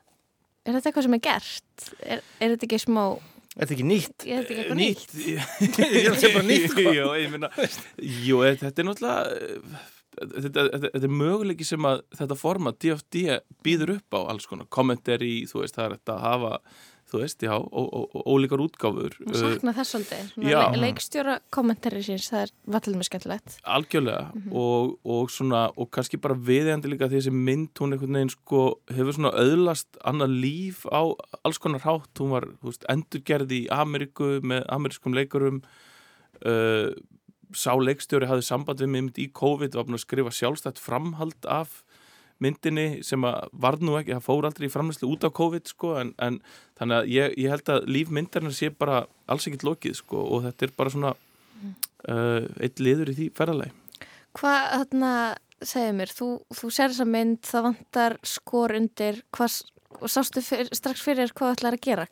er 0.66 0.76
þetta 0.76 0.92
eitthvað 0.92 1.08
sem 1.08 1.18
er 1.18 1.24
gert? 1.30 1.88
Er, 2.04 2.26
er 2.42 2.56
þetta 2.56 2.68
ekki 2.68 2.82
smá, 2.84 3.06
Er 3.52 3.66
þetta 3.68 3.74
ekki 3.76 3.88
nýtt? 3.88 4.24
er 4.24 4.46
þetta 4.46 4.54
ekki 4.54 4.62
eitthvað 4.62 4.80
nýtt? 4.80 5.16
Ég 5.92 6.06
er 6.06 6.14
að 6.14 6.22
segja 6.22 6.36
bara 6.38 6.48
nýtt, 6.48 6.68
sko. 6.72 6.86
Jú, 6.98 7.08
ég 7.20 7.34
meina, 7.34 7.50
jú, 8.00 8.38
þetta 8.48 8.72
er 8.72 8.88
náttúrulega 8.88 9.82
þetta, 10.22 10.64
þetta, 10.70 10.80
þetta 10.86 11.08
er 11.10 11.18
möguleiki 11.22 11.68
sem 11.68 11.88
að 11.88 12.04
þetta 12.20 12.38
format 12.40 12.80
DFD 12.84 13.26
býður 13.66 13.98
upp 13.98 14.18
á 14.18 14.20
alls 14.34 14.48
konar 14.48 14.70
kommentari, 14.72 15.34
þú 15.52 15.66
veist, 15.66 15.76
það 15.76 15.88
er 15.88 15.98
þetta 15.98 16.16
að 16.16 16.26
hafa, 16.30 16.54
þú 17.12 17.20
veist, 17.22 17.44
já, 17.44 17.52
ó- 17.60 18.24
ólíkar 18.32 18.62
útgáfur 18.64 19.14
Ég 19.20 19.36
sakna 19.36 19.74
þess 19.76 19.96
le- 20.72 20.82
Leikstjóra 20.86 21.36
kommentari 21.52 22.02
síns, 22.06 22.30
það 22.32 22.46
er 22.46 22.54
vallið 22.78 22.98
með 23.02 23.08
skemmtilegt. 23.10 23.58
algjörlega. 23.76 24.32
Og, 24.52 24.96
og 25.06 25.30
svona, 25.30 25.66
og 25.78 25.92
kannski 25.92 26.20
bara 26.24 26.36
viðeigandi 26.40 26.92
líka 26.94 27.10
þessi 27.12 27.32
mynd, 27.36 27.74
hún 27.80 27.94
einhvern 27.98 28.18
veginn 28.20 28.34
sko 28.34 28.64
hefur 28.90 29.14
svona 29.18 29.34
öðlast 29.44 30.00
annað 30.08 30.38
líf 30.42 30.86
á 30.88 31.02
alls 31.44 31.60
konar 31.62 31.84
hátt, 31.84 32.14
hún 32.20 32.32
var 32.32 32.48
veist, 32.64 32.86
endurgerði 32.90 33.66
í 33.66 33.70
Ameríku 33.76 34.40
með 34.42 34.66
amerískum 34.72 35.14
leikurum. 35.14 35.62
Uh, 36.46 36.90
sá 37.54 37.74
leikstjóri 37.76 38.30
hafði 38.30 38.46
samband 38.48 38.80
við 38.82 38.90
mynd 38.94 39.18
í 39.20 39.28
COVID, 39.36 39.76
var 39.76 39.84
búin 39.86 39.98
að 40.00 40.06
skrifa 40.06 40.32
sjálfstætt 40.32 40.80
framhald 40.80 41.46
af 41.52 41.82
myndinni 42.42 42.88
sem 43.06 43.26
að 43.28 43.52
varð 43.64 43.86
nú 43.86 43.98
ekki, 44.00 44.16
það 44.18 44.28
fór 44.28 44.48
aldrei 44.50 44.68
í 44.68 44.72
framlæslu 44.74 45.10
út 45.12 45.28
af 45.28 45.36
COVID 45.38 45.74
sko, 45.74 45.96
en, 46.02 46.14
en 46.22 46.40
þannig 46.80 46.98
að 46.98 47.12
ég, 47.14 47.36
ég 47.44 47.54
held 47.54 47.74
að 47.74 47.92
líf 47.92 48.14
myndarinnar 48.14 48.58
sé 48.58 48.72
bara 48.74 49.04
alls 49.32 49.48
ekkert 49.48 49.68
lokið 49.68 50.00
sko 50.02 50.24
og 50.26 50.48
þetta 50.48 50.68
er 50.68 50.74
bara 50.78 50.94
svona 50.94 51.14
uh, 51.14 52.50
eitt 52.62 52.82
liður 52.82 53.14
í 53.14 53.18
því 53.20 53.30
ferðalagi 53.38 53.78
Hvað, 54.38 54.62
þarna, 54.72 55.12
segðu 55.60 55.96
mér, 55.98 56.14
þú, 56.16 56.30
þú 56.56 56.70
sér 56.72 56.94
þessa 56.94 57.08
mynd, 57.10 57.42
það 57.44 57.66
vantar 57.66 58.14
skor 58.24 58.74
undir, 58.78 59.20
hvað, 59.36 59.58
og 60.00 60.12
sástu 60.14 60.44
fyr, 60.46 60.70
strax 60.72 61.04
fyrir 61.04 61.34
hvað 61.36 61.50
það 61.50 61.58
ætlar 61.58 61.78
að 61.78 61.84
gera? 61.84 62.06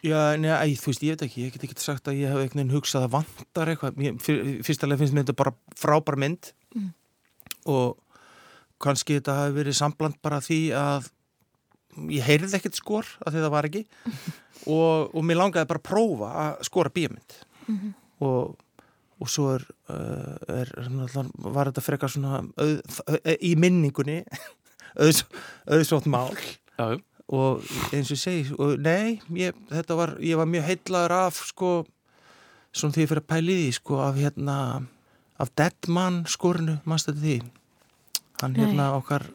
Já, 0.00 0.18
neða, 0.40 0.62
æ, 0.64 0.66
þú 0.80 0.92
veist, 0.92 1.04
ég 1.04 1.16
veit 1.16 1.24
ekki, 1.26 1.44
ég 1.44 1.54
get 1.54 1.66
ekki 1.66 1.82
sagt 1.82 2.08
að 2.08 2.22
ég 2.22 2.32
hef 2.32 2.40
einhvern 2.40 2.62
veginn 2.62 2.72
hugsað 2.76 3.04
að 3.04 3.14
vantar 3.18 3.72
eitthvað. 3.72 4.00
Fyrstulega 4.64 5.00
finnst 5.02 5.16
mér 5.16 5.26
þetta 5.26 5.38
bara 5.42 5.54
frábær 5.76 6.18
mynd 6.22 6.52
og 7.68 7.98
kannski 8.82 9.18
þetta 9.18 9.36
hafi 9.42 9.56
verið 9.56 9.78
sambland 9.78 10.18
bara 10.22 10.40
því 10.44 10.60
að 10.78 11.10
ég 12.14 12.26
heyrði 12.26 12.58
ekkert 12.58 12.78
skor 12.78 13.08
því 13.24 13.42
það 13.42 13.52
var 13.54 13.68
ekki. 13.70 13.84
Og, 14.68 15.14
og 15.14 15.22
mér 15.24 15.38
langaði 15.38 15.68
bara 15.70 15.78
að 15.80 15.86
prófa 15.86 16.28
að 16.42 16.64
skora 16.66 16.90
bíamind 16.92 17.36
og, 18.26 18.56
og 19.22 19.30
svo 19.30 19.52
er, 19.54 19.62
uh, 19.86 20.34
er 20.50 20.72
var 21.38 21.70
þetta 21.70 21.84
frekar 21.84 22.10
svona 22.10 22.40
auð, 22.58 22.98
í 23.38 23.52
minningunni 23.60 24.18
auðs, 25.02 25.22
auðsótt 25.70 26.08
mál. 26.10 26.34
Já, 26.74 26.98
og 27.28 27.64
eins 27.92 28.10
og 28.10 28.16
ég 28.16 28.22
segi 28.22 28.58
og 28.58 28.82
nei, 28.82 29.20
ég, 29.36 29.56
þetta 29.70 29.96
var, 29.98 30.16
ég 30.24 30.40
var 30.40 30.48
mjög 30.50 30.66
heitlaður 30.72 31.16
af 31.20 31.40
sko 31.50 31.72
svona 32.72 32.96
því 32.96 33.04
ég 33.04 33.10
fyrir 33.12 33.24
að 33.24 33.30
pæli 33.30 33.58
því 33.60 33.70
sko 33.78 34.00
af 34.04 34.18
hérna 34.18 34.58
af 35.38 35.52
Deadman 35.54 36.22
skorinu, 36.28 36.78
mannstu 36.88 37.12
þetta 37.12 37.24
því 37.24 37.38
hann 38.42 38.54
Nei. 38.56 38.64
hérna 38.64 38.92
okkar 38.96 39.26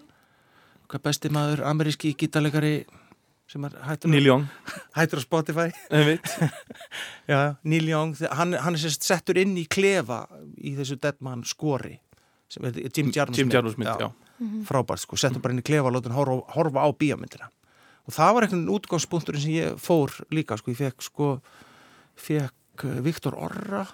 okkar 0.86 1.02
besti 1.04 1.32
maður, 1.34 1.64
ameríski 1.68 2.14
gítarleikari 2.18 2.84
sem 3.50 3.64
er 3.68 3.76
hættur, 3.86 4.12
Neil 4.14 4.28
Young. 4.28 4.46
Hættur 4.98 5.22
á 5.22 5.24
Spotify. 5.24 5.68
Já, 7.32 7.56
Neil 7.64 7.90
Young, 7.90 8.16
hann, 8.32 8.54
hann 8.54 8.78
er 8.78 8.82
sérst 8.82 9.06
settur 9.06 9.40
inn 9.42 9.56
í 9.60 9.66
klefa 9.70 10.24
í 10.58 10.76
þessu 10.78 11.00
Deadman 11.02 11.44
skori 11.48 11.98
sem 12.52 12.66
er 12.70 12.78
Jim 12.94 13.10
Jarmus 13.14 13.40
Jim 13.40 13.50
mynd. 13.50 13.78
Mynd, 13.82 14.04
já, 14.04 14.10
frábært 14.68 15.02
sko, 15.02 15.18
settum 15.18 15.42
bara 15.42 15.56
inn 15.56 15.64
í 15.64 15.66
klefa 15.66 15.90
og 15.90 15.96
látum 15.96 16.14
horfa, 16.14 16.40
horfa 16.54 16.86
á 16.86 16.90
bíómyndina. 16.94 17.50
Og 18.04 18.14
það 18.14 18.34
var 18.36 18.46
einhvern 18.46 18.70
útgangspunkturinn 18.76 19.42
sem 19.42 19.56
ég 19.56 19.82
fór 19.82 20.14
líka 20.36 20.58
sko, 20.60 20.74
ég 20.74 20.80
fekk 20.82 21.06
sko 21.06 21.30
fekk 22.20 22.86
eh, 22.86 23.00
Viktor 23.06 23.38
Orra 23.40 23.88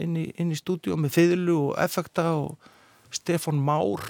inn 0.00 0.16
í, 0.18 0.26
inn 0.40 0.50
í 0.50 0.58
stúdíu 0.58 0.96
með 0.98 1.16
fiðlu 1.18 1.56
og 1.68 1.78
effekta 1.82 2.30
og 2.38 2.70
Stefan 3.14 3.60
Már 3.62 4.02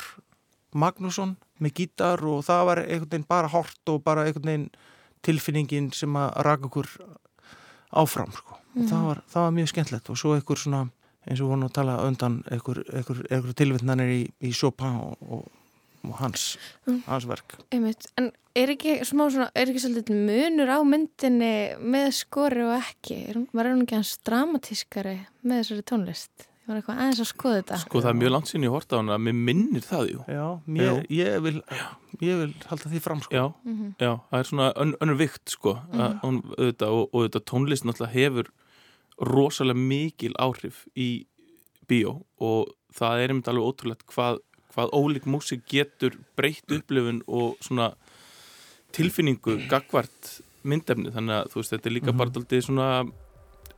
Magnússon 0.79 1.37
með 1.61 1.75
gítar 1.81 2.23
og 2.27 2.45
það 2.47 2.65
var 2.69 2.83
einhvern 2.85 3.11
veginn 3.11 3.29
bara 3.29 3.51
hort 3.53 3.93
og 3.93 4.03
bara 4.05 4.27
einhvern 4.27 4.51
veginn 4.51 4.71
tilfinningin 5.27 5.91
sem 5.97 6.17
að 6.17 6.33
raka 6.47 6.69
okkur 6.71 6.89
áfram 8.01 8.33
sko. 8.33 8.57
og 8.77 8.89
það 8.89 9.07
var, 9.09 9.23
það 9.29 9.47
var 9.47 9.55
mjög 9.59 9.71
skemmtlegt 9.73 10.11
og 10.11 10.19
svo 10.19 10.35
einhver 10.37 10.61
svona 10.61 10.83
eins 11.27 11.41
og 11.41 11.47
við 11.47 11.51
vorum 11.53 11.65
að 11.67 11.77
tala 11.77 11.97
undan 12.07 12.43
einhver, 12.51 12.83
einhver, 12.89 13.25
einhver 13.29 13.57
tilvittnanir 13.59 14.13
í, 14.15 14.21
í 14.41 14.53
Chopin 14.57 15.01
og, 15.03 15.25
og, 15.27 15.49
og 16.07 16.15
hans, 16.23 16.55
hans 17.07 17.27
verk 17.29 17.59
Einmitt. 17.75 18.09
En 18.21 18.31
er 18.57 18.73
ekki 18.73 18.99
smá 19.07 19.27
svona, 19.27 19.51
er 19.55 19.71
ekki 19.71 19.83
svolítið 19.85 20.23
munur 20.31 20.73
á 20.73 20.79
myndinni 20.87 21.55
með 21.83 22.13
skori 22.23 22.65
og 22.67 22.77
ekki? 22.79 23.19
Er, 23.33 23.43
var 23.53 23.71
hún 23.71 23.85
ekki 23.85 23.99
hans 23.99 24.15
dramatískari 24.27 25.19
með 25.43 25.63
þessari 25.63 25.87
tónlist? 25.93 26.50
Ég 26.71 26.77
var 26.77 26.79
eitthvað 26.85 26.99
aðeins 27.03 27.21
að 27.25 27.27
skoða 27.27 27.55
þetta. 27.59 27.77
Sko 27.83 28.01
það 28.01 28.09
er 28.13 28.19
mjög 28.21 28.31
langt 28.31 28.47
sinni 28.51 28.67
ég 28.69 28.75
horta 28.77 28.95
á 28.95 28.99
hana 29.01 29.17
Mér 29.19 29.35
minnir 29.35 29.83
það, 29.83 30.05
jú. 30.13 30.21
Já, 30.31 30.45
mér, 30.71 30.99
ég, 31.11 31.39
vil, 31.43 31.63
ég 32.23 32.37
vil 32.39 32.53
halda 32.71 32.91
því 32.93 33.01
fram 33.03 33.23
sko. 33.25 33.35
Já, 33.35 33.45
Mhm. 33.67 33.89
já, 33.99 34.11
það 34.31 34.39
er 34.39 34.47
svona 34.47 34.69
ön, 34.77 34.93
önnur 35.03 35.17
vikt 35.19 35.49
sko 35.51 35.73
að 35.93 36.21
hún, 36.23 36.39
auðvitað, 36.55 36.93
og, 36.95 37.09
og 37.11 37.17
auðvitað 37.25 37.45
tónlist 37.51 37.85
náttúrulega 37.85 38.15
hefur 38.15 38.47
rosalega 39.19 39.83
mikil 39.83 40.33
áhrif 40.39 40.87
í 40.97 41.27
bíó 41.89 42.23
og 42.41 42.71
það 42.95 43.19
er 43.25 43.29
einmitt 43.35 43.49
alveg 43.51 43.67
ótrúlegt 43.67 44.07
hvað, 44.07 44.39
hvað 44.73 44.95
ólík 44.95 45.27
músik 45.27 45.67
getur 45.67 46.15
breytt 46.37 46.71
upplifun 46.71 47.23
og 47.27 47.57
svona 47.61 47.95
tilfinningu 48.93 49.67
gagvart 49.69 50.41
myndefni. 50.63 51.11
Þannig 51.11 51.35
að 51.35 51.51
þú 51.51 51.55
veist, 51.65 51.75
þetta 51.75 51.87
er 51.91 51.97
líka 51.99 52.17
bara 52.17 52.31
daldið 52.31 52.63
svona 52.69 53.11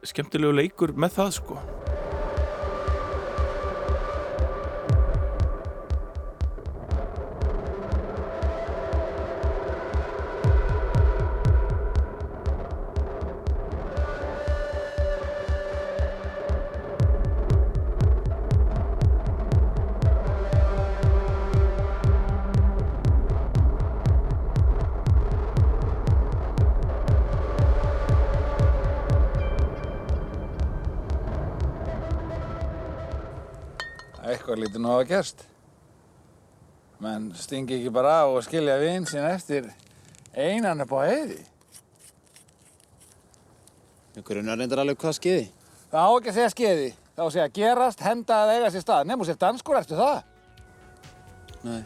skemmtilegu 0.05 0.53
leikur 0.61 0.93
með 0.93 1.17
það 1.17 1.33
sko 1.41 1.59
hafa 35.03 35.09
gerst. 35.11 35.45
Menn 37.03 37.33
stingi 37.35 37.81
ekki 37.81 37.91
bara 37.91 38.23
á 38.23 38.25
og 38.31 38.43
skilja 38.47 38.79
vinn 38.79 39.07
sín 39.07 39.27
eftir 39.27 39.67
einan 40.35 40.85
upp 40.85 40.93
á 40.95 40.99
heiði. 41.03 41.41
Grunar 44.23 44.59
reyndar 44.59 44.83
alveg 44.83 45.01
hvað 45.01 45.19
skeiði. 45.19 45.49
Það 45.91 46.07
á 46.07 46.11
ekki 46.13 46.31
að 46.31 46.37
segja 46.37 46.53
skeiði. 46.55 46.93
Það 47.17 47.25
á 47.25 47.27
að 47.27 47.35
segja 47.35 47.49
gerast, 47.59 48.07
henda 48.07 48.39
að 48.45 48.55
eiga 48.55 48.71
sér 48.71 48.85
stað. 48.85 49.07
Nefnum 49.09 49.27
sér 49.27 49.41
danskur 49.41 49.81
eftir 49.81 49.99
það. 49.99 50.23
Nei. 51.67 51.83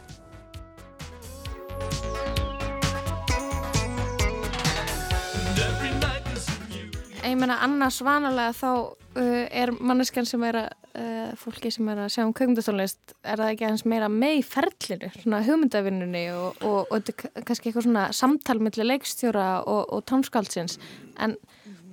Ég 7.27 7.41
meina 7.41 7.57
annars 7.65 7.99
vanalega 8.07 8.53
þá 8.55 8.69
uh, 8.71 9.47
er 9.51 9.73
manneskan 9.81 10.29
sem 10.29 10.45
er 10.47 10.61
að 10.61 10.86
uh, 10.97 11.35
fólki 11.41 11.73
sem 11.75 11.89
er 11.93 12.03
að 12.05 12.13
sjá 12.15 12.23
um 12.25 12.35
kveikmyndastónlist 12.37 13.15
er 13.23 13.43
það 13.43 13.53
ekki 13.53 13.69
aðeins 13.69 13.87
meira 13.89 14.11
með 14.13 14.41
í 14.41 14.45
ferlinu, 14.47 15.13
svona 15.21 15.43
hugmyndavinnunni 15.47 16.25
og, 16.35 16.65
og, 16.67 16.93
og 16.93 17.13
kannski 17.47 17.71
eitthvað 17.71 17.89
svona 17.89 18.09
samtal 18.17 18.59
millir 18.63 18.91
leikstjóra 18.91 19.49
og, 19.65 19.83
og 19.97 20.07
tónskáldsins 20.11 20.81
en 21.23 21.39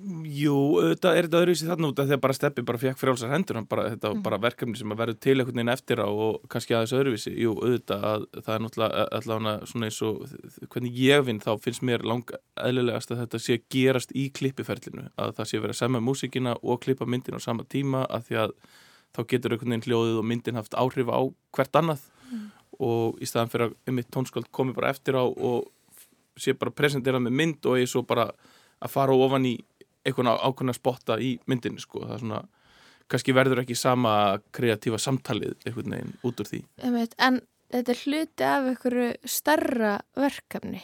Jú, 0.03 0.55
þetta 0.83 1.11
er 1.15 1.27
þetta 1.27 1.39
öðruvísi 1.39 1.67
þarna 1.69 1.89
út 1.93 1.99
af 2.01 2.07
því 2.09 2.15
að 2.17 2.21
bara 2.25 2.35
steppi 2.35 2.63
bara 2.67 2.79
fekk 2.81 2.97
frjálsar 2.99 3.31
hendur 3.31 3.59
bara, 3.69 3.85
þetta 3.93 4.09
var 4.11 4.23
bara 4.25 4.39
verkefni 4.43 4.75
sem 4.75 4.91
að 4.91 4.99
verður 4.99 5.19
til 5.23 5.35
einhvern 5.37 5.59
veginn 5.61 5.71
eftir 5.71 6.01
á 6.03 6.07
og 6.11 6.41
kannski 6.51 6.75
aðeins 6.75 6.95
öðruvísi. 6.97 7.31
Jú, 7.39 7.53
auðvitað 7.55 8.03
að 8.09 8.25
það 8.35 8.53
er 8.55 8.63
náttúrulega 8.65 9.05
allavega 9.19 9.69
svona 9.71 9.87
eins 9.87 9.99
og 10.03 10.33
hvernig 10.73 10.99
ég 10.99 11.23
vinn 11.29 11.39
þá 11.43 11.51
finnst 11.63 11.85
mér 11.87 12.03
lang 12.09 12.35
eðlilegast 12.59 13.15
að 13.15 13.21
þetta 13.23 13.41
sé 13.45 13.57
að 13.59 13.67
gerast 13.77 14.11
í 14.11 14.25
klippiferlinu 14.35 15.07
að 15.15 15.35
það 15.39 15.51
sé 15.53 15.61
að 15.63 15.75
semja 15.79 16.03
músíkina 16.03 16.57
og 16.59 16.83
klippa 16.83 17.07
myndin 17.07 17.39
á 17.39 17.41
sama 17.45 17.63
tíma 17.63 18.03
að 18.09 18.27
því 18.27 18.41
að 18.43 18.57
þá 19.13 19.21
getur 19.29 19.55
einhvern 19.55 19.75
veginn 19.75 19.87
hljóðið 19.87 20.19
og 20.19 20.27
myndin 20.29 20.59
haft 20.59 20.75
áhrif 20.77 21.11
á 21.13 21.21
hvert 21.53 21.79
annað 21.79 22.09
og 22.81 23.21
í 23.21 23.29
staðan 23.29 23.51
fyrir 23.51 23.69
að 23.69 23.75
einmitt 23.87 24.09
tónskáld 24.13 24.49
komi 24.51 24.73
bara 24.73 24.91
eftir 24.93 25.17
á 25.17 25.23
og 25.23 25.69
sé 26.39 26.55
bara 26.57 26.73
presenterað 26.73 27.27
með 27.27 27.37
mynd 27.39 27.69
og 27.69 27.79
ég 27.81 27.89
svo 27.89 28.01
bara 28.07 28.31
að 28.83 28.93
fara 28.93 29.15
ofan 29.15 29.45
í 29.45 29.53
einhvern 30.03 30.33
ákveðna 30.33 30.75
spotta 30.75 31.19
í 31.21 31.35
myndinni 31.47 31.81
sko. 31.81 32.03
það 32.03 32.15
er 32.15 32.23
svona, 32.23 32.41
kannski 33.11 33.35
verður 33.35 33.63
ekki 33.63 33.77
sama 33.77 34.13
kreatífa 34.55 34.99
samtalið 34.99 35.55
einhvern 35.67 35.95
veginn 35.95 36.15
út 36.25 36.41
úr 36.41 36.49
því 36.49 36.63
Einmitt, 36.81 37.15
en 37.21 37.39
þetta 37.73 37.93
er 37.93 38.03
hluti 38.07 38.49
af 38.49 38.67
einhverju 38.71 39.07
starra 39.29 39.93
verkefni. 40.17 40.81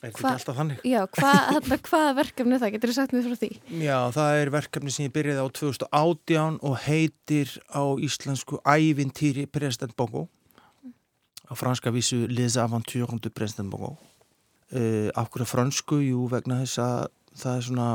Er 0.00 0.14
þetta 0.14 0.22
Hva- 0.24 0.32
alltaf 0.38 0.56
þannig? 0.56 0.78
Já, 0.88 1.00
hvað, 1.12 1.56
hvaða 1.90 2.12
verkefni 2.16 2.56
er 2.56 2.62
það? 2.62 2.70
Getur 2.76 2.90
þú 2.90 2.96
sagt 2.96 3.12
mér 3.12 3.26
frá 3.26 3.38
því? 3.42 3.50
Já, 3.84 3.96
það 4.16 4.36
er 4.40 4.50
verkefni 4.54 4.92
sem 4.94 5.04
ég 5.04 5.12
byrjaði 5.16 5.42
á 5.44 5.48
2018 5.60 6.60
og 6.64 6.76
heitir 6.86 7.52
á 7.68 7.84
íslensku 8.00 8.60
Ævintýri 8.64 9.44
President 9.52 9.92
Bongo 10.00 10.28
á 11.44 11.52
franska 11.58 11.92
vísu 11.92 12.24
Les 12.32 12.56
Aventures 12.56 13.20
du 13.20 13.28
President 13.28 13.68
Bongo 13.68 13.96
uh, 14.72 15.10
Af 15.12 15.28
hverju 15.34 15.48
fransku? 15.50 16.00
Jú, 16.00 16.24
vegna 16.32 16.62
þess 16.62 16.80
að 16.80 17.10
það 17.44 17.58
er 17.58 17.68
svona 17.68 17.88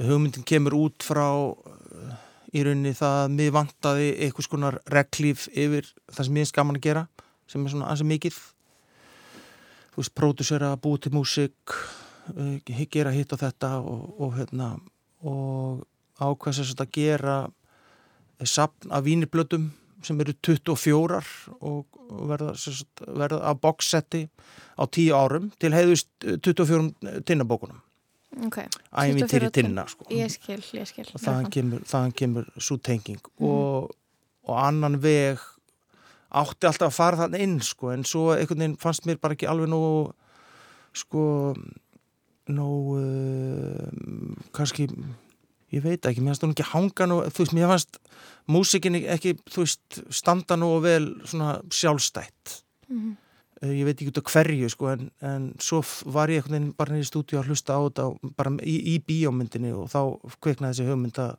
hugmyndin 0.00 0.46
kemur 0.46 0.78
út 0.78 1.02
frá 1.02 1.26
uh, 1.50 2.14
í 2.54 2.62
rauninni 2.66 2.94
það 2.94 3.18
að 3.24 3.34
mér 3.34 3.52
vantaði 3.58 4.08
einhvers 4.26 4.50
konar 4.50 4.78
reglíf 4.90 5.48
yfir 5.50 5.90
það 6.10 6.26
sem 6.26 6.38
ég 6.38 6.46
er 6.46 6.52
skaman 6.54 6.78
að 6.78 6.86
gera 6.86 7.04
sem 7.50 7.66
er 7.66 7.74
svona 7.74 7.90
ansið 7.90 8.12
mikið 8.14 8.40
þú 9.90 10.02
veist, 10.02 10.14
pródusera, 10.14 10.76
búið 10.80 11.00
til 11.06 11.12
músík 11.16 11.74
uh, 12.36 12.56
gera 12.90 13.10
hitt 13.14 13.32
og 13.32 13.40
þetta 13.42 13.72
og, 13.82 14.14
og 14.20 14.34
hérna 14.38 14.72
og 15.26 15.84
ákveðs 16.20 16.62
að 16.62 16.84
að 16.86 16.92
gera 16.96 17.36
sapn 18.44 18.90
af 18.92 19.04
víniblötum 19.04 19.70
sem 20.02 20.20
eru 20.20 20.32
24 20.40 21.20
og 21.60 21.98
verða, 22.30 22.54
sagt, 22.56 23.02
verða 23.04 23.42
á 23.44 23.52
boxsetti 23.52 24.22
á 24.80 24.84
10 24.88 25.10
árum 25.12 25.50
til 25.60 25.72
heiðust 25.76 26.08
24 26.24 27.22
tinnabókunum 27.28 27.80
Ok, 28.46 28.60
ævintýri 28.94 29.50
24 29.50 29.50
tinna 29.50 29.84
sko. 29.90 30.04
ég 30.14 30.30
skil, 30.30 30.60
ég 30.78 30.86
skil. 30.86 31.04
og 31.14 31.20
þaðan 31.20 31.48
kemur, 31.50 31.80
þaðan 31.84 32.12
kemur 32.14 32.46
svo 32.62 32.76
tenging 32.78 33.18
Mhm. 33.36 33.48
og, 33.48 33.90
og 34.46 34.56
annan 34.68 35.00
veg 35.02 35.38
átti 36.30 36.68
alltaf 36.68 36.88
að 36.90 36.96
fara 36.96 37.20
þannig 37.24 37.44
inn 37.46 37.56
sko, 37.64 37.90
en 37.94 38.04
svo 38.06 38.30
einhvern 38.34 38.62
veginn 38.64 38.78
fannst 38.80 39.06
mér 39.08 39.20
bara 39.22 39.36
ekki 39.36 39.48
alveg 39.50 39.70
nógu 39.72 40.12
sko 40.96 41.24
nógu 42.50 42.98
uh, 42.98 44.36
kannski 44.56 44.88
ég 45.70 45.84
veit 45.84 46.06
ekki, 46.06 46.22
mér 46.22 46.34
fannst 46.34 46.46
hún 46.46 46.54
ekki 46.56 46.68
hanga 46.72 47.06
nú, 47.06 47.20
þú 47.30 47.44
veist, 47.44 47.54
mér 47.54 47.70
fannst 47.70 48.00
músikin 48.50 48.98
ekki, 49.00 49.36
þú 49.50 49.64
veist, 49.66 50.00
standa 50.10 50.58
nú 50.58 50.72
vel 50.82 51.12
svona 51.24 51.60
sjálfstætt 51.70 52.62
Mhm. 52.90 53.16
Eh, 53.62 53.74
ég 53.76 53.84
veit 53.84 53.98
ekki 54.00 54.08
út 54.08 54.18
af 54.18 54.30
hverju 54.32 54.68
sko 54.72 54.88
en, 54.88 55.10
en 55.20 55.50
svo 55.60 55.82
var 56.08 56.30
ég 56.32 56.40
einhvern 56.40 56.54
veginn 56.56 56.76
bara 56.78 56.96
í 56.96 57.04
stúdíu 57.04 57.38
að 57.38 57.50
hlusta 57.52 57.76
á 57.76 57.80
þetta 57.84 58.06
og 58.08 58.32
bara 58.34 58.50
í, 58.64 58.76
í 58.94 58.94
bíómyndinni 59.04 59.74
og 59.76 59.90
þá 59.92 60.00
kveiknaði 60.40 60.72
þessi 60.72 60.86
hugmynd 60.88 61.20
að 61.20 61.34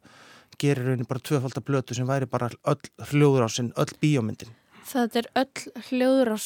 gera 0.61 0.83
í 0.83 0.85
rauninni 0.85 1.09
bara 1.09 1.23
tvöfaldar 1.25 1.65
blötu 1.65 1.97
sem 1.97 2.05
væri 2.05 2.29
bara 2.29 2.51
öll 2.69 2.91
hljóður 3.09 3.43
á 3.43 3.49
sinn, 3.49 3.71
öll 3.73 3.97
bíómyndin 3.99 4.53
Það 4.87 5.19
er 5.21 5.29
öll 5.41 5.83
hljóður 5.89 6.33
á 6.35 6.37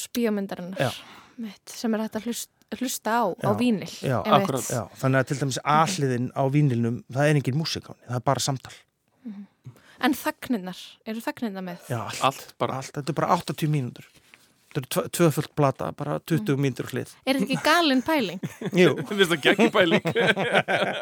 mitt, 1.36 1.68
sem 1.72 1.94
er 1.96 2.04
hægt 2.06 2.18
að 2.20 2.28
hlusta, 2.30 2.52
hlusta 2.80 3.16
á 3.20 3.24
á 3.36 3.50
Já, 3.52 3.52
vínil. 3.60 3.92
já, 4.02 4.18
akkurat. 4.24 4.68
Já, 4.72 4.84
þannig 5.02 5.20
að 5.22 5.30
til 5.32 5.38
dæmis 5.42 5.60
aðliðin 5.64 6.28
á 6.32 6.44
vínilnum 6.52 7.00
það 7.12 7.30
er 7.30 7.40
engin 7.40 7.60
músik 7.60 7.90
á 7.90 7.92
henni, 7.92 8.08
það 8.10 8.20
er 8.22 8.28
bara 8.32 8.46
samtal. 8.46 8.76
En 10.06 10.14
þagninnar, 10.14 10.80
eru 11.08 11.24
þagninnar 11.24 11.64
með? 11.66 11.90
Já, 11.90 12.00
allt, 12.04 12.22
allt 12.28 12.54
bara. 12.60 12.80
Allt, 12.82 12.92
þetta 12.98 13.14
er 13.14 13.18
bara 13.18 13.30
80 13.38 13.70
mínútur. 13.72 14.08
Þetta 14.76 14.82
er 14.82 14.88
tvö- 14.92 15.12
tvöföld 15.16 15.52
plata, 15.56 15.88
bara 15.96 16.18
20 16.28 16.58
mínútur 16.60 16.90
hlið. 16.92 17.14
Er 17.24 17.40
þetta 17.40 17.46
ekki 17.48 17.60
galin 17.64 18.02
pæling? 18.04 18.42
Jú, 18.82 18.90
Mér 19.00 19.08
finnst 19.08 19.32
það 19.32 19.46
geggjupæling 19.46 20.10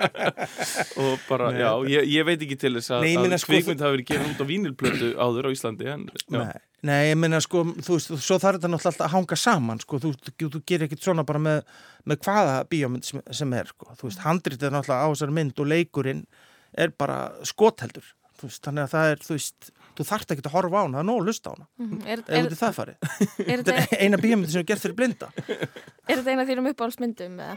og 1.02 1.26
bara, 1.26 1.50
já, 1.58 1.72
ég, 1.90 2.06
ég 2.14 2.28
veit 2.30 2.46
ekki 2.46 2.60
til 2.62 2.76
þess 2.78 2.94
að, 2.94 3.08
Nei, 3.08 3.16
að 3.18 3.40
sko, 3.42 3.56
kvikmynd 3.56 3.82
hafi 3.82 3.98
verið 3.98 4.10
gefið 4.12 4.30
út 4.36 4.46
á 4.46 4.52
vínilplötu 4.54 5.10
áður 5.18 5.50
á 5.50 5.54
Íslandi 5.58 5.90
en, 5.90 6.06
Nei, 6.38 6.46
nei, 6.84 7.10
ég 7.12 7.18
meina 7.20 7.40
sko, 7.44 7.62
þú 7.86 7.96
veist, 7.98 8.10
svo 8.24 8.38
þarf 8.42 8.58
þetta 8.60 8.70
náttúrulega 8.74 8.92
alltaf 8.92 9.08
að 9.08 9.14
hanga 9.16 9.38
saman, 9.40 9.80
sko, 9.84 10.00
þú, 10.04 10.12
þú, 10.30 10.50
þú 10.58 10.62
gerir 10.68 10.88
ekkit 10.90 11.06
svona 11.06 11.24
bara 11.28 11.40
með, 11.44 11.62
með 12.10 12.20
hvaða 12.26 12.58
bíómynd 12.72 13.08
sem, 13.08 13.22
sem 13.32 13.54
er, 13.60 13.70
sko, 13.72 13.94
þú 14.00 14.10
veist, 14.10 14.24
handrítið 14.26 14.68
er 14.70 14.76
náttúrulega 14.76 15.08
á 15.08 15.12
þessari 15.14 15.38
mynd 15.40 15.64
og 15.64 15.70
leikurinn 15.72 16.26
er 16.84 16.92
bara 17.00 17.18
skotheldur, 17.48 18.08
þú 18.42 18.50
veist, 18.50 18.64
þannig 18.68 18.84
að 18.88 18.94
það 18.96 19.12
er, 19.14 19.24
þú 19.28 19.38
veist, 19.38 19.72
þú 19.94 20.08
þarft 20.10 20.32
ekki 20.34 20.44
að 20.50 20.56
horfa 20.58 20.80
á 20.80 20.84
hana, 20.84 20.96
það 20.98 21.04
er 21.04 21.10
nóg 21.12 21.20
að 21.22 21.28
lusta 21.30 21.48
á 21.50 21.54
hana, 21.54 21.68
Mhm. 21.84 22.00
Er, 22.08 22.20
ef 22.20 22.30
er, 22.34 22.48
út 22.48 22.56
í 22.56 22.62
það 22.64 22.74
farið. 22.80 22.98
er, 23.04 23.08
Þetta 23.38 23.64
þetta, 23.64 23.84
er 23.84 24.04
eina 24.08 24.18
bíómynd 24.24 24.50
sem 24.52 24.64
er 24.64 24.68
gert 24.72 24.82
fyrir 24.84 24.98
blinda. 24.98 25.30
er 26.10 26.18
þetta 26.20 26.32
eina 26.34 26.42
af 26.44 26.50
þínum 26.50 26.72
uppáhaldsmyndum? 26.74 27.40
eða? 27.40 27.56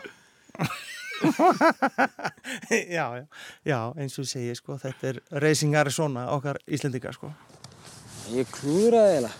já, 2.70 3.07
já, 3.16 3.27
já, 3.64 3.79
eins 3.97 4.18
og 4.20 4.27
segi, 4.29 4.53
sko, 4.59 4.77
þetta 4.81 5.09
er 5.14 5.20
Racing 5.43 5.77
Arizona, 5.81 6.27
okkar 6.37 6.59
Íslendinga, 6.68 7.12
sko. 7.16 7.33
Ég 8.35 8.49
klúðraði 8.51 9.12
eiginlega. 9.12 9.35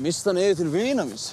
Mista 0.00 0.30
hann 0.30 0.40
yfir 0.42 0.58
til 0.58 0.68
vina 0.72 1.04
minns. 1.08 1.30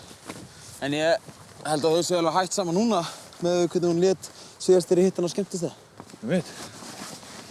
En 0.84 0.94
ég 0.96 1.32
held 1.68 1.86
að 1.88 1.98
þau 1.98 2.06
séu 2.06 2.20
alveg 2.22 2.36
hægt 2.38 2.56
saman 2.56 2.78
núna 2.78 3.02
með 3.44 3.66
hvernig 3.74 3.92
hún 3.92 4.04
let 4.04 4.30
síðast 4.64 4.88
þegar 4.90 5.02
ég 5.02 5.10
hitt 5.10 5.20
hann 5.20 5.28
á 5.28 5.34
skemmtist 5.34 5.66
það. 5.66 5.76
Þú 6.18 6.30
veit, 6.32 6.52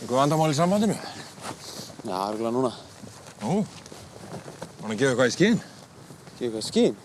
einhver 0.00 0.16
vandamál 0.16 0.50
í 0.52 0.56
sambandinu? 0.56 0.96
Já, 2.06 2.16
örgulega 2.16 2.54
núna. 2.54 2.72
Nú, 3.42 3.58
hann 4.82 4.94
að 4.94 5.00
gefa 5.02 5.12
eitthvað 5.12 5.30
í 5.30 5.34
skinn? 5.36 5.58
Ekki 6.30 6.48
eitthvað 6.48 6.66
skín. 6.66 6.96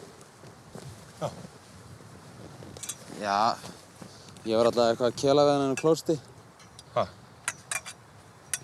Já. 1.21 1.27
Já, 3.21 3.39
ég 4.47 4.55
var 4.55 4.71
alltaf 4.71 4.87
eitthvað 4.93 5.09
að 5.11 5.19
kela 5.25 5.47
við 5.49 5.57
hann 5.57 5.67
en 5.67 5.81
klósti. 5.81 6.17
Hvað? 6.95 7.11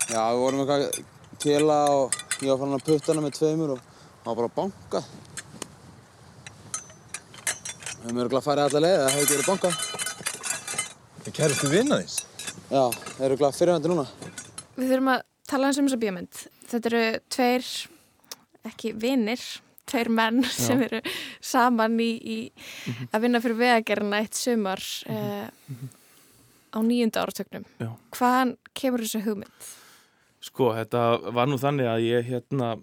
Já, 0.08 0.22
við 0.22 0.42
vorum 0.46 0.64
eitthvað 0.64 0.88
að 0.88 1.04
kela 1.44 1.82
og 1.98 2.24
ég 2.42 2.52
var 2.52 2.60
farin 2.62 2.78
að 2.78 2.86
putta 2.86 3.12
hana 3.14 3.24
með 3.26 3.38
tveimur 3.40 3.74
og 3.74 3.80
hann 3.82 4.28
var 4.28 4.38
bara 4.38 4.50
að 4.52 4.58
banka. 4.58 5.02
Við 7.98 8.04
höfum 8.06 8.20
örgulega 8.24 8.46
farið 8.46 8.66
alla 8.68 8.82
leið, 8.84 8.98
það 9.02 9.14
hefði 9.14 9.24
ekki 9.24 9.36
verið 9.36 9.48
bankað. 9.52 9.74
Það 11.24 11.38
kæristu 11.40 11.72
vinna 11.72 11.98
þins? 12.02 12.18
Já, 12.68 12.84
það 12.94 13.24
er 13.26 13.34
örgulega 13.34 13.58
fyrirhandi 13.58 13.92
núna. 13.92 14.06
Við 14.78 14.92
þurfum 14.92 15.10
að 15.16 15.24
tala 15.50 15.70
eins 15.70 15.80
um 15.82 15.88
þessa 15.90 16.02
bíómynd. 16.04 16.44
Þetta 16.68 16.92
eru 16.92 17.02
tveir, 17.34 17.72
ekki 18.70 18.94
vinnir, 19.02 19.48
tveir 19.88 20.12
menn 20.14 20.44
sem 20.68 20.84
eru 20.86 21.02
saman 21.42 21.98
í, 22.04 22.12
í 22.22 22.38
að 23.10 23.26
vinna 23.26 23.42
fyrir 23.44 23.60
vegagerna 23.64 24.22
eitt 24.22 24.38
sumar 24.38 24.84
uh, 25.10 25.50
á 26.70 26.80
nýjunda 26.86 27.26
áratögnum. 27.26 27.68
Já. 27.82 27.92
Hvaðan 28.14 28.56
kemur 28.78 29.04
þessu 29.08 29.24
hugmynd? 29.26 29.70
Sko, 30.44 30.72
þetta 30.78 31.04
var 31.34 31.50
nú 31.50 31.58
þannig 31.62 31.90
að 31.90 32.06
ég 32.06 32.28
hérna, 32.30 32.76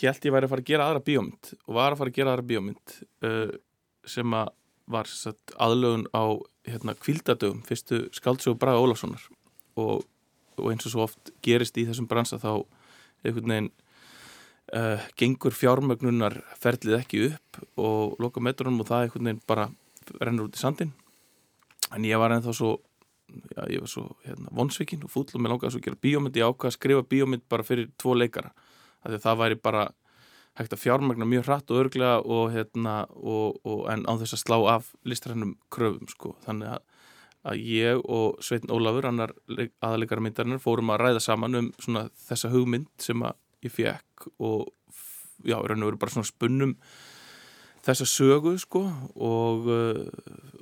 held 0.00 0.26
ég 0.26 0.34
væri 0.34 0.48
að 0.48 0.52
fara 0.52 0.64
að 0.64 0.70
gera 0.70 0.88
aðra 0.90 1.04
bíómynd 1.06 1.52
og 1.54 1.76
var 1.78 1.94
að 1.94 2.00
fara 2.00 2.12
að 2.12 2.18
gera 2.18 2.34
aðra 2.34 2.46
bíómynd 2.50 2.96
uh, 3.26 3.54
sem 4.06 4.36
að 4.36 4.52
var 4.86 5.08
satt, 5.10 5.54
aðlögun 5.58 6.04
á 6.14 6.24
hérna, 6.66 6.94
kvildadögum, 7.02 7.62
fyrstu 7.66 8.04
skáldsögu 8.14 8.58
Braga 8.62 8.82
Ólafssonar. 8.82 9.24
Og, 9.82 10.04
og 10.58 10.68
eins 10.70 10.86
og 10.86 10.92
svo 10.92 11.02
oft 11.06 11.32
gerist 11.42 11.78
í 11.78 11.86
þessum 11.88 12.06
bransa 12.10 12.38
þá 12.42 12.52
einhvern 13.26 13.50
veginn 13.50 13.72
uh, 14.74 15.02
gengur 15.18 15.54
fjármögnunar 15.54 16.38
ferlið 16.60 17.00
ekki 17.00 17.24
upp 17.30 17.60
og 17.82 18.16
loka 18.22 18.42
metrunum 18.42 18.82
og 18.82 18.90
það 18.90 19.06
einhvern 19.06 19.30
veginn 19.30 19.42
bara 19.48 19.68
rennur 20.20 20.48
út 20.48 20.58
í 20.58 20.62
sandin 20.62 20.94
en 21.94 22.06
ég 22.06 22.18
var 22.20 22.34
ennþá 22.34 22.54
svo 22.56 22.76
já, 23.28 23.62
ég 23.72 23.82
var 23.82 23.90
svo 23.90 24.08
hérna, 24.24 24.50
vonsvikinn 24.54 25.04
og 25.06 25.12
fúll 25.12 25.28
og 25.28 25.42
mér 25.42 25.54
langaði 25.54 25.74
svo 25.74 25.82
að 25.82 25.86
gera 25.88 26.02
bíómynd 26.06 26.38
ég 26.38 26.50
ákvað 26.50 26.70
að 26.70 26.76
skrifa 26.76 27.06
bíómynd 27.10 27.46
bara 27.50 27.66
fyrir 27.66 27.88
tvo 28.00 28.16
leikara 28.16 28.52
af 29.02 29.08
því 29.08 29.16
að 29.18 29.24
það 29.26 29.40
væri 29.42 29.58
bara 29.62 29.86
hægt 30.56 30.72
að 30.72 30.82
fjármagna 30.82 31.28
mjög 31.28 31.48
hratt 31.50 31.70
og 31.70 31.80
örglega 31.82 32.20
og, 32.24 32.44
hérna, 32.54 32.94
og, 33.12 33.58
og, 33.66 33.82
en 33.92 34.06
á 34.08 34.12
þess 34.22 34.38
að 34.38 34.42
slá 34.44 34.56
af 34.72 34.92
listrænum 35.04 35.56
kröfum 35.72 36.08
sko. 36.08 36.32
þannig 36.46 36.76
að, 36.76 37.02
að 37.52 37.66
ég 37.66 38.00
og 38.04 38.38
Sveitn 38.44 38.72
Ólafur 38.72 39.10
annar 39.10 39.34
aðalegar 39.84 40.22
myndarinnar 40.24 40.62
fórum 40.62 40.94
að 40.94 41.02
ræða 41.04 41.26
saman 41.26 41.60
um 41.60 41.68
svona 41.82 42.06
þessa 42.28 42.52
hugmynd 42.54 42.88
sem 43.02 43.26
ég 43.66 43.74
fekk 43.74 44.30
og 44.38 44.72
já, 45.44 45.58
raun 45.60 45.84
og 45.84 45.90
veru 45.90 46.00
bara 46.00 46.16
svona 46.16 46.30
spunnum 46.30 46.76
þessa 47.86 48.06
sögu 48.10 48.52
sko 48.58 48.80
og 49.22 49.68
uh, 49.70 50.00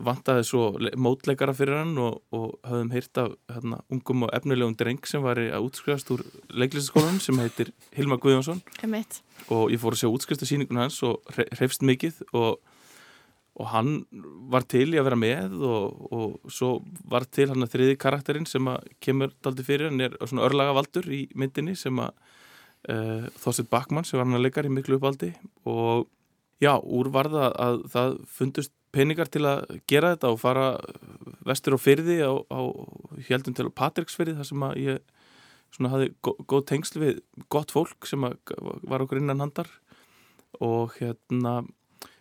vantaði 0.05 0.45
svo 0.45 0.65
le- 0.83 0.93
mótleikara 1.01 1.55
fyrir 1.57 1.79
hann 1.81 1.95
og, 2.03 2.19
og 2.35 2.59
höfðum 2.69 2.93
heyrt 2.93 3.21
af 3.23 3.33
hérna, 3.55 3.79
ungum 3.95 4.27
og 4.27 4.33
efnilegum 4.37 4.75
dreng 4.77 5.01
sem 5.09 5.23
var 5.25 5.41
að 5.41 5.65
útskrifast 5.69 6.13
úr 6.15 6.23
leiklistaskólanum 6.53 7.23
sem 7.25 7.39
heitir 7.41 7.73
Hilmar 7.97 8.21
Guðjónsson. 8.23 8.61
Og 9.49 9.73
ég 9.73 9.81
fór 9.83 9.97
að 9.97 10.03
sjá 10.05 10.11
útskrifta 10.13 10.49
síningun 10.51 10.83
hans 10.83 11.01
og 11.07 11.21
hre- 11.33 11.49
hreifst 11.57 11.85
mikið 11.87 12.21
og, 12.37 12.59
og 13.55 13.71
hann 13.73 13.93
var 14.53 14.67
til 14.69 14.89
í 14.93 14.99
að 15.01 15.07
vera 15.09 15.21
með 15.25 15.55
og, 15.65 16.01
og 16.15 16.53
svo 16.53 16.73
var 17.09 17.25
til 17.31 17.49
hann 17.53 17.65
að 17.65 17.77
þriði 17.77 17.99
karakterinn 18.05 18.49
sem 18.51 18.67
að 18.69 18.89
kemur 19.05 19.33
daldi 19.47 19.65
fyrir. 19.67 19.89
Hann 19.93 20.03
er 20.09 20.19
svona 20.27 20.45
örlaga 20.49 20.75
valdur 20.77 21.07
í 21.09 21.25
myndinni 21.39 21.77
sem 21.79 22.03
að 22.03 22.13
uh, 22.91 23.31
Þorstedt 23.41 23.71
Bakmann 23.73 24.05
sem 24.05 24.19
var 24.21 24.27
hann 24.29 24.37
að 24.41 24.49
leikar 24.49 24.69
í 24.69 24.75
miklu 24.75 24.99
uppaldi 25.01 25.33
og 25.71 26.11
já, 26.63 26.73
úr 26.83 27.11
varða 27.15 27.51
að 27.59 27.83
það 27.93 28.17
fundust 28.31 28.73
peningar 28.95 29.27
til 29.33 29.43
að 29.49 29.81
gera 29.91 30.13
þetta 30.15 30.31
og 30.31 30.39
fara 30.41 30.67
vestur 31.47 31.75
á 31.75 31.79
fyrði 31.83 32.19
á, 32.23 32.33
á 32.47 32.61
heldum 33.29 33.57
til 33.59 33.71
Patricksfyrði 33.75 34.37
þar 34.39 34.49
sem 34.51 34.63
að 34.69 34.77
ég 34.85 35.01
svona 35.75 35.91
hafði 35.91 36.13
gó- 36.23 36.39
góð 36.47 36.67
tengsl 36.71 37.01
við 37.03 37.17
gott 37.51 37.75
fólk 37.75 38.07
sem 38.07 38.23
að 38.23 38.37
var 38.87 39.03
okkur 39.03 39.19
innan 39.19 39.43
handar. 39.43 39.67
Og 40.63 40.95
hérna 41.01 41.65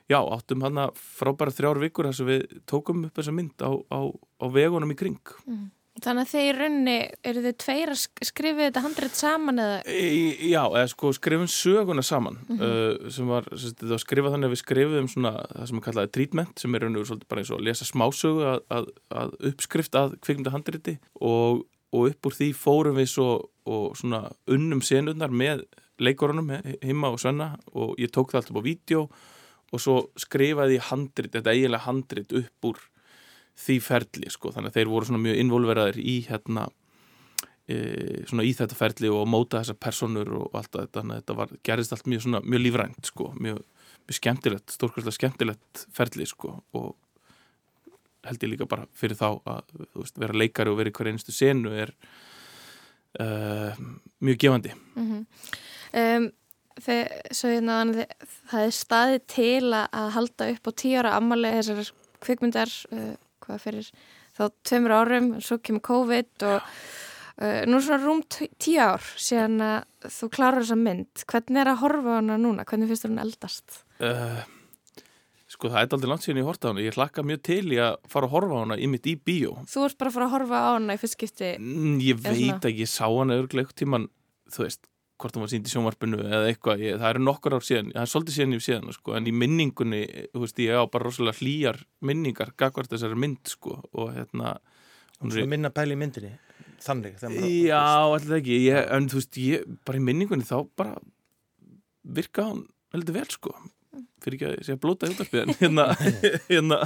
já, 0.10 0.18
áttum 0.18 0.66
hann 0.66 0.82
frábæra 0.98 1.54
þrjár 1.54 1.80
vikur 1.86 2.10
þar 2.10 2.18
sem 2.18 2.32
við 2.32 2.48
tókum 2.66 3.06
upp 3.06 3.14
þessa 3.22 3.36
mynd 3.38 3.62
á, 3.62 3.70
á, 3.94 4.00
á 4.10 4.46
vegunum 4.50 4.92
í 4.92 4.98
kring 4.98 5.20
Þannig 6.02 6.24
að 6.26 6.30
þeir 6.34 6.48
í 6.48 6.54
rauninni, 6.58 6.94
eru 7.30 7.42
þið 7.44 7.54
tveir 7.62 7.92
að 7.94 8.00
sk- 8.02 8.24
skrifa 8.26 8.64
þetta 8.66 8.82
handrið 8.82 9.12
saman 9.20 9.60
eða? 9.62 9.76
Í- 9.94 10.50
Já, 10.50 10.64
eða 10.66 10.88
sko 10.90 11.12
skrifum 11.14 11.46
söguna 11.54 12.02
saman 12.04 12.40
uh, 12.58 13.10
sem 13.14 13.30
var, 13.30 13.46
sem 13.54 13.68
sagt, 13.70 13.84
þetta 13.84 13.92
var 13.94 14.02
skrifað 14.02 14.34
þannig 14.34 14.50
að 14.50 14.56
við 14.56 14.62
skrifum 14.64 15.10
svona 15.14 15.34
það 15.52 15.68
sem 15.70 15.78
er 15.80 15.86
kallaði 15.86 16.12
treatment 16.18 16.64
sem 16.64 16.76
er 16.80 16.86
og 16.88 16.96
veru 16.98 17.06
svolítið 17.12 17.30
bara 17.30 17.44
eins 17.44 17.52
og 17.54 17.60
að 17.62 17.68
lesa 17.70 17.88
smásögu 17.92 18.48
að, 18.50 18.60
að, 18.80 18.90
að 19.22 19.36
uppskrift 19.52 20.00
að 20.02 20.16
kvikmynda 20.26 20.54
handriti. 20.56 20.96
Og, 21.22 21.62
og 21.94 22.10
upp 22.10 22.30
úr 22.32 22.38
því 22.40 22.50
fórum 22.58 22.98
við 22.98 23.12
svo 23.14 23.28
og 23.70 23.94
svona 23.96 24.24
unnum 24.52 24.82
senurnar 24.84 25.30
með 25.32 25.62
leikorunum 26.04 26.50
he- 26.58 26.80
heima 26.84 27.14
og 27.14 27.22
svenna 27.22 27.52
og 27.78 27.94
ég 28.02 28.10
tók 28.12 28.34
það 28.34 28.42
allt 28.42 28.50
upp 28.52 28.60
á 28.60 28.68
vídeo 28.68 29.06
og 29.74 29.82
svo 29.82 30.00
skrifaði 30.20 30.80
ég 30.82 30.90
handrit, 30.90 31.32
þetta 31.38 31.54
eiginlega 31.54 31.86
handrit 31.86 32.34
upp 32.42 32.68
úr 32.74 32.82
því 33.60 33.78
ferli 33.86 34.32
sko, 34.34 34.54
þannig 34.54 34.72
að 34.72 34.80
þeir 34.80 34.92
voru 34.92 35.10
svona 35.10 35.24
mjög 35.24 35.44
involveraðir 35.44 36.00
í 36.02 36.16
hérna 36.28 36.66
e, 37.70 37.78
svona 38.30 38.46
í 38.48 38.52
þetta 38.58 38.78
ferli 38.78 39.12
og 39.14 39.28
móta 39.30 39.62
þessar 39.62 39.80
personur 39.86 40.34
og 40.40 40.58
allt 40.58 40.74
þetta, 40.74 41.00
þannig 41.00 41.16
að 41.16 41.22
þetta 41.22 41.38
var, 41.40 41.56
gerist 41.70 41.96
allt 41.96 42.10
mjög 42.12 42.26
svona, 42.26 42.44
mjög 42.48 42.66
lífrænt 42.66 43.10
sko, 43.12 43.30
mjög, 43.38 43.64
mjög 44.08 44.20
skemmtilegt, 44.20 44.76
stórkvæslega 44.76 45.18
skemmtilegt 45.20 45.88
ferli 45.96 46.28
sko. 46.30 46.58
Og 46.80 46.94
held 48.28 48.46
ég 48.46 48.54
líka 48.54 48.68
bara 48.70 48.88
fyrir 48.96 49.20
þá 49.20 49.28
að 49.52 49.74
veist, 49.98 50.20
vera 50.20 50.38
leikari 50.38 50.72
og 50.72 50.80
vera 50.80 50.92
í 50.92 50.96
hver 50.96 51.12
einustu 51.12 51.36
senu 51.36 51.74
er 51.76 51.92
uh, 53.20 53.76
mjög 54.24 54.40
gefandi. 54.46 54.72
Um, 55.94 56.30
þegar, 56.80 57.12
svo 57.36 57.52
hérna 57.52 57.82
að 57.84 57.92
það 58.52 58.70
er 58.70 58.78
staðið 58.80 59.28
til 59.36 59.66
að, 59.74 59.86
að 60.00 60.14
halda 60.18 60.50
upp 60.56 60.72
á 60.72 60.72
tíu 60.84 60.96
ára 61.02 61.18
ammali 61.20 61.52
þessar 61.60 61.92
kvikmyndar 62.24 62.72
uh, 62.96 63.12
hvað 63.54 63.64
fyrir 63.68 63.90
þá 64.34 64.44
tveimur 64.68 64.96
árum 65.00 65.32
svo 65.46 65.60
kemur 65.62 65.86
COVID 65.88 66.46
og 66.50 66.58
uh, 66.60 67.62
nú 67.70 67.78
er 67.80 67.86
svona 67.86 68.02
rúm 68.04 68.24
tí- 68.34 68.50
tíu 68.62 68.82
ár 68.84 69.06
síðan 69.16 69.62
að 69.62 70.10
þú 70.18 70.30
klarar 70.36 70.66
þessa 70.66 70.80
mynd. 70.82 71.24
Hvernig 71.30 71.62
er 71.64 71.72
að 71.72 71.80
horfa 71.86 72.18
hana 72.20 72.38
núna, 72.42 72.66
hvernig 72.68 72.90
finnst 72.92 73.06
þú 73.08 73.14
hún 73.14 73.24
eldast? 73.24 73.80
Uh, 74.04 74.42
sko 75.54 75.70
það 75.70 75.84
er 75.86 75.94
aldrei 75.96 76.10
langt 76.10 76.26
síðan 76.26 76.40
ég 76.42 76.48
horta 76.50 76.72
hana. 76.72 76.82
Ég 76.84 76.96
hlakka 76.98 77.24
mjög 77.30 77.42
til 77.46 77.66
í 77.76 77.78
að 77.84 78.00
fara 78.10 78.26
að 78.30 78.34
horfa 78.34 78.62
hana 78.64 78.78
í 78.82 78.88
mitt 78.90 79.06
í 79.08 79.14
bíó. 79.22 79.54
Þú 79.70 79.84
ert 79.86 80.00
bara 80.02 80.10
að 80.10 80.18
fara 80.18 80.26
að 80.28 80.34
horfa 80.38 80.62
á 80.66 80.70
hana 80.74 80.96
í 80.98 81.02
fyrst 81.04 81.18
skipti 81.20 81.52
Mm, 81.62 82.00
Ég 82.02 82.18
veit 82.26 82.34
svona- 82.40 82.58
ekki, 82.58 82.74
ég 82.82 82.90
sá 82.90 83.06
hana 83.06 83.38
eitthvað 83.38 83.76
tíman, 83.78 84.08
þú 84.50 84.66
veist, 84.66 84.82
hvort 85.22 85.36
hún 85.38 85.44
var 85.46 85.52
sínd 85.54 85.68
í 85.68 85.72
sjónvarpinu 85.72 86.18
eða 86.26 86.48
eitthvað, 86.50 86.82
ég, 86.84 86.96
það 87.00 87.10
eru 87.14 87.24
nokkur 87.24 87.56
ár 87.58 87.64
síðan, 87.68 87.92
það 87.94 88.02
er 88.06 88.12
svolítið 88.14 88.36
síðan 88.38 88.56
ég 88.58 88.64
síðan, 88.66 88.94
sko, 88.98 89.14
en 89.18 89.28
í 89.30 89.34
minningunni, 89.44 90.02
þú 90.34 90.42
veist, 90.44 90.62
ég 90.66 90.74
á 90.80 90.84
bara 90.92 91.06
rosalega 91.08 91.38
hlýjar 91.40 91.80
minningar, 92.02 92.52
gagvart 92.60 92.92
þessari 92.92 93.20
mynd, 93.24 93.42
sko, 93.54 93.78
og 93.94 94.12
hérna, 94.18 94.58
Svona 95.24 95.48
minna 95.54 95.70
pæli 95.72 95.96
í 95.96 96.00
myndinni 96.02 96.34
Þannig 97.22 97.40
maður- 97.40 97.68
Já, 97.70 97.84
alltaf 98.12 98.38
ekki, 98.42 98.58
ég, 98.66 98.90
en 98.98 99.08
þú 99.08 99.20
veist, 99.22 99.38
ég, 99.40 99.68
bara 99.88 100.02
í 100.02 100.04
minningunni 100.04 100.44
þá 100.50 100.58
bara 100.76 100.98
virka 102.04 102.44
hún 102.50 102.66
heldur 102.94 103.16
vel, 103.22 103.30
sko, 103.32 103.54
fyrir 104.26 104.38
ekki 104.40 104.48
að 104.50 104.56
ég 104.58 104.68
sé 104.68 104.76
að 104.76 104.82
blóta 104.86 105.08
í 105.10 105.14
útarpið, 105.14 105.44
en 105.44 105.54
hérna, 105.62 105.86
hérna, 106.52 106.80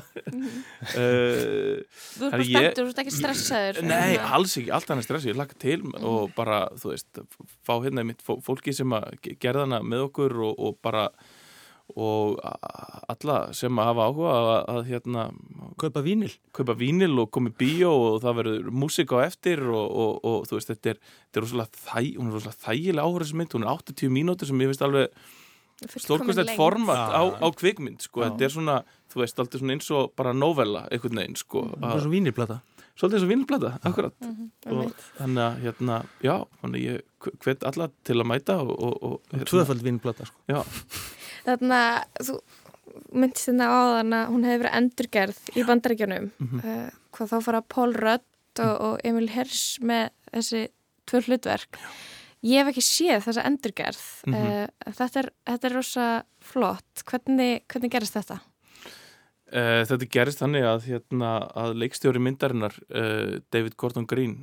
uh, 0.97 1.79
þú 2.17 2.27
ert 2.27 2.35
bara 2.35 2.47
spenntur, 2.49 2.83
þú 2.83 2.91
ert 2.91 3.01
ekki 3.03 3.15
stressaður 3.17 3.81
Nei, 3.87 4.11
Hérna. 4.15 4.29
alls 4.37 4.57
ekki, 4.59 4.71
allt 4.77 4.93
annað 4.93 5.07
stressi, 5.09 5.31
ég 5.33 5.39
laka 5.39 5.57
til 5.61 5.79
og 6.01 6.31
bara, 6.37 6.61
þú 6.79 6.93
veist, 6.93 7.23
fá 7.67 7.73
hérna 7.83 8.05
mitt 8.07 8.23
fólki 8.25 8.73
sem 8.75 8.93
að 8.97 9.09
ge- 9.25 9.37
gerða 9.43 9.67
hana 9.67 9.81
með 9.85 10.07
okkur 10.09 10.37
og, 10.49 10.55
og 10.69 10.79
bara 10.85 11.07
og 11.95 12.35
alla 13.07 13.35
sem 13.55 13.77
að 13.79 13.85
hafa 13.87 14.05
áhuga 14.09 14.31
að, 14.35 14.47
að 14.73 14.79
hérna 14.89 15.21
Kaupa 15.79 16.01
vínil 16.03 16.33
kaupa 16.57 16.73
vínil 16.75 17.13
og 17.21 17.29
komi 17.31 17.51
bíó 17.55 17.91
og 17.93 18.17
það 18.25 18.35
verður 18.41 18.65
músík 18.75 19.13
á 19.15 19.23
eftir 19.23 19.61
og, 19.69 19.85
og, 19.87 20.17
og 20.27 20.47
þú 20.49 20.57
veist, 20.57 20.71
þetta 20.73 20.91
er, 20.95 20.99
þetta 21.29 21.39
er 21.39 21.45
rosalega, 21.45 21.81
þæ, 21.85 22.01
hún 22.17 22.27
er 22.31 22.35
rosalega 22.35 22.63
þægilega 22.65 23.05
áhverjusmynd, 23.07 23.55
hún 23.55 23.65
er 23.67 23.71
80 23.93 24.11
mínútur 24.17 24.49
sem 24.49 24.63
ég 24.65 24.71
veist 24.73 24.83
alveg 24.83 25.13
stórkvæmstætt 25.85 26.55
format 26.57 27.13
á, 27.13 27.21
Já. 27.21 27.37
á 27.43 27.47
kvikmynd, 27.53 28.01
sko, 28.01 28.23
Já. 28.23 28.29
þetta 28.31 28.47
er 28.47 28.53
svona 28.55 28.77
þú 29.11 29.21
veist, 29.21 29.39
alltaf 29.39 29.61
svona 29.61 29.75
eins 29.77 29.91
og 29.93 30.11
bara 30.17 30.33
novella 30.33 30.87
einhvern 30.91 31.21
veginn, 31.21 31.35
sko, 31.39 31.63
Bara 31.77 31.95
að, 31.95 32.01
svo 32.05 32.11
vínilplata 32.11 32.59
svolítið 32.97 33.17
eins 33.19 33.25
og 33.27 33.29
vínilplata, 33.29 33.71
akkurat. 33.85 34.13
Mhm, 34.25 34.45
og 34.65 34.71
einmitt. 34.73 35.03
þannig 35.19 35.43
að 35.43 35.59
hérna, 35.67 35.97
já, 36.25 36.35
þannig 36.61 36.79
að 36.81 36.87
ég 36.87 37.29
hvet 37.45 37.63
alla 37.69 37.89
til 38.03 38.15
að 38.17 38.25
mæta 38.31 38.55
og, 38.63 38.71
og, 38.73 38.95
og 39.03 39.21
hérna, 39.31 39.45
Tvöfald 39.51 39.83
vínilplata 39.85 40.25
sko. 40.25 40.37
já, 40.49 40.63
Þannig 41.45 41.77
að 41.77 42.25
þú 42.27 42.39
myndist 43.13 43.45
þetta 43.51 43.67
á 43.69 43.79
þann 44.01 44.13
að 44.17 44.31
hún 44.33 44.47
hefði 44.47 44.61
verið 44.63 44.77
endurgerð 44.81 45.37
í 45.53 45.63
bandaríkjunum. 45.67 46.31
Mhm. 46.41 46.59
uh, 46.65 46.89
hvað 47.13 47.31
þá 47.31 47.37
fara 47.45 47.61
Paul 47.61 47.93
Rudd 47.93 48.25
og, 48.59 48.75
og 48.81 48.99
Emil 49.05 49.29
Hirsch 49.29 49.77
með 49.85 50.09
þessi 50.33 50.67
tvö 51.07 51.21
hlutverk 51.27 51.77
ég 52.47 52.61
hef 52.61 52.71
ekki 52.71 52.83
séð 52.87 53.25
þessa 53.27 53.43
endurgerð 53.49 54.03
Mhm. 54.27 54.35
uh, 54.35 54.91
þetta, 54.97 55.23
er, 55.23 55.29
þetta 55.51 55.69
er 55.69 55.75
rosa 55.77 56.05
flott 56.43 57.03
hvernig, 57.09 57.63
hvernig 57.71 57.91
gerist 57.93 58.15
þetta? 58.17 58.39
Uh, 59.47 59.83
þetta 59.87 60.09
gerist 60.11 60.41
þannig 60.43 60.65
að, 60.67 60.89
hérna, 60.89 61.31
að 61.55 61.77
leikstjóri 61.79 62.19
myndarinnar 62.19 62.73
uh, 62.91 63.37
David 63.53 63.77
Gordon 63.79 64.07
Green 64.09 64.41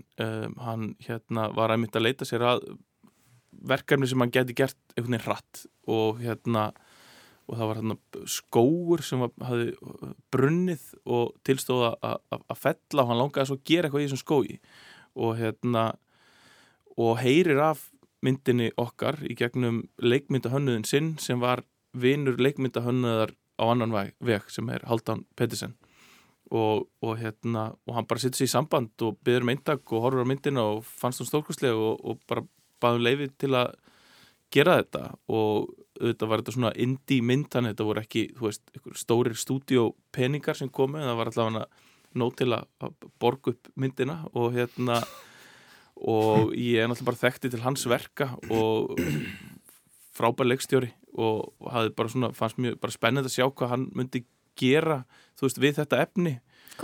hann 0.65 0.95
hérna, 1.05 1.51
var 1.53 1.75
að 1.75 1.83
mynda 1.83 2.01
að 2.01 2.07
leita 2.09 2.29
sér 2.29 2.45
að 2.55 2.65
verkefni 3.65 4.09
sem 4.09 4.21
hann 4.21 4.33
geti 4.33 4.57
gert 4.57 4.77
einhvern 4.97 5.15
veginn 5.15 5.27
hratt 5.29 5.61
og 5.89 6.23
hérna 6.25 6.65
og 7.45 7.59
það 7.61 7.69
var 7.69 8.27
skóur 8.33 9.03
sem 9.05 9.21
var, 9.21 9.31
hafði 9.45 9.75
brunnið 10.33 10.85
og 11.05 11.35
tilstóða 11.45 11.91
að 12.01 12.57
fella 12.57 13.05
og 13.05 13.11
hann 13.11 13.21
langaði 13.21 13.51
svo 13.51 13.59
að 13.59 13.67
gera 13.69 13.89
eitthvað 13.91 14.05
í 14.05 14.09
þessum 14.09 14.23
skói 14.25 14.57
og 15.21 15.37
hérna 15.39 15.85
og 16.97 17.19
heyrir 17.21 17.61
af 17.61 17.85
myndinni 18.25 18.71
okkar 18.81 19.21
í 19.29 19.37
gegnum 19.39 19.85
leikmyndahönnuðin 20.03 20.87
sinn 20.89 21.15
sem 21.23 21.43
var 21.43 21.65
vinur 21.95 22.41
leikmyndahönnuðar 22.41 23.35
á 23.61 23.65
annan 23.71 23.95
veg, 23.95 24.49
sem 24.51 24.69
er 24.73 24.85
Haldan 24.89 25.25
Pettersen. 25.37 25.77
Og, 26.55 26.89
og 27.03 27.17
hérna 27.19 27.71
og 27.87 27.95
hann 27.97 28.07
bara 28.09 28.21
sittur 28.21 28.43
sér 28.43 28.51
í 28.51 28.53
samband 28.53 29.03
og 29.03 29.17
byður 29.25 29.47
um 29.47 29.53
eintak 29.55 29.93
og 29.93 30.05
horfur 30.05 30.27
á 30.27 30.29
myndina 30.29 30.65
og 30.75 30.85
fannst 30.85 31.23
hún 31.23 31.31
stórkostlega 31.31 31.79
og, 31.79 32.03
og 32.05 32.21
bara 32.29 32.45
baðum 32.83 33.05
leiði 33.07 33.31
til 33.41 33.55
að 33.57 33.73
gera 34.55 34.77
þetta. 34.83 35.05
Og 35.33 35.73
auðvitað 36.01 36.31
var 36.31 36.43
þetta 36.43 36.57
svona 36.57 36.75
indie 36.85 37.25
mynd 37.25 37.49
þannig 37.53 37.75
þetta 37.75 37.89
voru 37.89 38.03
ekki, 38.03 38.25
þú 38.37 38.49
veist, 38.49 38.65
stórir 39.01 39.39
stúdíópeningar 39.41 40.59
sem 40.59 40.71
komu 40.75 41.01
en 41.01 41.09
það 41.11 41.21
var 41.23 41.65
nóg 42.15 42.37
til 42.39 42.51
að 42.55 42.69
að 42.85 43.09
borga 43.23 43.55
upp 43.55 43.73
myndina. 43.81 44.21
Og 44.35 44.53
hérna 44.55 45.01
og 45.97 46.53
ég 46.59 46.81
er 46.83 46.89
náttúrulega 46.91 47.11
bara 47.11 47.23
þekkti 47.25 47.51
til 47.55 47.63
hans 47.65 47.85
verka 47.91 48.31
og 48.51 48.95
frábær 50.15 50.49
leikstjóri 50.49 50.93
og 51.15 51.55
hafði 51.71 51.93
bara 51.99 52.11
svona, 52.11 52.33
fannst 52.35 52.59
mjög 52.63 52.79
bara 52.83 52.95
spennend 52.95 53.29
að 53.29 53.35
sjá 53.37 53.47
hvað 53.51 53.71
hann 53.75 53.87
myndi 53.95 54.25
gera 54.59 55.03
þú 55.39 55.47
veist, 55.49 55.63
við 55.63 55.79
þetta 55.81 56.03
efni 56.07 56.37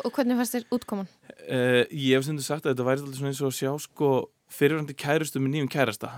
Og 0.05 0.13
hvernig 0.15 0.37
fannst 0.39 0.55
þér 0.55 0.67
útkoman? 0.77 1.09
uh, 1.51 1.83
ég 1.91 2.15
hef 2.15 2.27
stundu 2.27 2.45
sagt 2.47 2.67
að 2.67 2.77
þetta 2.77 2.87
væri 2.87 3.03
alltaf 3.03 3.19
svona 3.19 3.33
eins 3.33 3.41
og 3.43 3.51
að 3.51 3.57
sjá 3.59 3.73
sko 3.83 4.11
fyrirvændi 4.51 4.95
kærustu 4.99 5.43
með 5.43 5.57
nýjum 5.57 5.71
kærasta 5.71 6.11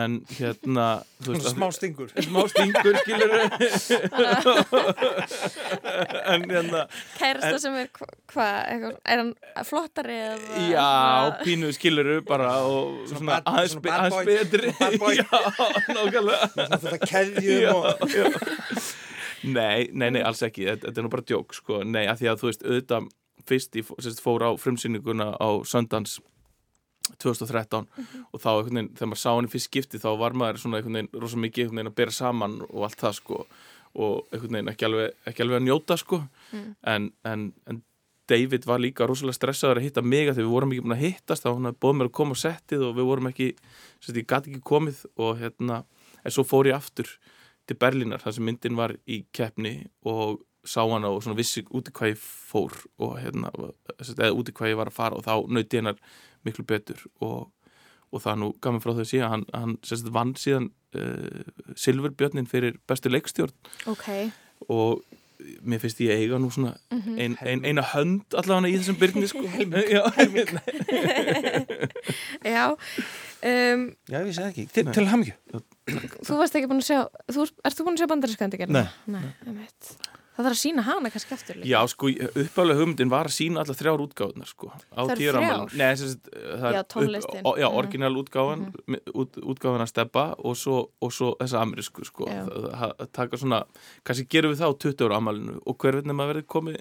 en 0.00 0.14
hérna 0.38 0.86
veist, 1.26 1.48
smá 1.54 1.68
stingur. 1.74 2.10
Smá 2.26 2.44
stingur 2.50 2.96
skilur 3.02 3.32
en 6.32 6.44
hérna 6.50 6.84
Kærasta 7.18 7.58
sem 7.62 7.76
er 7.82 7.88
hva- 7.94 8.10
hvað, 8.32 8.58
eitthvað, 8.72 8.96
er 9.14 9.22
hann 9.22 9.32
flottari 9.68 10.16
eða? 10.26 10.36
Já, 10.70 10.84
svona- 10.84 11.38
pínu 11.44 11.72
skiluru 11.76 12.16
bara 12.28 12.50
og 12.66 13.08
Svona 13.10 13.40
aðeins, 13.44 13.76
betri 13.84 14.72
svona 14.74 14.80
bad 14.80 14.98
boy. 15.00 15.14
Já, 15.20 15.24
nákvæmlega. 15.94 16.46
Þetta 16.84 16.98
keðjum 17.08 17.80
og 17.80 17.84
já. 18.14 18.24
Nei, 19.44 19.88
nei, 19.92 20.08
nei, 20.14 20.22
alls 20.24 20.40
ekki. 20.46 20.64
Þetta, 20.70 20.88
þetta 20.88 21.00
er 21.02 21.04
nú 21.06 21.12
bara 21.12 21.26
djók, 21.28 21.52
sko. 21.56 21.82
Nei, 21.84 22.06
að 22.08 22.22
því 22.22 22.30
að 22.32 22.38
þú 22.40 22.48
veist, 22.50 22.62
auðvitað 22.64 23.10
fyrst 23.44 23.76
sem 23.76 23.84
sagt, 24.06 24.22
fór 24.24 24.40
á 24.46 24.50
frumsýninguna 24.56 25.26
á 25.36 25.48
Sundance 25.68 26.22
2013 27.20 27.86
og 28.32 28.40
þá 28.40 28.50
einhvern 28.50 28.78
veginn, 28.78 28.90
þegar 28.96 29.10
maður 29.10 29.22
sá 29.22 29.30
henni 29.34 29.52
fyrst 29.52 29.70
skipti 29.70 30.00
þá 30.00 30.10
var 30.20 30.36
maður 30.40 30.60
svona 30.62 30.80
einhvern 30.80 30.98
veginn 30.98 31.22
rosa 31.22 31.40
mikið 31.40 31.64
einhvern 31.64 31.80
veginn 31.80 31.92
að 31.92 31.98
bera 32.00 32.14
saman 32.16 32.60
og 32.68 32.86
allt 32.88 33.00
það 33.02 33.18
sko 33.20 33.40
og 33.94 34.30
einhvern 34.32 34.58
veginn 34.58 34.70
ekki 34.72 34.88
alveg, 34.88 35.18
ekki 35.28 35.44
alveg 35.44 35.60
að 35.60 35.66
njóta 35.68 35.98
sko. 36.00 36.20
En, 36.82 37.10
en, 37.28 37.44
en 37.70 37.82
David 38.28 38.64
var 38.66 38.80
líka 38.80 39.06
rosalega 39.06 39.36
stressaður 39.36 39.82
að 39.82 39.86
hitta 39.88 40.02
mig 40.02 40.30
að 40.30 40.38
því 40.38 40.46
við 40.46 40.54
vorum 40.54 40.72
ekki 40.72 40.84
búin 40.86 40.96
að 40.96 41.04
hittast 41.04 41.44
þá 41.44 41.50
hann 41.50 41.68
hafði 41.68 41.80
bóð 41.84 41.96
mér 41.98 42.08
að 42.08 42.16
koma 42.18 42.38
á 42.38 42.42
settið 42.44 42.84
og 42.88 42.96
við 42.96 43.08
vorum 43.10 43.28
ekki 43.30 43.48
sagt, 44.00 44.16
ég 44.16 44.28
gæti 44.30 44.52
ekki 44.52 44.64
komið 44.64 45.02
og 45.20 45.42
hérna 45.42 45.82
en 46.24 46.34
svo 46.34 46.46
fór 46.48 46.70
ég 46.70 46.78
aftur 46.78 47.10
til 47.68 47.76
Berlínar 47.80 48.24
þar 48.24 48.36
sem 48.36 48.48
myndin 48.48 48.78
var 48.78 48.96
í 49.04 49.20
keppni 49.36 49.74
og 50.08 50.40
sá 50.68 50.80
hana 50.82 51.10
og 51.12 51.22
svona 51.24 51.38
vissi 51.38 51.64
út 51.70 51.90
í 51.90 51.94
hvað 51.94 52.14
ég 52.14 52.20
fór 52.20 52.76
og 53.02 53.18
hérna, 53.20 53.50
eða 54.00 54.32
út 54.34 54.50
í 54.50 54.54
hvað 54.56 54.72
ég 54.72 54.80
var 54.80 54.90
að 54.90 54.98
fara 54.98 55.18
og 55.18 55.26
þá 55.26 55.50
nöyti 55.52 55.80
hennar 55.80 55.98
miklu 56.46 56.64
betur 56.68 57.02
og, 57.24 57.50
og 58.12 58.24
það 58.24 58.40
nú 58.42 58.52
gaman 58.64 58.84
frá 58.84 58.94
þau 58.96 59.08
síðan 59.08 59.34
hann, 59.34 59.44
hann 59.54 59.76
sagt, 59.86 60.08
vann 60.14 60.34
síðan 60.40 60.70
uh, 60.96 61.44
Silfurbjörnin 61.76 62.48
fyrir 62.50 62.78
bestu 62.88 63.12
leikstjórn 63.12 63.54
Ok, 63.92 64.08
og 64.68 65.04
mér 65.64 65.82
finnst 65.82 66.00
ég 66.04 66.14
eiga 66.14 66.38
nú 66.40 66.48
svona 66.52 66.74
ein, 66.94 67.36
ein, 67.42 67.64
eina 67.66 67.84
hönd 67.92 68.36
allavega 68.38 68.70
í 68.70 68.78
þessum 68.78 68.98
byrni 69.00 69.28
sko. 69.28 69.42
Já, 69.94 70.02
já 72.44 72.64
um, 72.70 73.84
Já, 74.08 74.18
ég 74.20 74.26
vissi 74.30 74.44
ekki, 74.46 74.66
til, 74.72 74.86
til 74.94 75.08
hamingju 75.10 75.62
Þú 76.24 76.38
varst 76.40 76.56
ekki 76.56 76.70
búin 76.70 76.80
að 76.80 76.88
sjá 76.88 77.00
þú, 77.28 77.48
Ert 77.66 77.76
þú 77.76 77.88
búin 77.88 77.98
að 77.98 78.04
sjá 78.04 78.10
bandaríska 78.14 78.46
endigerðina? 78.48 78.86
Nei. 79.04 79.18
Nei, 79.18 79.32
einmitt. 79.44 80.13
Það 80.34 80.46
þarf 80.48 80.54
að 80.56 80.60
sína 80.64 80.82
hana 80.82 81.10
kannski 81.14 81.34
aftur 81.36 81.54
líka 81.60 81.68
Já, 81.70 81.78
sko, 81.86 82.08
uppálega 82.42 82.78
hugmyndin 82.80 83.10
var 83.12 83.28
að 83.30 83.34
sína 83.36 83.60
allar 83.62 83.76
þrjár 83.78 84.02
útgáðunar, 84.02 84.48
sko 84.50 84.66
á 84.74 85.00
Það 85.06 85.12
eru 85.14 85.38
þrjár? 85.38 85.74
Nei, 85.78 85.94
sem 86.00 86.08
sagt, 86.10 86.30
það 86.34 86.64
er 86.70 86.74
Já, 86.74 86.82
tónlistin. 86.94 87.42
upp- 87.44 87.58
Já, 87.62 87.68
Mhm. 87.70 87.78
orginal 87.78 88.14
útgáðan 88.18 88.64
út, 89.14 89.32
útgáðan 89.54 89.84
að 89.86 89.92
steppa 89.94 90.24
og 90.38 90.56
svo, 90.56 90.88
og 91.00 91.12
svo 91.12 91.36
þessa 91.38 91.62
amerísku, 91.62 92.04
sko 92.04 92.26
það, 92.26 92.72
það, 92.74 93.12
taka 93.12 93.36
svona, 93.36 93.62
kannski 94.04 94.26
gerum 94.28 94.50
við 94.52 94.58
það 94.58 94.74
á 94.74 94.78
20 94.78 95.06
ára 95.06 95.16
ammælinu 95.22 95.60
og 95.66 95.78
hver 95.78 95.92
veginn 96.00 96.16
maður 96.18 96.34
verið 96.34 96.46
komið 96.50 96.80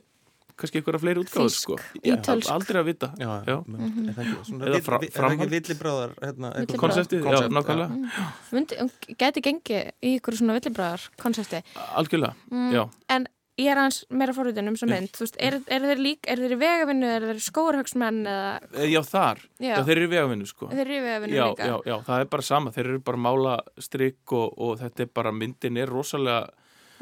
kannski 0.56 0.78
einhverja 0.82 1.00
fleiri 1.02 1.22
útgáður, 1.24 1.50
sko 1.50 1.76
ítölsk. 2.06 2.50
aldrei 2.54 2.78
að 2.82 2.86
vita 2.86 3.08
Já, 3.18 3.30
Já. 3.46 3.58
er 3.58 4.18
ekki 4.22 4.46
svona 4.46 4.66
Eða 4.70 4.76
Er 4.78 5.10
framhald? 5.10 5.40
ekki 5.42 5.50
villibráðar 5.50 6.12
hérna. 6.22 6.52
Konseptið, 6.78 7.22
já, 7.22 7.26
Konsept, 7.26 7.54
nákvæmlega 7.58 8.12
Mundi, 8.52 8.76
Gæti 9.18 9.42
gengið 9.42 9.92
í 10.04 10.20
ykkur 10.20 10.38
svona 10.38 10.54
villibræðar 10.60 11.10
konsepti 11.18 11.64
Algjörlega, 11.98 12.36
Mm. 12.52 12.72
já 12.72 12.90
En 13.10 13.28
ég 13.62 13.68
er 13.70 13.78
aðeins 13.78 14.00
meira 14.10 14.34
fórhundin 14.34 14.68
um 14.72 14.76
svo 14.80 14.88
mynd 14.90 15.12
Þú 15.14 15.26
veist, 15.28 15.36
er, 15.40 15.60
er 15.68 15.84
þeir 15.86 16.00
lík, 16.02 16.26
er 16.28 16.40
þeir 16.42 16.56
í 16.56 16.60
vegavinnu 16.64 17.10
er 17.18 17.26
þeir 17.30 17.42
skóarhauksmenn 17.46 18.24
eða 18.26 18.54
Eh, 18.74 18.88
Já, 18.90 19.02
þar, 19.06 19.44
Já. 19.62 19.70
já, 19.78 19.84
þeir 19.86 19.98
eru 19.98 20.08
í 20.08 20.12
vegavinnu, 20.16 20.48
sko 20.50 20.70
þeir 20.72 20.82
eru 20.88 20.96
í 20.98 21.04
vegavinnu 21.06 21.38
já, 21.38 21.46
líka 21.52 21.68
já, 21.70 21.76
já, 21.92 21.96
það 22.08 22.20
er 22.26 22.32
bara 22.34 22.48
sama, 22.50 22.72
þeir 22.74 22.90
eru 22.90 23.00
bara 23.12 23.18
mála 23.28 23.56
strikk 23.78 24.34
og, 24.40 24.54
og 24.58 24.78
þetta 24.82 25.06
er 25.06 25.12
bara, 25.22 25.32
myndin 25.32 25.78
er 25.78 25.88
rosalega 25.94 26.50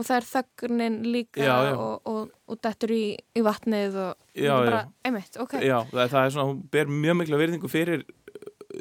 og 0.02 0.06
það 0.08 0.18
er 0.18 0.28
þögnin 0.32 1.00
líka 1.14 1.44
Já, 1.44 1.56
já. 1.70 1.74
Og, 1.78 2.02
og, 2.10 2.30
og 2.50 2.60
dettur 2.64 2.92
í, 2.96 3.04
í 3.38 3.42
vatnið 3.46 3.98
og 4.02 4.14
bara, 4.42 4.84
einmitt, 5.06 5.36
ok 5.40 5.58
Já, 5.62 5.78
það, 5.92 6.08
það 6.16 6.26
er 6.26 6.36
svona, 6.36 6.48
hún 6.52 6.62
ber 6.74 6.88
mjög 6.92 7.18
mikla 7.22 7.40
verðingu 7.42 7.70
fyrir 7.72 8.04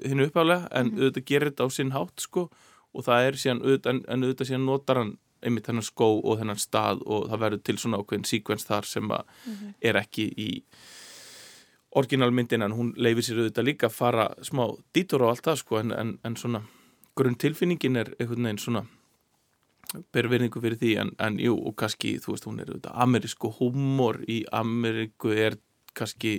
hinn 0.07 0.23
uppálega 0.27 0.69
en 0.71 0.87
Mhm. 0.91 0.99
auðvitað 1.03 1.25
gerir 1.29 1.51
þetta 1.51 1.67
á 1.67 1.69
sinn 1.71 1.91
hátt 1.95 2.21
sko 2.23 2.49
og 2.95 3.05
það 3.07 3.27
er 3.27 3.33
síðan 3.39 3.61
auðvitað, 3.63 3.99
en 4.09 4.23
auðvitað 4.25 4.49
síðan 4.51 4.65
notar 4.67 4.97
hann 5.03 5.13
einmitt 5.43 5.67
þennan 5.69 5.87
skó 5.87 6.09
og 6.25 6.39
þennan 6.41 6.59
stað 6.61 7.03
og 7.07 7.29
það 7.31 7.41
verður 7.45 7.63
til 7.65 7.77
svona 7.79 8.01
ákveðin 8.03 8.29
síkvens 8.31 8.67
þar 8.69 8.85
sem 8.87 9.09
að 9.11 9.25
Mhm. 9.47 9.75
er 9.83 9.95
ekki 10.03 10.27
í 10.37 10.63
orginalmyndin 11.97 12.63
en 12.63 12.73
hún 12.77 12.93
leifir 12.97 13.25
sér 13.27 13.41
auðvitað 13.43 13.67
líka 13.67 13.89
að 13.89 13.97
fara 13.97 14.29
smá 14.47 14.65
dítur 14.95 15.25
og 15.25 15.33
allt 15.33 15.43
það 15.49 15.57
sko 15.65 15.81
en, 15.81 15.93
en, 15.93 16.13
en 16.25 16.37
svona 16.39 16.61
grunn 17.19 17.35
tilfinningin 17.35 17.97
er 17.99 18.13
einhvern 18.21 18.47
veginn 18.47 18.63
svona 18.63 18.85
ber 20.15 20.29
verðingu 20.31 20.61
fyrir 20.63 20.79
því 20.79 20.93
en, 21.03 21.11
en 21.19 21.39
jú 21.43 21.57
og 21.67 21.75
kannski 21.81 22.13
þú 22.23 22.37
veist 22.37 22.47
hún 22.47 22.61
er 22.63 22.71
auðvitað 22.71 23.01
amerísku 23.07 23.51
húmor 23.59 24.21
í 24.31 24.45
Ameríku 24.55 25.33
er 25.35 25.57
kannski 25.99 26.37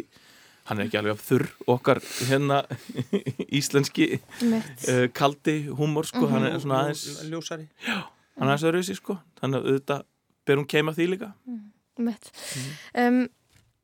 hann 0.69 0.79
er 0.79 0.87
ekki 0.87 1.01
alveg 1.01 1.17
af 1.17 1.25
þurr 1.27 1.49
okkar 1.75 1.99
hérna 2.29 2.61
íslenski 3.59 4.07
uh, 4.15 5.07
kaldi 5.11 5.57
húmor 5.67 6.07
sko, 6.07 6.29
hann 6.31 6.47
er 6.47 6.59
svona 6.63 6.85
aðeins 6.85 7.25
Ljósari 7.27 7.67
hann 8.41 8.49
er 8.49 8.55
aðeins 8.55 8.67
öðruvísi 8.71 8.97
sko, 8.97 9.19
þannig 9.39 9.61
að 9.61 9.69
auðvitað 9.69 10.07
ber 10.49 10.59
hún 10.59 10.71
keima 10.73 10.95
því 10.97 11.07
líka 11.13 11.31
Einmitt. 11.99 12.31
Um, 12.97 13.25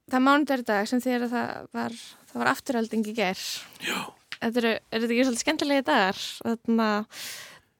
það 0.09 0.23
mánudagur 0.25 0.63
í 0.63 0.67
dag 0.67 0.87
sem 0.89 1.01
því 1.03 1.17
að 1.17 1.27
það 1.33 1.67
var, 1.75 1.97
það 2.31 2.41
var 2.41 2.49
afturhalding 2.53 3.03
í 3.11 3.13
ger. 3.17 3.43
Já. 3.83 3.99
Þetta 4.37 4.61
eru, 4.61 4.71
er 4.73 5.03
þetta 5.03 5.13
ekki 5.13 5.27
svolítið 5.27 5.43
skemmtilegi 5.43 5.85
dagar? 5.85 6.23
Þannig 6.45 6.83
að 6.87 7.21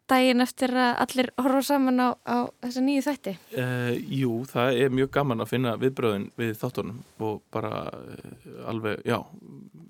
daginn 0.07 0.43
eftir 0.43 0.73
að 0.77 1.01
allir 1.03 1.29
horfa 1.35 1.61
saman 1.67 1.99
á, 1.99 2.09
á 2.23 2.37
þessa 2.63 2.83
nýju 2.85 3.03
þætti. 3.07 3.33
uh, 3.59 3.91
Jú, 4.19 4.33
það 4.47 4.81
er 4.83 4.93
mjög 4.99 5.11
gaman 5.17 5.43
að 5.43 5.51
finna 5.51 5.75
viðbröðin 5.81 6.29
við 6.39 6.53
þáttunum 6.61 7.01
og 7.27 7.41
bara 7.53 7.81
uh, 7.91 8.61
alveg, 8.71 9.03
já 9.07 9.17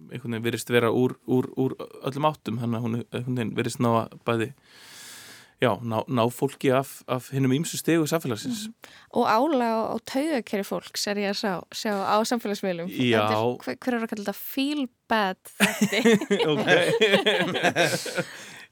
einhvern 0.07 0.37
veginn 0.37 0.45
virðist 0.47 0.71
vera 0.73 0.89
úr, 0.93 1.17
úr, 1.27 1.49
úr 1.59 1.75
öllum 2.07 2.29
áttum, 2.29 2.61
þannig 2.61 3.03
að 3.11 3.27
hún 3.27 3.55
virðist 3.57 3.81
ná 3.83 3.91
að 3.91 4.17
bæði 4.27 4.49
já, 5.61 5.71
ná, 5.81 6.03
ná 6.07 6.23
fólki 6.29 6.69
af, 6.75 6.99
af 7.09 7.29
hinnum 7.33 7.53
ímsu 7.57 7.77
stegu 7.79 8.05
samfélagsins 8.09 8.67
Og 9.17 9.25
ála 9.25 9.65
á, 9.73 9.77
á 9.93 9.95
taugakeri 10.05 10.65
fólks 10.67 11.07
er 11.09 11.17
ég 11.23 11.31
að 11.33 11.39
sjá, 11.41 11.53
sjá 11.73 11.93
á 11.97 12.17
samfélagsmiðlum. 12.29 12.91
Já. 12.93 13.23
Þetta 13.25 13.37
er, 13.39 13.57
hver, 13.65 13.77
hver 13.81 13.97
er 13.97 14.03
að 14.05 14.11
kalla 14.13 14.25
þetta 14.27 14.37
feel 14.37 14.83
bad 15.09 15.39
þætti? 15.57 16.01
ok 16.51 16.67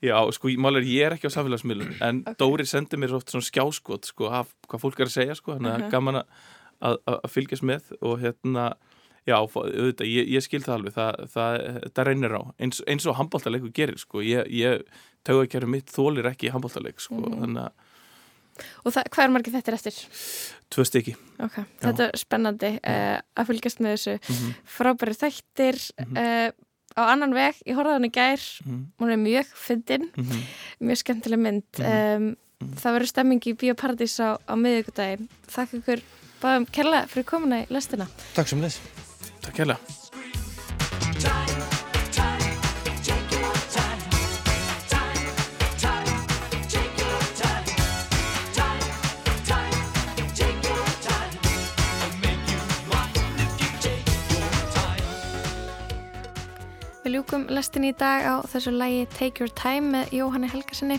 Já, 0.05 0.17
sko, 0.35 0.51
mál 0.61 0.75
er 0.77 0.85
ég 0.85 1.05
er 1.07 1.15
ekki 1.15 1.29
á 1.31 1.35
samfélagsmiðlum 1.37 1.95
en 2.05 2.19
Dóri 2.37 2.65
sendi 2.67 2.99
mér 2.99 3.15
oft 3.17 3.31
svona 3.31 3.47
skjáskot 3.47 4.05
sko, 4.11 4.27
af 4.29 4.51
hvað 4.69 4.83
fólk 4.83 4.99
er 5.01 5.09
að 5.09 5.15
segja 5.15 5.37
sko, 5.39 5.55
að 5.55 5.63
Mhm. 5.65 5.85
uh 5.87 5.89
gaman 5.93 6.19
að, 6.21 6.27
að, 6.81 6.99
að 7.15 7.31
fylgjast 7.31 7.63
með 7.65 7.93
og 8.01 8.19
hérna 8.21 8.73
Já, 9.25 9.39
auðvitað, 9.41 10.05
ég, 10.05 10.27
ég 10.35 10.43
skil 10.45 10.59
það 10.61 10.75
alveg, 10.75 10.93
það, 10.93 11.15
það, 11.33 11.55
það 11.97 12.05
reynir 12.05 12.33
á, 12.37 12.41
eins, 12.61 12.81
eins 12.85 13.07
og 13.09 13.15
handbóltaleiku 13.17 13.71
gerir, 13.73 13.97
sko, 13.97 14.21
ég, 14.21 14.45
ég 14.53 14.83
taugakerfi 15.25 15.67
mitt 15.71 15.91
þólir 15.93 16.29
ekki 16.31 16.51
handbóltaleik, 16.53 16.99
sko, 17.03 17.19
þannig 17.25 17.65
að 17.65 17.71
Og 18.85 18.93
það, 18.95 19.07
hvað 19.11 19.23
er 19.25 19.31
margir 19.35 19.51
þetta 19.51 19.73
eftir? 19.75 19.95
tvö 20.71 20.83
stykki. 20.87 21.13
Ok, 21.43 21.57
þetta 21.83 22.05
er 22.07 22.15
spennandi 22.21 22.69
uh, 22.79 23.17
að 23.35 23.49
fylgjast 23.49 23.81
með 23.83 23.97
þessu 23.97 24.13
Mhm. 24.31 24.53
frábæri 24.77 25.15
þættir 25.19 25.79
uh, 26.15 26.51
á 26.95 27.01
annan 27.11 27.33
veg, 27.35 27.59
ég 27.67 27.75
horfði 27.75 27.91
á 27.91 27.97
hann 27.97 28.07
í 28.07 28.11
gær 28.15 28.39
Mhm. 28.63 28.79
hún 29.01 29.11
er 29.11 29.19
mjög 29.19 29.51
fyndin 29.59 30.07
Mhm. 30.15 30.45
mjög 30.87 31.01
skemmtileg 31.03 31.39
mynd 31.43 31.81
um, 31.83 32.29
það 32.79 32.95
verður 32.95 33.11
stemming 33.11 33.41
í 33.43 33.53
Bíóparadís 33.59 34.15
á, 34.23 34.39
á 34.47 34.53
miðugudagi 34.55 35.27
þakka 35.51 35.81
ykkur 35.81 36.01
báðum 36.41 36.65
kærlega 36.71 37.07
fyrir 37.11 37.25
komuna 37.27 37.63
í 37.65 37.67
lestina 37.69 38.07
Takk 38.33 38.47
sem 38.47 38.61
leys 38.61 38.79
Takk 39.41 39.57
hérlega. 39.59 39.79
Ljúkum 57.15 57.45
lestin 57.53 57.85
í 57.87 57.93
dag 57.95 58.25
á 58.27 58.35
þessu 58.49 58.73
lægi 58.75 59.05
Take 59.13 59.43
Your 59.43 59.51
Time 59.55 59.93
með 59.93 60.15
Jóhanni 60.17 60.49
Helgarsinni 60.51 60.97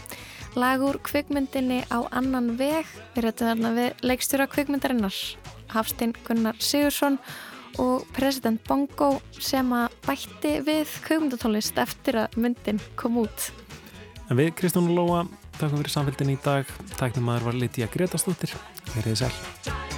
lag 0.57 0.81
úr 0.81 0.97
kvikmyndinni 1.05 1.83
á 1.93 1.99
annan 2.09 2.55
veg 2.57 2.89
við 3.15 3.27
rættum 3.27 3.51
þarna 3.51 3.73
við 3.77 4.07
leikstjóra 4.07 4.47
kvikmyndarinnar 4.49 5.19
Hafstein 5.75 6.15
Gunnar 6.25 6.57
Sigursson 6.63 7.19
og 7.83 8.07
president 8.17 8.63
Bongo 8.69 9.19
sem 9.37 9.69
að 9.77 9.99
bætti 10.07 10.55
við 10.65 10.97
kvikmyndatónlist 11.05 11.83
eftir 11.85 12.23
að 12.25 12.41
myndin 12.41 12.81
kom 12.97 13.21
út 13.27 13.51
En 14.27 14.41
við, 14.41 14.55
Kristján 14.59 14.89
Lóa, 14.91 15.23
takkum 15.55 15.79
fyrir 15.79 15.93
samfélgin 15.93 16.33
í 16.35 16.39
dag. 16.43 16.67
Tæknum 16.99 17.29
maður 17.31 17.53
var 17.53 17.61
Lítiða 17.63 17.93
Gretastóttir. 17.95 18.57
Verðið 18.97 19.23
sæl. 19.23 19.96